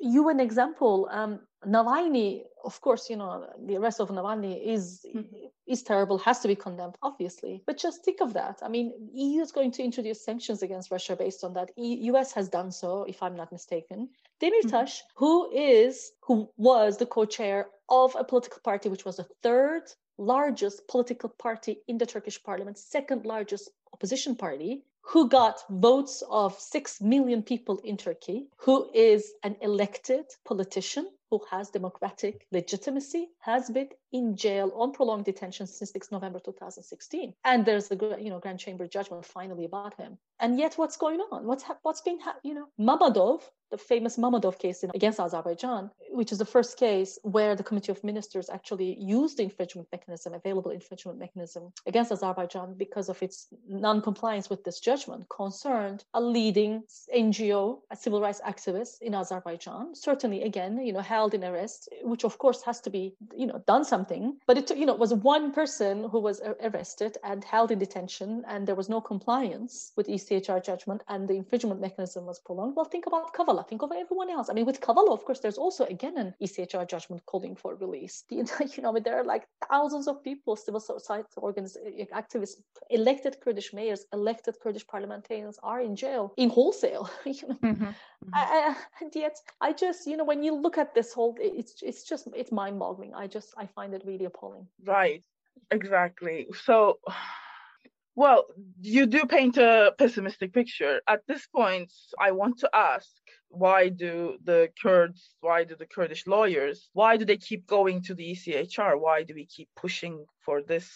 you 0.00 0.28
an 0.28 0.40
example, 0.40 1.08
um, 1.12 1.40
Navalny, 1.64 2.42
of 2.64 2.80
course, 2.80 3.08
you 3.10 3.16
know 3.16 3.46
the 3.66 3.76
arrest 3.76 4.00
of 4.00 4.08
Navalny 4.08 4.64
is 4.64 5.06
mm-hmm. 5.14 5.46
is 5.66 5.82
terrible, 5.82 6.18
has 6.18 6.40
to 6.40 6.48
be 6.48 6.56
condemned, 6.56 6.96
obviously. 7.02 7.62
But 7.66 7.78
just 7.78 8.04
think 8.04 8.20
of 8.20 8.32
that. 8.34 8.58
I 8.62 8.68
mean, 8.68 8.92
EU 9.12 9.40
is 9.40 9.52
going 9.52 9.72
to 9.72 9.82
introduce 9.82 10.24
sanctions 10.24 10.62
against 10.62 10.90
Russia 10.90 11.16
based 11.16 11.44
on 11.44 11.54
that. 11.54 11.70
E- 11.76 11.98
U.S. 12.12 12.32
has 12.32 12.48
done 12.48 12.70
so, 12.70 13.04
if 13.04 13.22
I'm 13.22 13.36
not 13.36 13.52
mistaken. 13.52 14.08
Demirtas, 14.40 14.70
mm-hmm. 14.70 15.16
who 15.16 15.50
is 15.52 16.12
who 16.20 16.48
was 16.56 16.98
the 16.98 17.06
co-chair 17.06 17.66
of 17.88 18.16
a 18.18 18.24
political 18.24 18.60
party 18.62 18.88
which 18.88 19.04
was 19.04 19.16
the 19.16 19.28
third 19.42 19.82
largest 20.18 20.86
political 20.88 21.28
party 21.28 21.78
in 21.86 21.98
the 21.98 22.06
Turkish 22.06 22.42
parliament, 22.42 22.76
second 22.76 23.24
largest 23.24 23.70
opposition 23.92 24.34
party, 24.34 24.82
who 25.00 25.28
got 25.28 25.62
votes 25.70 26.22
of 26.28 26.58
6 26.58 27.00
million 27.00 27.42
people 27.42 27.78
in 27.78 27.96
Turkey, 27.96 28.48
who 28.58 28.90
is 28.92 29.32
an 29.42 29.56
elected 29.62 30.26
politician 30.44 31.08
who 31.30 31.40
has 31.50 31.70
democratic 31.70 32.46
legitimacy, 32.52 33.28
has 33.40 33.70
been 33.70 33.88
in 34.12 34.36
jail 34.36 34.72
on 34.74 34.92
prolonged 34.92 35.24
detention 35.24 35.66
since 35.66 35.92
6 35.92 36.12
November 36.12 36.38
2016. 36.38 37.34
And 37.44 37.64
there's 37.64 37.88
the 37.88 38.16
you 38.20 38.30
know 38.30 38.38
Grand 38.38 38.58
Chamber 38.58 38.86
judgment 38.86 39.24
finally 39.24 39.64
about 39.64 39.94
him. 39.94 40.18
And 40.40 40.58
yet, 40.58 40.74
what's 40.74 40.96
going 40.96 41.20
on? 41.32 41.46
What's 41.46 41.64
ha- 41.64 41.78
what's 41.82 42.00
being 42.00 42.20
ha- 42.20 42.36
you 42.42 42.54
know 42.54 42.66
Mammadov, 42.80 43.42
the 43.70 43.78
famous 43.78 44.16
Mammadov 44.16 44.58
case 44.58 44.82
in, 44.82 44.90
against 44.94 45.20
Azerbaijan, 45.20 45.90
which 46.10 46.32
is 46.32 46.38
the 46.38 46.44
first 46.44 46.78
case 46.78 47.18
where 47.22 47.54
the 47.54 47.62
Committee 47.62 47.92
of 47.92 48.02
Ministers 48.04 48.48
actually 48.48 48.96
used 48.98 49.38
the 49.38 49.42
infringement 49.42 49.88
mechanism, 49.92 50.34
available 50.34 50.70
infringement 50.70 51.18
mechanism 51.18 51.72
against 51.86 52.12
Azerbaijan 52.12 52.74
because 52.76 53.08
of 53.08 53.22
its 53.22 53.48
non-compliance 53.68 54.48
with 54.48 54.64
this 54.64 54.80
judgment, 54.80 55.26
concerned 55.28 56.04
a 56.14 56.20
leading 56.20 56.82
NGO, 57.14 57.80
a 57.90 57.96
civil 57.96 58.20
rights 58.20 58.40
activist 58.46 59.02
in 59.02 59.14
Azerbaijan. 59.14 59.94
Certainly, 59.94 60.44
again, 60.44 60.78
you 60.78 60.92
know, 60.92 61.00
held 61.00 61.34
in 61.34 61.44
arrest, 61.44 61.88
which 62.02 62.24
of 62.24 62.38
course 62.38 62.62
has 62.62 62.80
to 62.80 62.90
be 62.90 63.14
you 63.36 63.46
know 63.46 63.62
done 63.66 63.84
something 63.84 63.97
something, 63.98 64.36
but 64.46 64.58
it 64.58 64.70
you 64.76 64.86
know 64.86 64.94
was 64.94 65.12
one 65.14 65.52
person 65.52 65.94
who 66.12 66.20
was 66.20 66.40
arrested 66.68 67.12
and 67.24 67.44
held 67.44 67.70
in 67.70 67.78
detention, 67.78 68.44
and 68.46 68.66
there 68.66 68.78
was 68.80 68.88
no 68.88 69.00
compliance 69.00 69.92
with 69.96 70.06
ECHR 70.08 70.60
judgment, 70.64 71.02
and 71.08 71.28
the 71.28 71.34
infringement 71.34 71.80
mechanism 71.80 72.26
was 72.26 72.38
prolonged. 72.38 72.74
Well, 72.76 72.84
think 72.92 73.06
about 73.06 73.34
Kavala. 73.34 73.66
Think 73.68 73.82
of 73.82 73.90
everyone 73.92 74.30
else. 74.30 74.48
I 74.50 74.54
mean, 74.54 74.66
with 74.66 74.80
Kavala, 74.80 75.12
of 75.12 75.24
course, 75.24 75.40
there's 75.40 75.58
also 75.58 75.84
again 75.96 76.16
an 76.18 76.34
ECHR 76.44 76.86
judgment 76.88 77.22
calling 77.26 77.54
for 77.56 77.74
release. 77.74 78.24
The, 78.28 78.36
you 78.74 78.82
know, 78.82 78.96
there 78.98 79.18
are 79.20 79.24
like 79.24 79.44
thousands 79.70 80.06
of 80.08 80.22
people, 80.22 80.56
civil 80.56 80.80
society 80.80 81.28
organizations, 81.38 82.10
activists, 82.22 82.56
elected 82.90 83.40
Kurdish 83.42 83.72
mayors, 83.72 84.06
elected 84.12 84.54
Kurdish 84.62 84.86
parliamentarians 84.86 85.58
are 85.62 85.80
in 85.80 85.96
jail 85.96 86.32
in 86.36 86.48
wholesale. 86.50 87.10
you 87.24 87.48
know, 87.48 87.58
mm-hmm. 87.62 87.84
Mm-hmm. 88.24 88.34
I, 88.34 88.42
I, 88.42 88.74
and 89.00 89.14
yet 89.14 89.36
I 89.60 89.72
just 89.72 90.06
you 90.06 90.16
know 90.16 90.24
when 90.24 90.42
you 90.42 90.54
look 90.54 90.76
at 90.78 90.94
this 90.94 91.12
whole, 91.12 91.36
it's 91.40 91.82
it's 91.82 92.02
just 92.10 92.28
it's 92.34 92.52
mind-boggling. 92.52 93.14
I 93.14 93.26
just 93.26 93.54
I 93.56 93.66
find 93.66 93.87
it 93.94 94.02
really 94.04 94.24
appalling. 94.24 94.66
Right, 94.84 95.22
exactly. 95.70 96.46
So, 96.64 96.98
well, 98.14 98.46
you 98.80 99.06
do 99.06 99.24
paint 99.26 99.56
a 99.56 99.92
pessimistic 99.98 100.52
picture. 100.52 101.00
At 101.08 101.22
this 101.26 101.46
point, 101.46 101.92
I 102.20 102.32
want 102.32 102.58
to 102.60 102.70
ask 102.74 103.08
why 103.50 103.88
do 103.88 104.38
the 104.44 104.68
Kurds, 104.80 105.34
why 105.40 105.64
do 105.64 105.74
the 105.76 105.86
Kurdish 105.86 106.26
lawyers, 106.26 106.90
why 106.92 107.16
do 107.16 107.24
they 107.24 107.36
keep 107.36 107.66
going 107.66 108.02
to 108.02 108.14
the 108.14 108.32
ECHR? 108.32 109.00
Why 109.00 109.22
do 109.22 109.34
we 109.34 109.46
keep 109.46 109.68
pushing 109.76 110.24
for 110.44 110.62
this 110.62 110.90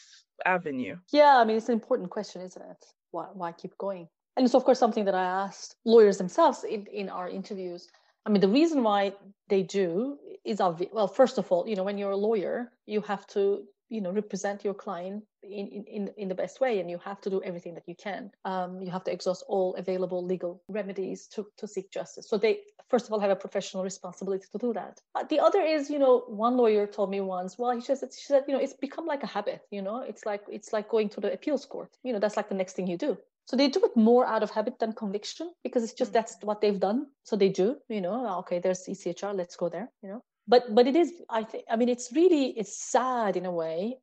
avenue? 0.45 0.97
Yeah, 1.12 1.38
I 1.38 1.45
mean, 1.45 1.57
it's 1.57 1.68
an 1.68 1.74
important 1.74 2.11
question, 2.11 2.43
isn't 2.43 2.62
it? 2.62 2.84
Why, 3.11 3.26
why 3.32 3.53
keep 3.53 3.76
going? 3.78 4.09
And 4.36 4.45
it's, 4.45 4.55
of 4.55 4.64
course, 4.64 4.78
something 4.78 5.05
that 5.05 5.14
I 5.14 5.24
asked 5.24 5.76
lawyers 5.84 6.18
themselves 6.18 6.64
in, 6.64 6.86
in 6.86 7.09
our 7.09 7.28
interviews. 7.28 7.88
I 8.25 8.31
mean, 8.31 8.41
the 8.41 8.49
reason 8.49 8.83
why 8.83 9.12
they 9.49 9.62
do 9.62 10.18
is 10.45 10.61
obvious. 10.61 10.91
Well, 10.93 11.09
first 11.09 11.39
of 11.39 11.51
all, 11.51 11.68
you 11.68 11.77
know, 11.77 11.85
when 11.85 11.99
you're 11.99 12.12
a 12.12 12.16
lawyer, 12.16 12.73
you 12.87 13.01
have 13.03 13.27
to, 13.29 13.64
you 13.89 14.01
know, 14.01 14.11
represent 14.12 14.64
your 14.64 14.75
client 14.75 15.25
in, 15.43 15.66
in, 15.68 16.11
in 16.16 16.29
the 16.29 16.35
best 16.35 16.61
way, 16.61 16.81
and 16.81 16.89
you 16.89 16.99
have 17.05 17.20
to 17.23 17.31
do 17.31 17.43
everything 17.43 17.75
that 17.75 17.83
you 17.87 17.95
can. 17.95 18.31
Um, 18.45 18.81
you 18.81 18.91
have 18.91 19.05
to 19.05 19.12
exhaust 19.12 19.45
all 19.49 19.75
available 19.75 20.25
legal 20.25 20.62
remedies 20.68 21.27
to, 21.29 21.47
to 21.59 21.66
seek 21.66 21.91
justice. 21.91 22.29
So 22.29 22.39
they, 22.39 22.61
first 22.89 23.07
of 23.07 23.12
all, 23.12 23.20
have 23.20 23.31
a 23.31 23.37
professional 23.37 23.83
responsibility 23.83 24.47
to 24.53 24.59
do 24.59 24.73
that. 24.73 25.01
Uh, 25.14 25.25
the 25.25 25.41
other 25.41 25.61
is, 25.61 25.91
you 25.91 25.99
know, 25.99 26.25
one 26.29 26.57
lawyer 26.57 26.87
told 26.87 27.11
me 27.11 27.20
once, 27.20 27.59
well, 27.59 27.73
he 27.73 27.81
said, 27.81 27.99
she 28.01 28.27
said, 28.27 28.45
you 28.47 28.55
know, 28.55 28.61
it's 28.61 28.75
become 28.75 29.07
like 29.07 29.23
a 29.25 29.27
habit. 29.27 29.62
You 29.70 29.83
know, 29.83 29.99
it's 29.99 30.25
like 30.25 30.43
it's 30.49 30.73
like 30.73 30.89
going 30.89 31.09
to 31.11 31.20
the 31.20 31.33
appeals 31.33 31.66
court. 31.66 31.91
You 32.05 32.12
know, 32.12 32.20
that's 32.20 32.37
like 32.37 32.49
the 32.49 32.55
next 32.55 32.75
thing 32.75 32.87
you 32.87 32.97
do 32.97 33.18
So 33.47 33.57
they 33.57 33.68
do 33.68 33.84
it 33.84 33.97
more 33.97 34.24
out 34.26 34.43
of 34.43 34.51
habit 34.51 34.78
than 34.78 34.93
conviction 34.93 35.53
because 35.64 35.82
it's 35.82 35.93
just 35.93 36.11
mm. 36.11 36.14
that's 36.14 36.36
what 36.43 36.61
they've 36.61 36.78
done. 36.78 37.07
So 37.24 37.36
they 37.36 37.49
do, 37.49 37.76
you 37.88 38.01
know, 38.01 38.24
ah, 38.26 38.38
okay, 38.38 38.59
there's 38.59 38.86
ECHR, 38.86 39.34
let's 39.34 39.57
go 39.57 39.68
there, 39.68 39.90
you 40.03 40.09
know. 40.09 40.22
But 40.49 40.74
but 40.74 40.86
it 40.86 40.97
is, 40.97 41.12
I 41.30 41.45
think, 41.45 41.64
I 41.70 41.76
mean, 41.76 41.88
it's 41.88 42.12
really 42.12 42.47
it's 42.51 42.76
sad 42.90 43.36
in 43.36 43.47
a 43.47 43.53
way 43.53 43.99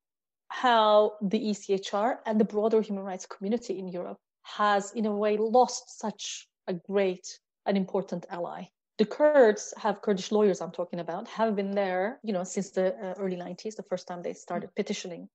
how 0.49 1.13
the 1.21 1.39
ECHR 1.39 2.17
and 2.25 2.39
the 2.39 2.45
broader 2.45 2.81
human 2.81 3.03
rights 3.03 3.25
community 3.25 3.77
in 3.77 3.87
Europe 3.87 4.17
has, 4.43 4.91
in 4.93 5.05
a 5.05 5.15
way, 5.15 5.37
lost 5.37 5.99
such 5.99 6.47
a 6.67 6.73
great 6.73 7.39
and 7.65 7.77
important 7.77 8.25
ally. 8.29 8.63
The 8.97 9.05
Kurds 9.05 9.73
have 9.77 10.01
Kurdish 10.01 10.31
lawyers 10.31 10.59
I'm 10.59 10.71
talking 10.71 10.99
about 10.99 11.27
have 11.29 11.55
been 11.55 11.71
there, 11.71 12.19
you 12.23 12.33
know, 12.33 12.43
since 12.43 12.71
the 12.71 12.95
uh, 12.95 13.13
early 13.17 13.37
90s, 13.37 13.75
the 13.75 13.83
first 13.83 14.07
time 14.07 14.21
they 14.21 14.33
started 14.33 14.75
petitioning 14.75 15.29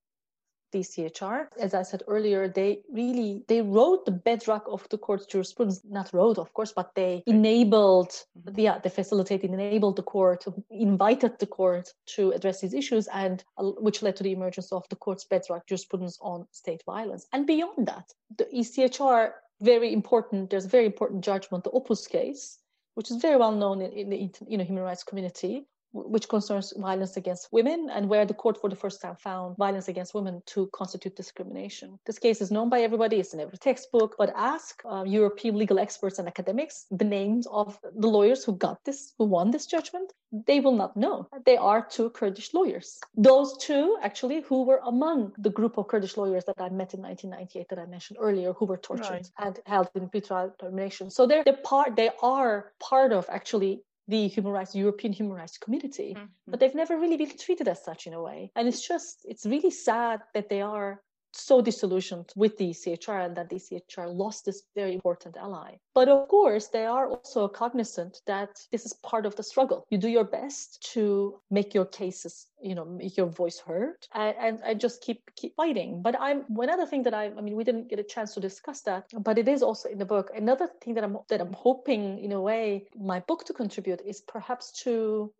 DCHR. 0.74 1.46
As 1.58 1.72
I 1.74 1.82
said 1.82 2.02
earlier, 2.08 2.48
they 2.48 2.80
really 2.92 3.44
they 3.48 3.62
wrote 3.62 4.04
the 4.04 4.10
bedrock 4.10 4.64
of 4.68 4.86
the 4.90 4.98
court's 4.98 5.26
jurisprudence. 5.26 5.80
Not 5.88 6.12
wrote, 6.12 6.38
of 6.38 6.52
course, 6.52 6.72
but 6.72 6.94
they 6.94 7.22
enabled, 7.26 8.10
mm-hmm. 8.10 8.58
yeah, 8.58 8.78
they 8.78 8.90
facilitated, 8.90 9.50
enabled 9.50 9.96
the 9.96 10.02
court, 10.02 10.44
invited 10.70 11.38
the 11.38 11.46
court 11.46 11.92
to 12.16 12.32
address 12.32 12.60
these 12.60 12.74
issues, 12.74 13.06
and 13.08 13.44
uh, 13.58 13.64
which 13.86 14.02
led 14.02 14.16
to 14.16 14.24
the 14.24 14.32
emergence 14.32 14.72
of 14.72 14.84
the 14.90 14.96
court's 14.96 15.24
bedrock 15.24 15.66
jurisprudence 15.66 16.18
on 16.20 16.46
state 16.50 16.82
violence. 16.84 17.26
And 17.32 17.46
beyond 17.46 17.86
that, 17.86 18.12
the 18.36 18.46
ECHR 18.46 19.32
very 19.60 19.92
important. 19.92 20.50
There's 20.50 20.64
a 20.64 20.76
very 20.76 20.86
important 20.86 21.24
judgment, 21.24 21.64
the 21.64 21.70
Opuz 21.70 22.08
case, 22.08 22.58
which 22.94 23.10
is 23.10 23.16
very 23.18 23.36
well 23.36 23.52
known 23.52 23.80
in, 23.80 23.92
in 23.92 24.10
the 24.10 24.30
you 24.48 24.58
know, 24.58 24.64
human 24.64 24.82
rights 24.82 25.04
community, 25.04 25.66
which 25.94 26.28
concerns 26.28 26.72
violence 26.76 27.16
against 27.16 27.48
women 27.52 27.88
and 27.90 28.08
where 28.08 28.26
the 28.26 28.34
court 28.34 28.60
for 28.60 28.68
the 28.68 28.76
first 28.76 29.00
time 29.00 29.14
found 29.16 29.56
violence 29.56 29.88
against 29.88 30.12
women 30.12 30.42
to 30.46 30.68
constitute 30.72 31.14
discrimination. 31.14 31.98
This 32.04 32.18
case 32.18 32.40
is 32.40 32.50
known 32.50 32.68
by 32.68 32.80
everybody, 32.80 33.20
it's 33.20 33.32
in 33.32 33.40
every 33.40 33.58
textbook, 33.58 34.16
but 34.18 34.32
ask 34.34 34.82
uh, 34.84 35.04
European 35.06 35.56
legal 35.56 35.78
experts 35.78 36.18
and 36.18 36.26
academics 36.26 36.86
the 36.90 37.04
names 37.04 37.46
of 37.46 37.78
the 37.96 38.08
lawyers 38.08 38.44
who 38.44 38.56
got 38.56 38.84
this, 38.84 39.14
who 39.18 39.24
won 39.24 39.52
this 39.52 39.66
judgment. 39.66 40.12
They 40.46 40.58
will 40.58 40.74
not 40.74 40.96
know. 40.96 41.28
They 41.46 41.56
are 41.56 41.86
two 41.86 42.10
Kurdish 42.10 42.52
lawyers. 42.54 42.98
Those 43.16 43.56
two, 43.58 43.96
actually, 44.02 44.40
who 44.40 44.64
were 44.64 44.80
among 44.84 45.32
the 45.38 45.50
group 45.50 45.78
of 45.78 45.86
Kurdish 45.86 46.16
lawyers 46.16 46.44
that 46.46 46.56
I 46.58 46.70
met 46.70 46.94
in 46.94 47.02
1998 47.02 47.68
that 47.68 47.78
I 47.78 47.86
mentioned 47.86 48.18
earlier, 48.20 48.52
who 48.52 48.66
were 48.66 48.76
tortured 48.76 49.10
right. 49.10 49.30
and 49.38 49.60
held 49.66 49.90
in 49.94 50.08
pretrial 50.08 50.58
termination. 50.58 51.08
So 51.10 51.26
they're, 51.26 51.44
they're 51.44 51.56
part, 51.56 51.94
they 51.94 52.10
are 52.20 52.72
part 52.80 53.12
of 53.12 53.26
actually 53.30 53.82
the 54.08 54.28
human 54.28 54.52
rights 54.52 54.74
european 54.74 55.12
human 55.12 55.36
rights 55.36 55.58
community 55.58 56.14
mm-hmm. 56.16 56.26
but 56.46 56.60
they've 56.60 56.74
never 56.74 56.98
really 56.98 57.16
been 57.16 57.36
treated 57.38 57.68
as 57.68 57.82
such 57.84 58.06
in 58.06 58.14
a 58.14 58.22
way 58.22 58.50
and 58.56 58.68
it's 58.68 58.86
just 58.86 59.20
it's 59.24 59.46
really 59.46 59.70
sad 59.70 60.20
that 60.34 60.48
they 60.48 60.60
are 60.60 61.00
so 61.36 61.60
disillusioned 61.60 62.32
with 62.36 62.56
the 62.56 62.70
ECHR 62.70 63.26
and 63.26 63.36
that 63.36 63.48
the 63.48 63.56
ECHR 63.56 64.14
lost 64.14 64.44
this 64.44 64.62
very 64.74 64.94
important 64.94 65.36
ally. 65.36 65.76
But 65.94 66.08
of 66.08 66.28
course, 66.28 66.68
they 66.68 66.86
are 66.86 67.08
also 67.08 67.48
cognizant 67.48 68.22
that 68.26 68.60
this 68.70 68.86
is 68.86 68.92
part 68.94 69.26
of 69.26 69.36
the 69.36 69.42
struggle. 69.42 69.84
You 69.90 69.98
do 69.98 70.08
your 70.08 70.24
best 70.24 70.92
to 70.92 71.40
make 71.50 71.74
your 71.74 71.84
cases, 71.84 72.46
you 72.62 72.74
know, 72.74 72.84
make 72.84 73.16
your 73.16 73.26
voice 73.26 73.58
heard, 73.58 74.06
and, 74.14 74.36
and, 74.38 74.60
and 74.64 74.80
just 74.80 75.02
keep 75.02 75.22
keep 75.36 75.54
fighting. 75.56 76.02
But 76.02 76.16
I'm 76.20 76.42
one 76.42 76.70
other 76.70 76.86
thing 76.86 77.02
that 77.04 77.14
I, 77.14 77.26
I 77.36 77.40
mean, 77.40 77.56
we 77.56 77.64
didn't 77.64 77.88
get 77.88 77.98
a 77.98 78.04
chance 78.04 78.34
to 78.34 78.40
discuss 78.40 78.82
that, 78.82 79.10
but 79.18 79.38
it 79.38 79.48
is 79.48 79.62
also 79.62 79.88
in 79.88 79.98
the 79.98 80.04
book. 80.04 80.30
Another 80.34 80.68
thing 80.82 80.94
that 80.94 81.04
I'm 81.04 81.18
that 81.28 81.40
I'm 81.40 81.52
hoping, 81.52 82.18
in 82.18 82.32
a 82.32 82.40
way, 82.40 82.86
my 82.96 83.20
book 83.20 83.44
to 83.46 83.52
contribute 83.52 84.00
is 84.04 84.20
perhaps 84.20 84.72
to 84.84 85.32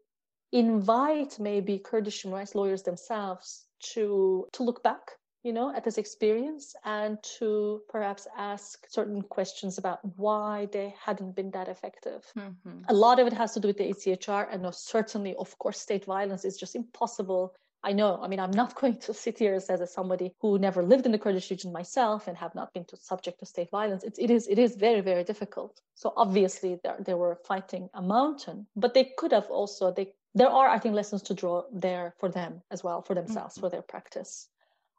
invite 0.53 1.38
maybe 1.40 1.78
Kurdish 1.78 2.22
human 2.22 2.38
rights 2.38 2.55
lawyers 2.55 2.82
themselves 2.82 3.64
to 3.92 4.47
to 4.53 4.62
look 4.62 4.82
back 4.82 5.18
you 5.45 5.53
know, 5.53 5.72
at 5.76 5.84
this 5.84 5.99
experience 5.99 6.74
and 6.84 7.22
to 7.38 7.82
perhaps 7.90 8.26
ask 8.36 8.86
certain 8.88 9.20
questions 9.20 9.76
about 9.76 10.01
why 10.16 10.66
they 10.72 10.95
hadn't 10.99 11.36
been 11.36 11.51
that 11.51 11.68
effective. 11.68 12.24
Mm-hmm. 12.36 12.80
A 12.88 12.95
lot 12.95 13.20
of 13.20 13.26
it 13.26 13.34
has 13.34 13.53
to 13.53 13.61
do 13.61 13.68
with 13.68 13.76
the 13.76 13.92
ECHR, 13.92 14.49
and 14.51 14.74
certainly, 14.74 15.34
of 15.36 15.57
course, 15.59 15.78
state 15.78 16.07
violence 16.07 16.47
is 16.47 16.57
just 16.57 16.74
impossible. 16.74 17.55
I 17.82 17.92
know. 17.92 18.18
I 18.22 18.28
mean, 18.28 18.40
I'm 18.40 18.53
not 18.53 18.74
going 18.80 18.97
to 19.01 19.12
sit 19.12 19.38
here 19.38 19.53
as, 19.53 19.68
as 19.68 19.92
somebody 19.92 20.32
who 20.40 20.59
never 20.59 20.82
lived 20.82 21.05
in 21.05 21.12
the 21.12 21.18
Kurdish 21.18 21.51
region 21.51 21.72
myself 21.72 22.26
and 22.26 22.38
have 22.38 22.55
not 22.55 22.72
been 22.72 22.86
to, 22.86 22.97
subject 22.97 23.40
to 23.40 23.47
state 23.47 23.68
violence. 23.70 24.03
It, 24.03 24.14
it 24.18 24.30
is 24.30 24.49
it 24.49 24.59
is 24.59 24.76
very 24.76 25.03
very 25.03 25.24
difficult. 25.24 25.78
So 25.95 26.14
obviously, 26.16 26.80
they 27.01 27.14
were 27.14 27.38
fighting 27.45 27.90
a 27.92 28.01
mountain, 28.01 28.66
but 28.74 28.95
they 28.95 29.12
could 29.18 29.32
have 29.32 29.51
also 29.51 29.92
they 29.92 30.14
there 30.34 30.49
are 30.49 30.68
I 30.68 30.78
think 30.78 30.95
lessons 30.95 31.20
to 31.24 31.34
draw 31.34 31.64
there 31.70 32.14
for 32.18 32.30
them 32.30 32.62
as 32.70 32.82
well 32.82 33.03
for 33.03 33.14
themselves 33.14 33.57
mm-hmm. 33.57 33.66
for 33.66 33.68
their 33.68 33.82
practice. 33.82 34.49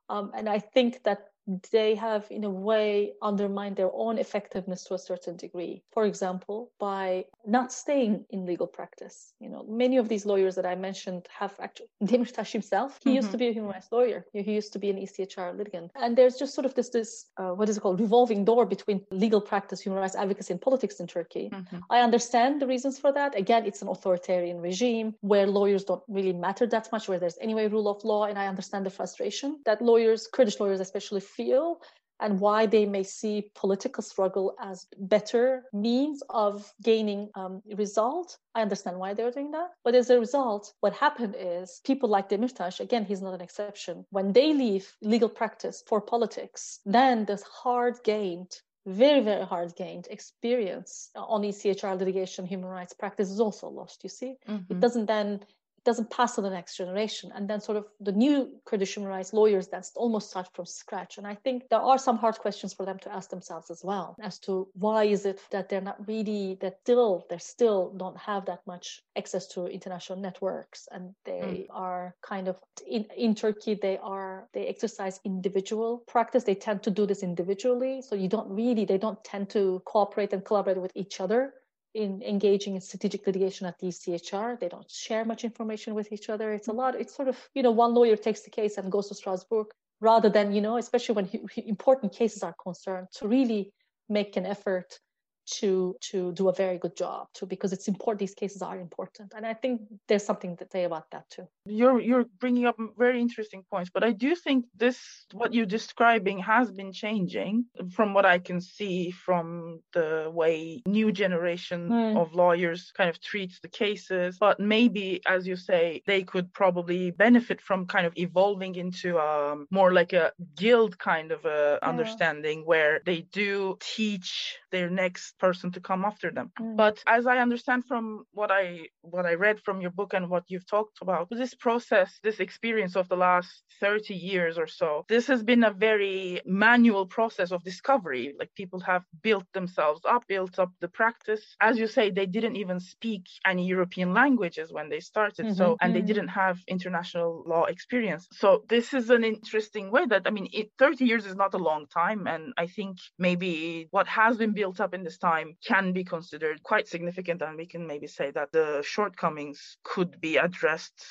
Um, 0.10 0.32
and 0.36 0.48
I 0.50 0.60
think 0.60 1.04
that 1.04 1.30
they 1.72 1.94
have 1.96 2.26
in 2.32 2.44
a 2.44 2.50
way 2.50 3.14
undermined 3.22 3.76
their 3.76 3.92
own 3.94 4.18
effectiveness 4.18 4.84
to 4.84 4.94
a 4.96 4.98
certain 4.98 5.36
degree 5.38 5.84
for 5.92 6.06
example 6.06 6.72
by 6.80 7.24
not 7.46 7.72
staying 7.72 8.26
in 8.32 8.46
legal 8.46 8.66
practice 8.66 9.34
you 9.40 9.50
know 9.50 9.64
many 9.70 9.98
of 9.98 10.10
these 10.10 10.26
lawyers 10.26 10.56
that 10.56 10.66
i 10.66 10.74
mentioned 10.74 11.28
have 11.30 11.54
actually 11.60 11.88
demirtas 12.04 12.52
himself 12.52 13.00
he 13.04 13.10
mm-hmm. 13.10 13.18
used 13.18 13.32
to 13.32 13.38
mm-hmm. 13.38 13.46
be 13.46 13.48
a 13.48 13.54
human 13.54 13.72
rights 13.72 13.88
lawyer 13.92 14.26
he 14.34 14.54
used 14.54 14.74
to 14.74 14.80
be 14.80 14.90
an 14.90 14.98
echr 14.98 15.56
litigant 15.56 15.92
and 15.96 16.18
there's 16.18 16.36
just 16.36 16.54
sort 16.56 16.66
of 16.66 16.74
this 16.74 16.90
this 16.90 17.28
uh, 17.38 17.50
what 17.50 17.70
is 17.70 17.78
it 17.78 17.82
called 17.82 18.00
revolving 18.00 18.44
door 18.44 18.66
between 18.66 19.06
legal 19.12 19.42
practice 19.42 19.82
human 19.82 20.00
rights 20.00 20.16
advocacy 20.16 20.52
and 20.54 20.62
politics 20.62 21.00
in 21.00 21.06
turkey 21.06 21.50
mm-hmm. 21.54 21.78
i 21.92 22.00
understand 22.00 22.60
the 22.60 22.68
reasons 22.68 22.98
for 22.98 23.12
that 23.12 23.38
again 23.38 23.66
it's 23.66 23.84
an 23.84 23.88
authoritarian 23.88 24.60
regime 24.60 25.14
where 25.22 25.46
lawyers 25.46 25.84
don't 25.84 26.04
really 26.08 26.34
matter 26.34 26.66
that 26.66 26.92
much 26.92 27.08
where 27.08 27.20
there's 27.20 27.38
anyway 27.40 27.68
rule 27.68 27.88
of 27.88 28.04
law 28.04 28.26
and 28.26 28.40
i 28.40 28.48
understand 28.48 28.84
the 28.84 28.90
frustration 28.90 29.60
that 29.66 29.80
lawyers 29.80 30.28
kurdish 30.28 30.60
lawyers 30.60 30.80
especially 30.80 31.22
feel 31.38 31.80
and 32.20 32.40
why 32.40 32.66
they 32.66 32.86
may 32.86 33.04
see 33.04 33.52
political 33.56 34.02
struggle 34.02 34.56
as 34.62 34.88
better 34.98 35.64
means 35.74 36.24
of 36.30 36.72
gaining 36.82 37.30
um, 37.36 37.62
result. 37.76 38.38
I 38.54 38.62
understand 38.62 38.98
why 38.98 39.14
they're 39.14 39.32
doing 39.32 39.52
that. 39.52 39.72
But 39.84 39.96
as 39.96 40.10
a 40.10 40.20
result, 40.20 40.74
what 40.80 40.94
happened 40.94 41.36
is 41.38 41.82
people 41.84 42.08
like 42.10 42.30
Demirtas, 42.30 42.80
again, 42.80 43.06
he's 43.06 43.22
not 43.22 43.34
an 43.34 43.42
exception, 43.42 44.06
when 44.12 44.32
they 44.32 44.54
leave 44.54 44.96
legal 45.02 45.30
practice 45.30 45.84
for 45.88 46.00
politics, 46.00 46.80
then 46.86 47.26
this 47.26 47.44
hard 47.44 47.96
gained 48.04 48.62
very, 48.88 49.22
very 49.22 49.44
hard 49.44 49.76
gained 49.76 50.08
experience 50.12 51.10
on 51.16 51.42
ECHR 51.42 51.98
litigation, 51.98 52.46
human 52.46 52.70
rights 52.70 52.94
practice 52.94 53.32
is 53.32 53.40
also 53.40 53.68
lost. 53.68 54.04
You 54.04 54.10
see, 54.10 54.36
mm-hmm. 54.48 54.72
it 54.72 54.80
doesn't 54.80 55.08
then 55.08 55.40
doesn't 55.86 56.10
pass 56.10 56.38
on 56.38 56.44
the 56.44 56.50
next 56.50 56.76
generation. 56.76 57.32
And 57.36 57.48
then 57.48 57.62
sort 57.62 57.78
of 57.78 57.86
the 58.02 58.12
new 58.12 58.50
Kurdish 58.66 58.96
human 58.96 59.10
rights 59.10 59.34
lawyers 59.34 59.68
that's 59.68 59.92
almost 59.96 60.32
start 60.32 60.50
from 60.54 60.66
scratch. 60.66 61.18
And 61.18 61.28
I 61.28 61.36
think 61.36 61.70
there 61.70 61.80
are 61.80 61.98
some 61.98 62.18
hard 62.18 62.38
questions 62.40 62.74
for 62.74 62.86
them 62.86 63.00
to 63.00 63.14
ask 63.14 63.30
themselves 63.30 63.70
as 63.70 63.84
well 63.84 64.16
as 64.22 64.40
to 64.40 64.68
why 64.74 65.04
is 65.06 65.26
it 65.26 65.40
that 65.52 65.70
they're 65.70 65.82
not 65.82 66.08
really 66.08 66.58
that 66.62 66.80
still 66.82 67.26
they 67.30 67.38
still 67.38 67.94
don't 67.98 68.18
have 68.18 68.46
that 68.46 68.62
much 68.66 69.04
access 69.16 69.48
to 69.48 69.68
international 69.68 70.20
networks 70.20 70.88
and 70.92 71.14
they 71.24 71.32
mm. 71.32 71.68
are 71.70 72.16
kind 72.22 72.48
of 72.48 72.58
in, 72.88 73.06
in 73.16 73.36
Turkey 73.36 73.78
they 73.80 73.98
are 74.00 74.48
they 74.54 74.68
exercise 74.68 75.20
individual 75.24 76.04
practice. 76.08 76.44
They 76.44 76.56
tend 76.56 76.82
to 76.84 76.92
do 76.92 77.06
this 77.06 77.22
individually. 77.22 78.02
So 78.02 78.16
you 78.16 78.28
don't 78.28 78.50
really 78.50 78.86
they 78.86 78.98
don't 78.98 79.24
tend 79.24 79.50
to 79.52 79.82
cooperate 79.86 80.34
and 80.34 80.44
collaborate 80.44 80.82
with 80.82 80.92
each 80.96 81.22
other 81.22 81.54
in 81.96 82.22
engaging 82.22 82.76
in 82.76 82.82
strategic 82.82 83.26
litigation 83.26 83.66
at 83.66 83.80
the 83.80 83.88
ECHR. 83.88 84.60
They 84.60 84.68
don't 84.68 84.90
share 84.92 85.24
much 85.24 85.44
information 85.44 85.96
with 85.96 86.12
each 86.12 86.30
other. 86.30 86.52
It's 86.52 86.68
a 86.68 86.72
mm-hmm. 86.72 86.80
lot, 86.80 86.96
it's 86.96 87.16
sort 87.16 87.30
of, 87.30 87.38
you 87.56 87.64
know, 87.64 87.72
one 87.72 87.94
lawyer 87.94 88.18
takes 88.18 88.42
the 88.42 88.50
case 88.50 88.78
and 88.78 88.92
goes 88.92 89.08
to 89.08 89.16
Strasbourg 89.16 89.68
rather 90.02 90.30
than, 90.30 90.52
you 90.52 90.62
know, 90.62 90.78
especially 90.78 91.16
when 91.16 91.26
he, 91.26 91.40
important 91.68 92.14
cases 92.14 92.44
are 92.44 92.56
concerned, 92.62 93.08
to 93.14 93.28
really 93.28 93.72
make 94.10 94.36
an 94.36 94.46
effort 94.46 95.00
to 95.46 95.96
to 96.02 96.32
do 96.34 96.50
a 96.50 96.54
very 96.54 96.78
good 96.78 96.96
job 96.96 97.28
too 97.34 97.46
because 97.46 97.72
it's 97.72 97.88
important 97.88 98.20
these 98.20 98.34
cases 98.34 98.62
are 98.62 98.80
important 98.80 99.32
and 99.36 99.46
i 99.46 99.54
think 99.54 99.82
there's 100.08 100.26
something 100.26 100.58
to 100.58 100.66
say 100.72 100.84
about 100.86 101.10
that 101.12 101.30
too 101.30 101.48
you're 101.66 102.02
you're 102.02 102.26
bringing 102.40 102.66
up 102.66 102.76
very 102.98 103.22
interesting 103.22 103.64
points 103.70 103.92
but 103.94 104.04
i 104.04 104.12
do 104.12 104.36
think 104.36 104.66
this 104.76 105.26
what 105.34 105.54
you're 105.54 105.66
describing 105.66 106.40
has 106.40 106.72
been 106.72 106.92
changing 106.92 107.66
from 107.92 108.14
what 108.14 108.26
i 108.26 108.40
can 108.40 108.60
see 108.60 109.12
from 109.12 109.80
the 109.94 110.30
way 110.34 110.82
new 110.88 111.12
generation 111.12 111.90
mm. 111.90 112.18
of 112.18 112.34
lawyers 112.34 112.92
kind 112.98 113.10
of 113.10 113.22
treats 113.22 113.60
the 113.62 113.68
cases 113.68 114.38
but 114.40 114.60
maybe 114.60 115.22
as 115.28 115.46
you 115.46 115.56
say 115.56 116.02
they 116.08 116.24
could 116.24 116.52
probably 116.54 117.12
benefit 117.12 117.62
from 117.62 117.86
kind 117.86 118.06
of 118.06 118.14
evolving 118.18 118.76
into 118.76 119.20
um 119.20 119.68
more 119.70 119.94
like 119.94 120.14
a 120.14 120.32
guild 120.56 120.98
kind 120.98 121.32
of 121.32 121.46
a 121.46 121.80
yeah. 121.82 121.90
understanding 121.90 122.64
where 122.66 123.02
they 123.06 123.22
do 123.32 123.78
teach 123.80 124.58
their 124.72 124.90
next 124.90 125.35
person 125.40 125.72
to 125.72 125.80
come 125.80 126.06
after 126.06 126.32
them. 126.32 126.52
Mm. 126.60 126.76
But 126.76 127.04
as 127.08 127.26
I 127.28 127.38
understand 127.40 127.86
from 127.86 128.26
what 128.32 128.52
I 128.52 128.88
what 129.02 129.26
I 129.26 129.34
read 129.34 129.60
from 129.62 129.82
your 129.82 129.92
book 129.92 130.14
and 130.14 130.30
what 130.30 130.44
you've 130.48 130.68
talked 130.68 131.00
about, 131.02 131.28
this 131.30 131.54
process, 131.54 132.20
this 132.24 132.40
experience 132.40 132.96
of 132.96 133.08
the 133.10 133.16
last 133.16 133.64
30 133.80 134.14
years 134.14 134.58
or 134.58 134.68
so, 134.68 135.06
this 135.10 135.28
has 135.28 135.44
been 135.44 135.64
a 135.64 135.72
very 135.72 136.42
manual 136.46 137.06
process 137.06 137.52
of 137.52 137.64
discovery. 137.64 138.34
Like 138.40 138.52
people 138.56 138.80
have 138.82 139.04
built 139.22 139.46
themselves 139.54 140.02
up, 140.08 140.28
built 140.28 140.60
up 140.60 140.72
the 140.82 140.88
practice. 140.88 141.44
As 141.62 141.78
you 141.78 141.88
say, 141.88 142.10
they 142.10 142.26
didn't 142.26 142.56
even 142.56 142.80
speak 142.80 143.24
any 143.46 143.66
European 143.68 144.14
languages 144.14 144.72
when 144.72 144.90
they 144.90 145.00
started. 145.00 145.46
Mm-hmm. 145.46 145.56
So 145.56 145.78
and 145.82 145.94
they 145.94 146.00
mm-hmm. 146.00 146.08
didn't 146.08 146.30
have 146.30 146.60
international 146.68 147.44
law 147.46 147.66
experience. 147.66 148.28
So 148.32 148.64
this 148.70 148.94
is 148.94 149.10
an 149.10 149.24
interesting 149.24 149.92
way 149.92 150.06
that 150.08 150.24
I 150.26 150.32
mean, 150.32 150.48
it, 150.54 150.72
30 150.80 151.06
years 151.06 151.26
is 151.26 151.36
not 151.36 151.54
a 151.54 151.58
long 151.58 151.88
time, 151.88 152.28
and 152.28 152.54
I 152.58 152.68
think 152.68 152.98
maybe 153.18 153.88
what 153.92 154.08
has 154.08 154.38
been 154.38 154.54
built 154.54 154.80
up 154.80 154.94
in 154.94 155.04
this 155.04 155.18
time 155.26 155.58
can 155.66 155.92
be 155.94 156.04
considered 156.04 156.62
quite 156.64 156.88
significant, 156.88 157.42
and 157.42 157.58
we 157.58 157.66
can 157.66 157.88
maybe 157.88 158.08
say 158.08 158.32
that 158.32 158.52
the 158.52 158.82
shortcomings 158.84 159.78
could 159.84 160.20
be 160.22 160.38
addressed 160.38 161.04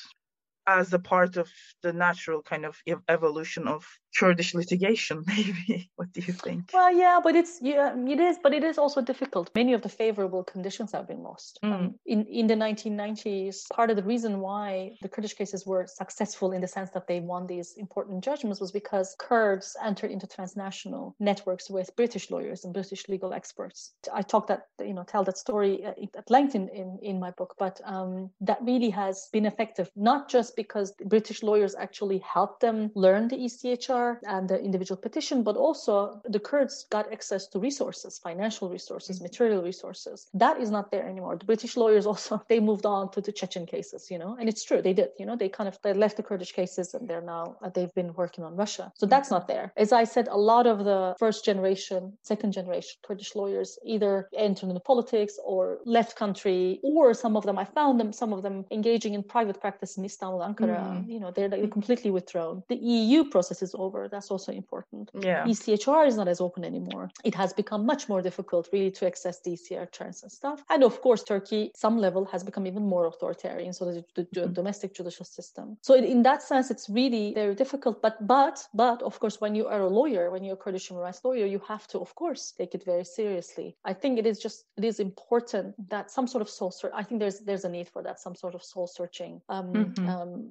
as 0.66 0.92
a 0.92 0.98
part 0.98 1.36
of 1.36 1.48
the 1.82 1.92
natural 1.92 2.42
kind 2.42 2.64
of 2.64 2.76
evolution 3.08 3.68
of 3.68 3.84
Kurdish 4.16 4.54
litigation, 4.54 5.24
maybe. 5.26 5.90
what 5.96 6.12
do 6.12 6.20
you 6.20 6.32
think? 6.32 6.70
Well, 6.72 6.94
yeah, 6.96 7.20
but 7.22 7.34
it's 7.34 7.58
yeah, 7.60 7.94
it 7.96 8.20
is, 8.20 8.38
but 8.42 8.54
it 8.54 8.62
is 8.62 8.78
also 8.78 9.00
difficult. 9.00 9.50
Many 9.54 9.72
of 9.72 9.82
the 9.82 9.88
favorable 9.88 10.44
conditions 10.44 10.92
have 10.92 11.08
been 11.08 11.22
lost. 11.22 11.58
Mm. 11.64 11.72
Um, 11.72 11.94
in 12.06 12.24
in 12.26 12.46
the 12.46 12.54
1990s, 12.54 13.68
part 13.70 13.90
of 13.90 13.96
the 13.96 14.02
reason 14.02 14.40
why 14.40 14.96
the 15.02 15.08
Kurdish 15.08 15.34
cases 15.34 15.66
were 15.66 15.86
successful 15.86 16.52
in 16.52 16.60
the 16.60 16.68
sense 16.68 16.90
that 16.90 17.06
they 17.06 17.20
won 17.20 17.46
these 17.46 17.74
important 17.76 18.22
judgments 18.22 18.60
was 18.60 18.72
because 18.72 19.16
Kurds 19.18 19.76
entered 19.82 20.10
into 20.10 20.26
transnational 20.26 21.16
networks 21.18 21.68
with 21.68 21.94
British 21.96 22.30
lawyers 22.30 22.64
and 22.64 22.72
British 22.72 23.08
legal 23.08 23.32
experts. 23.32 23.94
I 24.12 24.22
talk 24.22 24.46
that 24.46 24.68
you 24.80 24.94
know 24.94 25.04
tell 25.04 25.24
that 25.24 25.38
story 25.38 25.84
at 25.84 26.30
length 26.30 26.54
in 26.54 26.68
in, 26.68 26.98
in 27.02 27.18
my 27.18 27.32
book, 27.32 27.54
but 27.58 27.80
um, 27.84 28.30
that 28.40 28.58
really 28.62 28.90
has 28.90 29.28
been 29.32 29.46
effective, 29.46 29.90
not 29.96 30.28
just 30.28 30.54
because 30.56 30.92
British 31.06 31.42
lawyers 31.42 31.74
actually 31.74 32.18
helped 32.18 32.60
them 32.60 32.90
learn 32.94 33.28
the 33.28 33.36
ECHR 33.36 34.03
and 34.34 34.48
the 34.48 34.58
individual 34.68 34.98
petition, 35.06 35.42
but 35.48 35.56
also 35.56 36.20
the 36.36 36.42
Kurds 36.48 36.86
got 36.90 37.12
access 37.12 37.46
to 37.52 37.58
resources, 37.58 38.18
financial 38.18 38.66
resources, 38.68 39.16
mm-hmm. 39.16 39.24
material 39.28 39.62
resources. 39.62 40.16
That 40.34 40.56
is 40.60 40.70
not 40.70 40.90
there 40.92 41.06
anymore. 41.12 41.36
The 41.36 41.48
British 41.52 41.76
lawyers 41.76 42.06
also 42.12 42.42
they 42.48 42.60
moved 42.60 42.86
on 42.86 43.10
to 43.14 43.20
the 43.20 43.32
Chechen 43.32 43.66
cases, 43.74 44.10
you 44.12 44.18
know, 44.22 44.36
and 44.38 44.48
it's 44.50 44.64
true 44.68 44.80
they 44.82 44.96
did. 45.00 45.10
You 45.20 45.26
know, 45.26 45.36
they 45.36 45.50
kind 45.58 45.68
of 45.70 45.78
they 45.82 45.92
left 46.04 46.16
the 46.16 46.26
Kurdish 46.28 46.52
cases 46.60 46.94
and 46.94 47.08
they're 47.08 47.28
now 47.36 47.44
uh, 47.62 47.70
they've 47.74 47.94
been 47.94 48.12
working 48.14 48.42
on 48.48 48.52
Russia. 48.64 48.92
So 49.00 49.06
that's 49.06 49.30
not 49.30 49.44
there. 49.52 49.66
As 49.76 49.90
I 49.92 50.04
said, 50.14 50.26
a 50.28 50.40
lot 50.52 50.66
of 50.66 50.84
the 50.90 51.00
first 51.18 51.44
generation, 51.50 52.00
second 52.22 52.52
generation 52.52 52.94
Kurdish 53.06 53.32
lawyers 53.40 53.78
either 53.94 54.28
entered 54.36 54.68
into 54.70 54.80
politics 54.80 55.34
or 55.52 55.78
left 55.84 56.16
country, 56.16 56.80
or 56.82 57.14
some 57.14 57.34
of 57.36 57.42
them 57.44 57.56
I 57.58 57.66
found 57.78 57.94
them 58.00 58.10
some 58.12 58.32
of 58.32 58.42
them 58.42 58.56
engaging 58.70 59.12
in 59.14 59.22
private 59.22 59.58
practice 59.60 59.96
in 59.98 60.04
Istanbul, 60.04 60.40
Ankara. 60.48 60.80
Mm-hmm. 60.80 61.10
You 61.10 61.20
know, 61.20 61.30
they're 61.30 61.48
like 61.48 61.70
completely 61.78 62.10
withdrawn. 62.10 62.62
The 62.68 62.76
EU 62.76 63.20
process 63.34 63.62
is 63.62 63.74
over 63.84 63.93
over. 63.94 64.08
That's 64.08 64.30
also 64.30 64.52
important. 64.52 65.10
Yeah. 65.14 65.44
ECHR 65.44 66.06
is 66.06 66.16
not 66.16 66.28
as 66.28 66.40
open 66.40 66.64
anymore. 66.64 67.10
It 67.24 67.34
has 67.34 67.52
become 67.52 67.86
much 67.86 68.08
more 68.08 68.22
difficult 68.22 68.68
really 68.72 68.90
to 68.92 69.06
access 69.06 69.40
the 69.40 69.52
ECHRs 69.52 70.22
and 70.22 70.32
stuff. 70.32 70.64
And 70.70 70.82
of 70.82 71.00
course, 71.00 71.22
Turkey, 71.22 71.70
some 71.74 71.98
level, 71.98 72.24
has 72.26 72.42
become 72.42 72.66
even 72.66 72.82
more 72.82 73.06
authoritarian. 73.06 73.72
So 73.72 73.84
the, 73.84 74.04
the, 74.14 74.22
mm-hmm. 74.24 74.52
domestic 74.52 74.94
judicial 74.94 75.24
system. 75.24 75.76
So 75.82 75.94
in 75.94 76.22
that 76.22 76.42
sense, 76.42 76.70
it's 76.70 76.88
really 76.88 77.34
very 77.34 77.54
difficult. 77.54 78.02
But 78.02 78.26
but 78.26 78.66
but 78.74 79.02
of 79.02 79.18
course, 79.20 79.40
when 79.40 79.54
you 79.54 79.66
are 79.66 79.80
a 79.80 79.88
lawyer, 79.88 80.30
when 80.30 80.44
you're 80.44 80.54
a 80.54 80.64
Kurdish 80.64 80.88
human 80.88 81.04
rights 81.04 81.20
lawyer, 81.24 81.46
you 81.46 81.60
have 81.68 81.86
to, 81.88 81.98
of 81.98 82.14
course, 82.14 82.52
take 82.58 82.74
it 82.74 82.84
very 82.84 83.04
seriously. 83.04 83.76
I 83.84 83.92
think 83.92 84.18
it 84.18 84.26
is 84.26 84.38
just 84.38 84.64
it 84.76 84.84
is 84.84 85.00
important 85.00 85.74
that 85.90 86.10
some 86.10 86.26
sort 86.26 86.42
of 86.42 86.48
soul 86.48 86.70
search. 86.70 86.92
I 86.94 87.02
think 87.02 87.20
there's 87.20 87.40
there's 87.40 87.64
a 87.64 87.68
need 87.68 87.88
for 87.88 88.02
that, 88.02 88.20
some 88.20 88.34
sort 88.34 88.54
of 88.54 88.62
soul 88.62 88.86
searching. 88.86 89.40
Um, 89.48 89.72
mm-hmm. 89.72 90.08
um, 90.08 90.50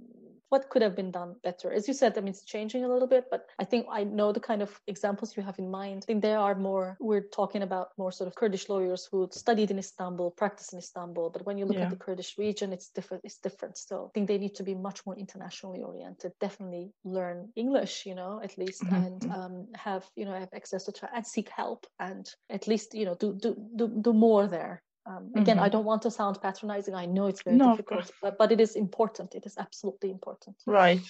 what 0.53 0.69
could 0.69 0.83
have 0.83 0.95
been 0.95 1.09
done 1.09 1.35
better? 1.43 1.73
As 1.73 1.87
you 1.87 1.95
said, 1.95 2.11
I 2.15 2.21
mean, 2.21 2.33
it's 2.35 2.45
changing 2.55 2.83
a 2.85 2.87
little 2.93 3.07
bit, 3.15 3.25
but 3.33 3.41
I 3.57 3.65
think 3.71 3.87
I 3.99 4.03
know 4.03 4.31
the 4.31 4.45
kind 4.51 4.61
of 4.61 4.69
examples 4.85 5.35
you 5.35 5.41
have 5.41 5.57
in 5.57 5.71
mind. 5.81 6.03
I 6.03 6.05
think 6.05 6.21
there 6.21 6.37
are 6.37 6.53
more, 6.53 6.95
we're 6.99 7.27
talking 7.39 7.63
about 7.63 7.87
more 7.97 8.11
sort 8.11 8.27
of 8.27 8.35
Kurdish 8.35 8.69
lawyers 8.69 9.01
who 9.09 9.27
studied 9.31 9.71
in 9.71 9.79
Istanbul, 9.79 10.29
practiced 10.29 10.73
in 10.73 10.77
Istanbul, 10.77 11.31
but 11.31 11.43
when 11.47 11.57
you 11.57 11.65
look 11.65 11.77
yeah. 11.77 11.85
at 11.85 11.89
the 11.89 12.03
Kurdish 12.05 12.37
region, 12.37 12.71
it's 12.71 12.89
different, 12.89 13.23
it's 13.25 13.39
different 13.39 13.79
still. 13.79 14.11
I 14.11 14.13
think 14.13 14.27
they 14.27 14.37
need 14.37 14.53
to 14.59 14.63
be 14.63 14.75
much 14.75 15.03
more 15.07 15.15
internationally 15.15 15.81
oriented, 15.81 16.33
definitely 16.39 16.91
learn 17.03 17.49
English, 17.55 18.05
you 18.05 18.13
know, 18.13 18.39
at 18.43 18.55
least, 18.55 18.83
mm-hmm. 18.83 19.03
and 19.03 19.19
um, 19.31 19.67
have, 19.73 20.03
you 20.15 20.25
know, 20.25 20.35
have 20.43 20.53
access 20.53 20.83
to, 20.85 20.91
try 20.91 21.09
and 21.15 21.25
seek 21.25 21.49
help 21.49 21.87
and 21.99 22.29
at 22.51 22.67
least, 22.67 22.93
you 22.93 23.05
know, 23.05 23.15
do, 23.15 23.33
do, 23.33 23.49
do, 23.75 23.85
do 24.07 24.13
more 24.13 24.45
there. 24.45 24.83
Um, 25.05 25.31
again, 25.35 25.57
mm-hmm. 25.57 25.65
I 25.65 25.69
don't 25.69 25.85
want 25.85 26.01
to 26.03 26.11
sound 26.11 26.41
patronizing. 26.41 26.95
I 26.95 27.05
know 27.05 27.27
it's 27.27 27.43
very 27.43 27.57
no, 27.57 27.71
difficult, 27.71 28.11
but, 28.21 28.37
but 28.37 28.51
it 28.51 28.61
is 28.61 28.75
important. 28.75 29.35
It 29.35 29.45
is 29.45 29.57
absolutely 29.57 30.11
important. 30.11 30.55
Right. 30.65 31.01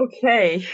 Okay. 0.00 0.66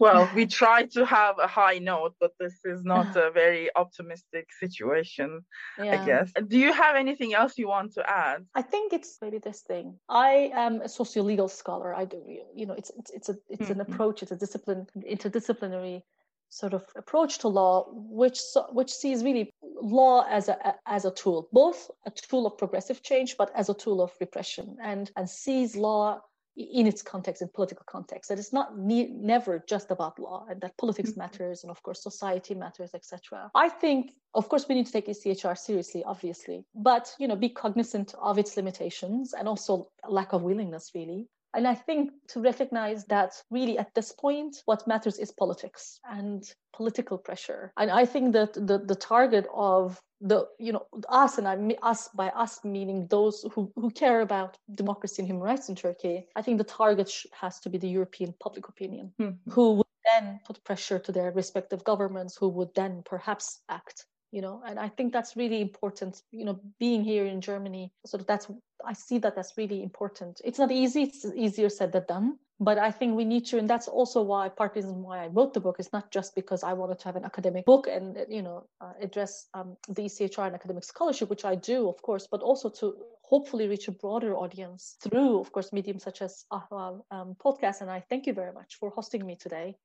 Well, 0.00 0.30
we 0.34 0.46
try 0.46 0.84
to 0.92 1.04
have 1.04 1.40
a 1.40 1.48
high 1.48 1.78
note, 1.78 2.14
but 2.20 2.32
this 2.38 2.60
is 2.64 2.84
not 2.84 3.16
a 3.16 3.30
very 3.32 3.68
optimistic 3.74 4.48
situation, 4.52 5.44
yeah. 5.76 6.00
I 6.00 6.06
guess. 6.06 6.32
Do 6.46 6.56
you 6.56 6.72
have 6.72 6.94
anything 6.94 7.34
else 7.34 7.58
you 7.58 7.68
want 7.68 7.94
to 7.94 8.08
add? 8.08 8.46
I 8.54 8.62
think 8.62 8.92
it's 8.92 9.18
maybe 9.20 9.38
this 9.38 9.62
thing. 9.62 9.98
I 10.08 10.52
am 10.54 10.82
a 10.82 10.88
socio-legal 10.88 11.48
scholar. 11.48 11.94
I 11.94 12.04
do, 12.04 12.22
you 12.54 12.66
know, 12.66 12.74
it's 12.74 12.90
it's 12.96 13.10
it's 13.10 13.28
a 13.28 13.36
it's 13.48 13.62
mm-hmm. 13.62 13.72
an 13.72 13.80
approach. 13.80 14.22
It's 14.22 14.30
a 14.30 14.36
discipline, 14.36 14.86
interdisciplinary 14.96 16.02
sort 16.48 16.74
of 16.74 16.84
approach 16.96 17.38
to 17.38 17.48
law, 17.48 17.86
which 17.92 18.40
which 18.72 18.92
sees 18.92 19.22
really 19.22 19.52
law 19.62 20.24
as 20.28 20.48
a 20.48 20.74
as 20.86 21.04
a 21.04 21.10
tool, 21.10 21.48
both 21.52 21.90
a 22.06 22.10
tool 22.10 22.46
of 22.46 22.58
progressive 22.58 23.02
change, 23.02 23.36
but 23.36 23.50
as 23.54 23.68
a 23.68 23.74
tool 23.74 24.00
of 24.00 24.12
repression, 24.20 24.76
and 24.82 25.10
and 25.16 25.28
sees 25.28 25.76
law 25.76 26.20
in 26.58 26.88
its 26.88 27.02
context, 27.02 27.40
in 27.40 27.48
political 27.48 27.84
context, 27.86 28.28
that 28.28 28.38
it's 28.38 28.52
not 28.52 28.76
ne- 28.76 29.12
never 29.12 29.62
just 29.68 29.92
about 29.92 30.18
law, 30.18 30.44
and 30.50 30.60
that 30.60 30.76
politics 30.76 31.10
mm-hmm. 31.10 31.20
matters, 31.20 31.62
and 31.62 31.70
of 31.70 31.80
course 31.82 32.02
society 32.02 32.54
matters, 32.54 32.94
etc. 32.94 33.50
I 33.54 33.68
think, 33.68 34.12
of 34.34 34.48
course, 34.48 34.66
we 34.68 34.74
need 34.74 34.86
to 34.86 34.92
take 34.92 35.06
ECHR 35.06 35.56
seriously, 35.56 36.02
obviously, 36.04 36.64
but 36.74 37.14
you 37.18 37.28
know, 37.28 37.36
be 37.36 37.48
cognizant 37.48 38.14
of 38.20 38.38
its 38.38 38.56
limitations 38.56 39.34
and 39.34 39.46
also 39.46 39.88
lack 40.08 40.32
of 40.32 40.42
willingness, 40.42 40.90
really, 40.94 41.28
and 41.58 41.66
I 41.66 41.74
think 41.74 42.12
to 42.28 42.40
recognize 42.40 43.04
that 43.06 43.32
really 43.50 43.78
at 43.78 43.92
this 43.92 44.12
point, 44.12 44.62
what 44.66 44.86
matters 44.86 45.18
is 45.18 45.32
politics 45.32 45.98
and 46.08 46.44
political 46.72 47.18
pressure. 47.18 47.72
And 47.76 47.90
I 47.90 48.04
think 48.06 48.32
that 48.34 48.54
the, 48.54 48.78
the 48.78 48.94
target 48.94 49.44
of 49.52 50.00
the 50.20 50.46
you 50.60 50.72
know 50.72 50.86
us 51.08 51.38
and 51.38 51.48
I 51.48 51.56
us 51.82 52.08
by 52.14 52.28
us 52.28 52.64
meaning 52.64 53.08
those 53.08 53.44
who, 53.52 53.72
who 53.74 53.90
care 53.90 54.20
about 54.20 54.56
democracy 54.72 55.22
and 55.22 55.28
human 55.28 55.42
rights 55.42 55.68
in 55.68 55.74
Turkey. 55.74 56.26
I 56.36 56.42
think 56.42 56.58
the 56.58 56.72
target 56.82 57.10
has 57.32 57.58
to 57.60 57.68
be 57.70 57.78
the 57.78 57.88
European 57.88 58.34
public 58.38 58.68
opinion, 58.68 59.12
mm-hmm. 59.20 59.50
who 59.50 59.74
would 59.74 59.86
then 60.12 60.38
put 60.46 60.62
pressure 60.62 61.00
to 61.00 61.10
their 61.10 61.32
respective 61.32 61.82
governments, 61.82 62.36
who 62.36 62.48
would 62.50 62.72
then 62.76 63.02
perhaps 63.04 63.62
act 63.68 64.06
you 64.30 64.42
know 64.42 64.62
and 64.66 64.78
i 64.78 64.88
think 64.88 65.12
that's 65.12 65.36
really 65.36 65.60
important 65.60 66.22
you 66.32 66.44
know 66.44 66.58
being 66.78 67.02
here 67.02 67.24
in 67.26 67.40
germany 67.40 67.92
sort 68.06 68.20
of 68.20 68.26
that's 68.26 68.48
i 68.84 68.92
see 68.92 69.18
that 69.18 69.34
that's 69.34 69.56
really 69.56 69.82
important. 69.82 70.40
It's 70.44 70.58
not 70.58 70.70
easy 70.70 71.04
it's 71.04 71.24
easier 71.34 71.68
said 71.68 71.92
than 71.92 72.04
done 72.06 72.38
but 72.60 72.78
i 72.78 72.90
think 72.90 73.16
we 73.16 73.24
need 73.24 73.46
to 73.46 73.58
and 73.58 73.70
that's 73.70 73.88
also 73.88 74.22
why 74.22 74.48
part 74.48 74.74
reason 74.74 75.02
why 75.02 75.24
i 75.24 75.28
wrote 75.28 75.54
the 75.54 75.60
book 75.60 75.76
is 75.78 75.92
not 75.92 76.10
just 76.10 76.34
because 76.34 76.62
i 76.62 76.72
wanted 76.72 76.98
to 76.98 77.04
have 77.04 77.16
an 77.16 77.24
academic 77.24 77.64
book 77.64 77.86
and 77.86 78.24
you 78.28 78.42
know 78.42 78.66
uh, 78.80 78.92
address 79.00 79.46
um, 79.54 79.76
the 79.88 80.02
echr 80.02 80.46
and 80.46 80.54
academic 80.54 80.84
scholarship 80.84 81.30
which 81.30 81.44
i 81.44 81.54
do 81.54 81.88
of 81.88 82.00
course 82.02 82.26
but 82.30 82.40
also 82.40 82.68
to 82.68 82.94
hopefully 83.22 83.68
reach 83.68 83.88
a 83.88 83.92
broader 83.92 84.36
audience 84.36 84.96
through 85.02 85.38
of 85.38 85.52
course 85.52 85.72
mediums 85.72 86.02
such 86.02 86.22
as 86.22 86.46
ahval 86.52 87.02
um, 87.10 87.36
podcast. 87.44 87.82
And 87.82 87.90
i 87.90 88.02
thank 88.08 88.26
you 88.26 88.32
very 88.32 88.52
much 88.52 88.76
for 88.76 88.90
hosting 88.90 89.26
me 89.26 89.36
today 89.36 89.76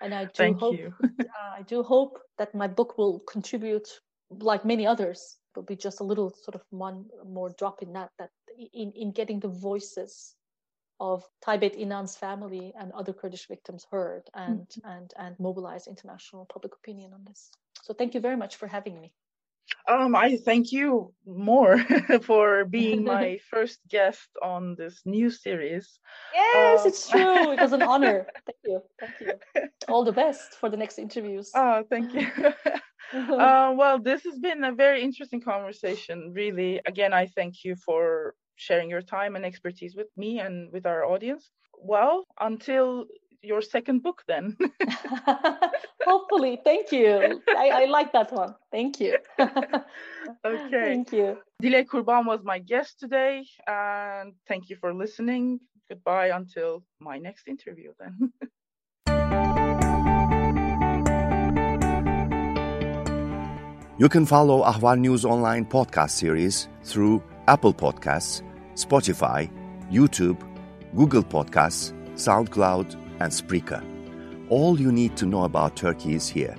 and 0.00 0.14
I 0.14 0.24
do 0.24 0.30
Thank 0.34 0.58
hope 0.58 0.76
uh, 1.04 1.50
I 1.58 1.62
do 1.62 1.82
hope 1.82 2.18
that 2.38 2.54
my 2.54 2.66
book 2.66 2.96
will 2.98 3.20
contribute, 3.20 3.88
like 4.30 4.64
many 4.64 4.86
others, 4.86 5.38
will 5.54 5.62
be 5.62 5.76
just 5.76 6.00
a 6.00 6.04
little 6.04 6.30
sort 6.30 6.54
of 6.54 6.62
one 6.70 7.06
more 7.26 7.50
drop 7.58 7.82
in 7.82 7.92
that 7.92 8.10
that 8.18 8.30
in 8.72 8.92
in 8.92 9.12
getting 9.12 9.40
the 9.40 9.48
voices 9.48 10.34
of 11.00 11.24
Taybet 11.44 11.76
Inan's 11.76 12.16
family 12.16 12.72
and 12.78 12.92
other 12.92 13.12
Kurdish 13.12 13.48
victims 13.48 13.86
heard 13.90 14.22
and 14.34 14.60
mm-hmm. 14.60 14.88
and 14.90 15.12
and 15.18 15.40
mobilize 15.40 15.86
international 15.86 16.46
public 16.52 16.74
opinion 16.74 17.12
on 17.12 17.24
this. 17.24 17.50
So 17.82 17.94
thank 17.94 18.14
you 18.14 18.20
very 18.20 18.36
much 18.36 18.56
for 18.56 18.66
having 18.66 19.00
me. 19.00 19.12
Um, 19.88 20.14
I 20.14 20.36
thank 20.36 20.72
you 20.72 21.12
more 21.26 21.78
for 22.22 22.64
being 22.64 23.04
my 23.04 23.38
first 23.50 23.80
guest 23.88 24.28
on 24.42 24.76
this 24.76 25.02
new 25.04 25.30
series. 25.30 25.98
Yes, 26.32 26.80
um, 26.80 26.88
it's 26.88 27.08
true. 27.08 27.52
It 27.52 27.60
was 27.60 27.72
an 27.72 27.82
honor. 27.92 28.26
thank 28.46 28.58
you. 28.64 28.82
Thank 29.00 29.20
you. 29.20 29.32
All 29.88 30.04
the 30.04 30.12
best 30.12 30.54
for 30.54 30.68
the 30.70 30.76
next 30.76 30.98
interviews. 30.98 31.50
Oh, 31.54 31.82
thank 31.90 32.12
you. 32.14 32.26
uh, 33.12 33.72
well, 33.76 33.98
this 33.98 34.22
has 34.24 34.38
been 34.38 34.64
a 34.64 34.72
very 34.72 35.02
interesting 35.02 35.40
conversation. 35.40 36.32
Really, 36.34 36.80
again, 36.86 37.12
I 37.12 37.26
thank 37.26 37.64
you 37.64 37.74
for 37.76 38.34
sharing 38.56 38.90
your 38.90 39.02
time 39.02 39.36
and 39.36 39.44
expertise 39.44 39.96
with 39.96 40.08
me 40.16 40.38
and 40.38 40.70
with 40.72 40.86
our 40.86 41.04
audience. 41.04 41.50
Well, 41.82 42.26
until 42.38 43.06
your 43.42 43.62
second 43.62 44.02
book 44.02 44.22
then. 44.26 44.56
Hopefully. 46.04 46.60
Thank 46.64 46.92
you. 46.92 47.42
I, 47.48 47.70
I 47.70 47.84
like 47.86 48.12
that 48.12 48.32
one. 48.32 48.54
Thank 48.70 49.00
you. 49.00 49.18
okay. 49.40 49.84
Thank 50.70 51.12
you. 51.12 51.38
Dilek 51.62 51.86
Kurban 51.86 52.26
was 52.26 52.40
my 52.44 52.58
guest 52.58 53.00
today. 53.00 53.46
And 53.66 54.34
thank 54.48 54.68
you 54.68 54.76
for 54.76 54.94
listening. 54.94 55.60
Goodbye 55.88 56.28
until 56.28 56.84
my 57.00 57.18
next 57.18 57.48
interview 57.48 57.92
then. 57.98 58.32
You 64.00 64.08
can 64.08 64.24
follow 64.24 64.64
Ahval 64.64 64.98
News 64.98 65.26
Online 65.26 65.66
podcast 65.66 66.12
series 66.12 66.68
through 66.84 67.22
Apple 67.48 67.74
Podcasts, 67.74 68.40
Spotify, 68.72 69.50
YouTube, 69.92 70.40
Google 70.94 71.22
Podcasts, 71.22 71.92
SoundCloud, 72.14 72.96
and 73.20 73.32
Spreaker. 73.32 73.84
All 74.48 74.80
you 74.80 74.90
need 74.90 75.16
to 75.18 75.26
know 75.26 75.44
about 75.44 75.76
Turkey 75.76 76.14
is 76.14 76.28
here 76.28 76.56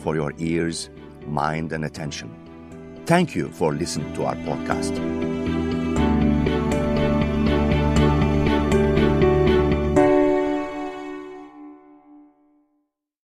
for 0.00 0.14
your 0.14 0.32
ears, 0.38 0.90
mind, 1.26 1.72
and 1.72 1.84
attention. 1.84 2.30
Thank 3.06 3.34
you 3.34 3.48
for 3.48 3.72
listening 3.72 4.12
to 4.14 4.24
our 4.24 4.36
podcast. 4.36 5.29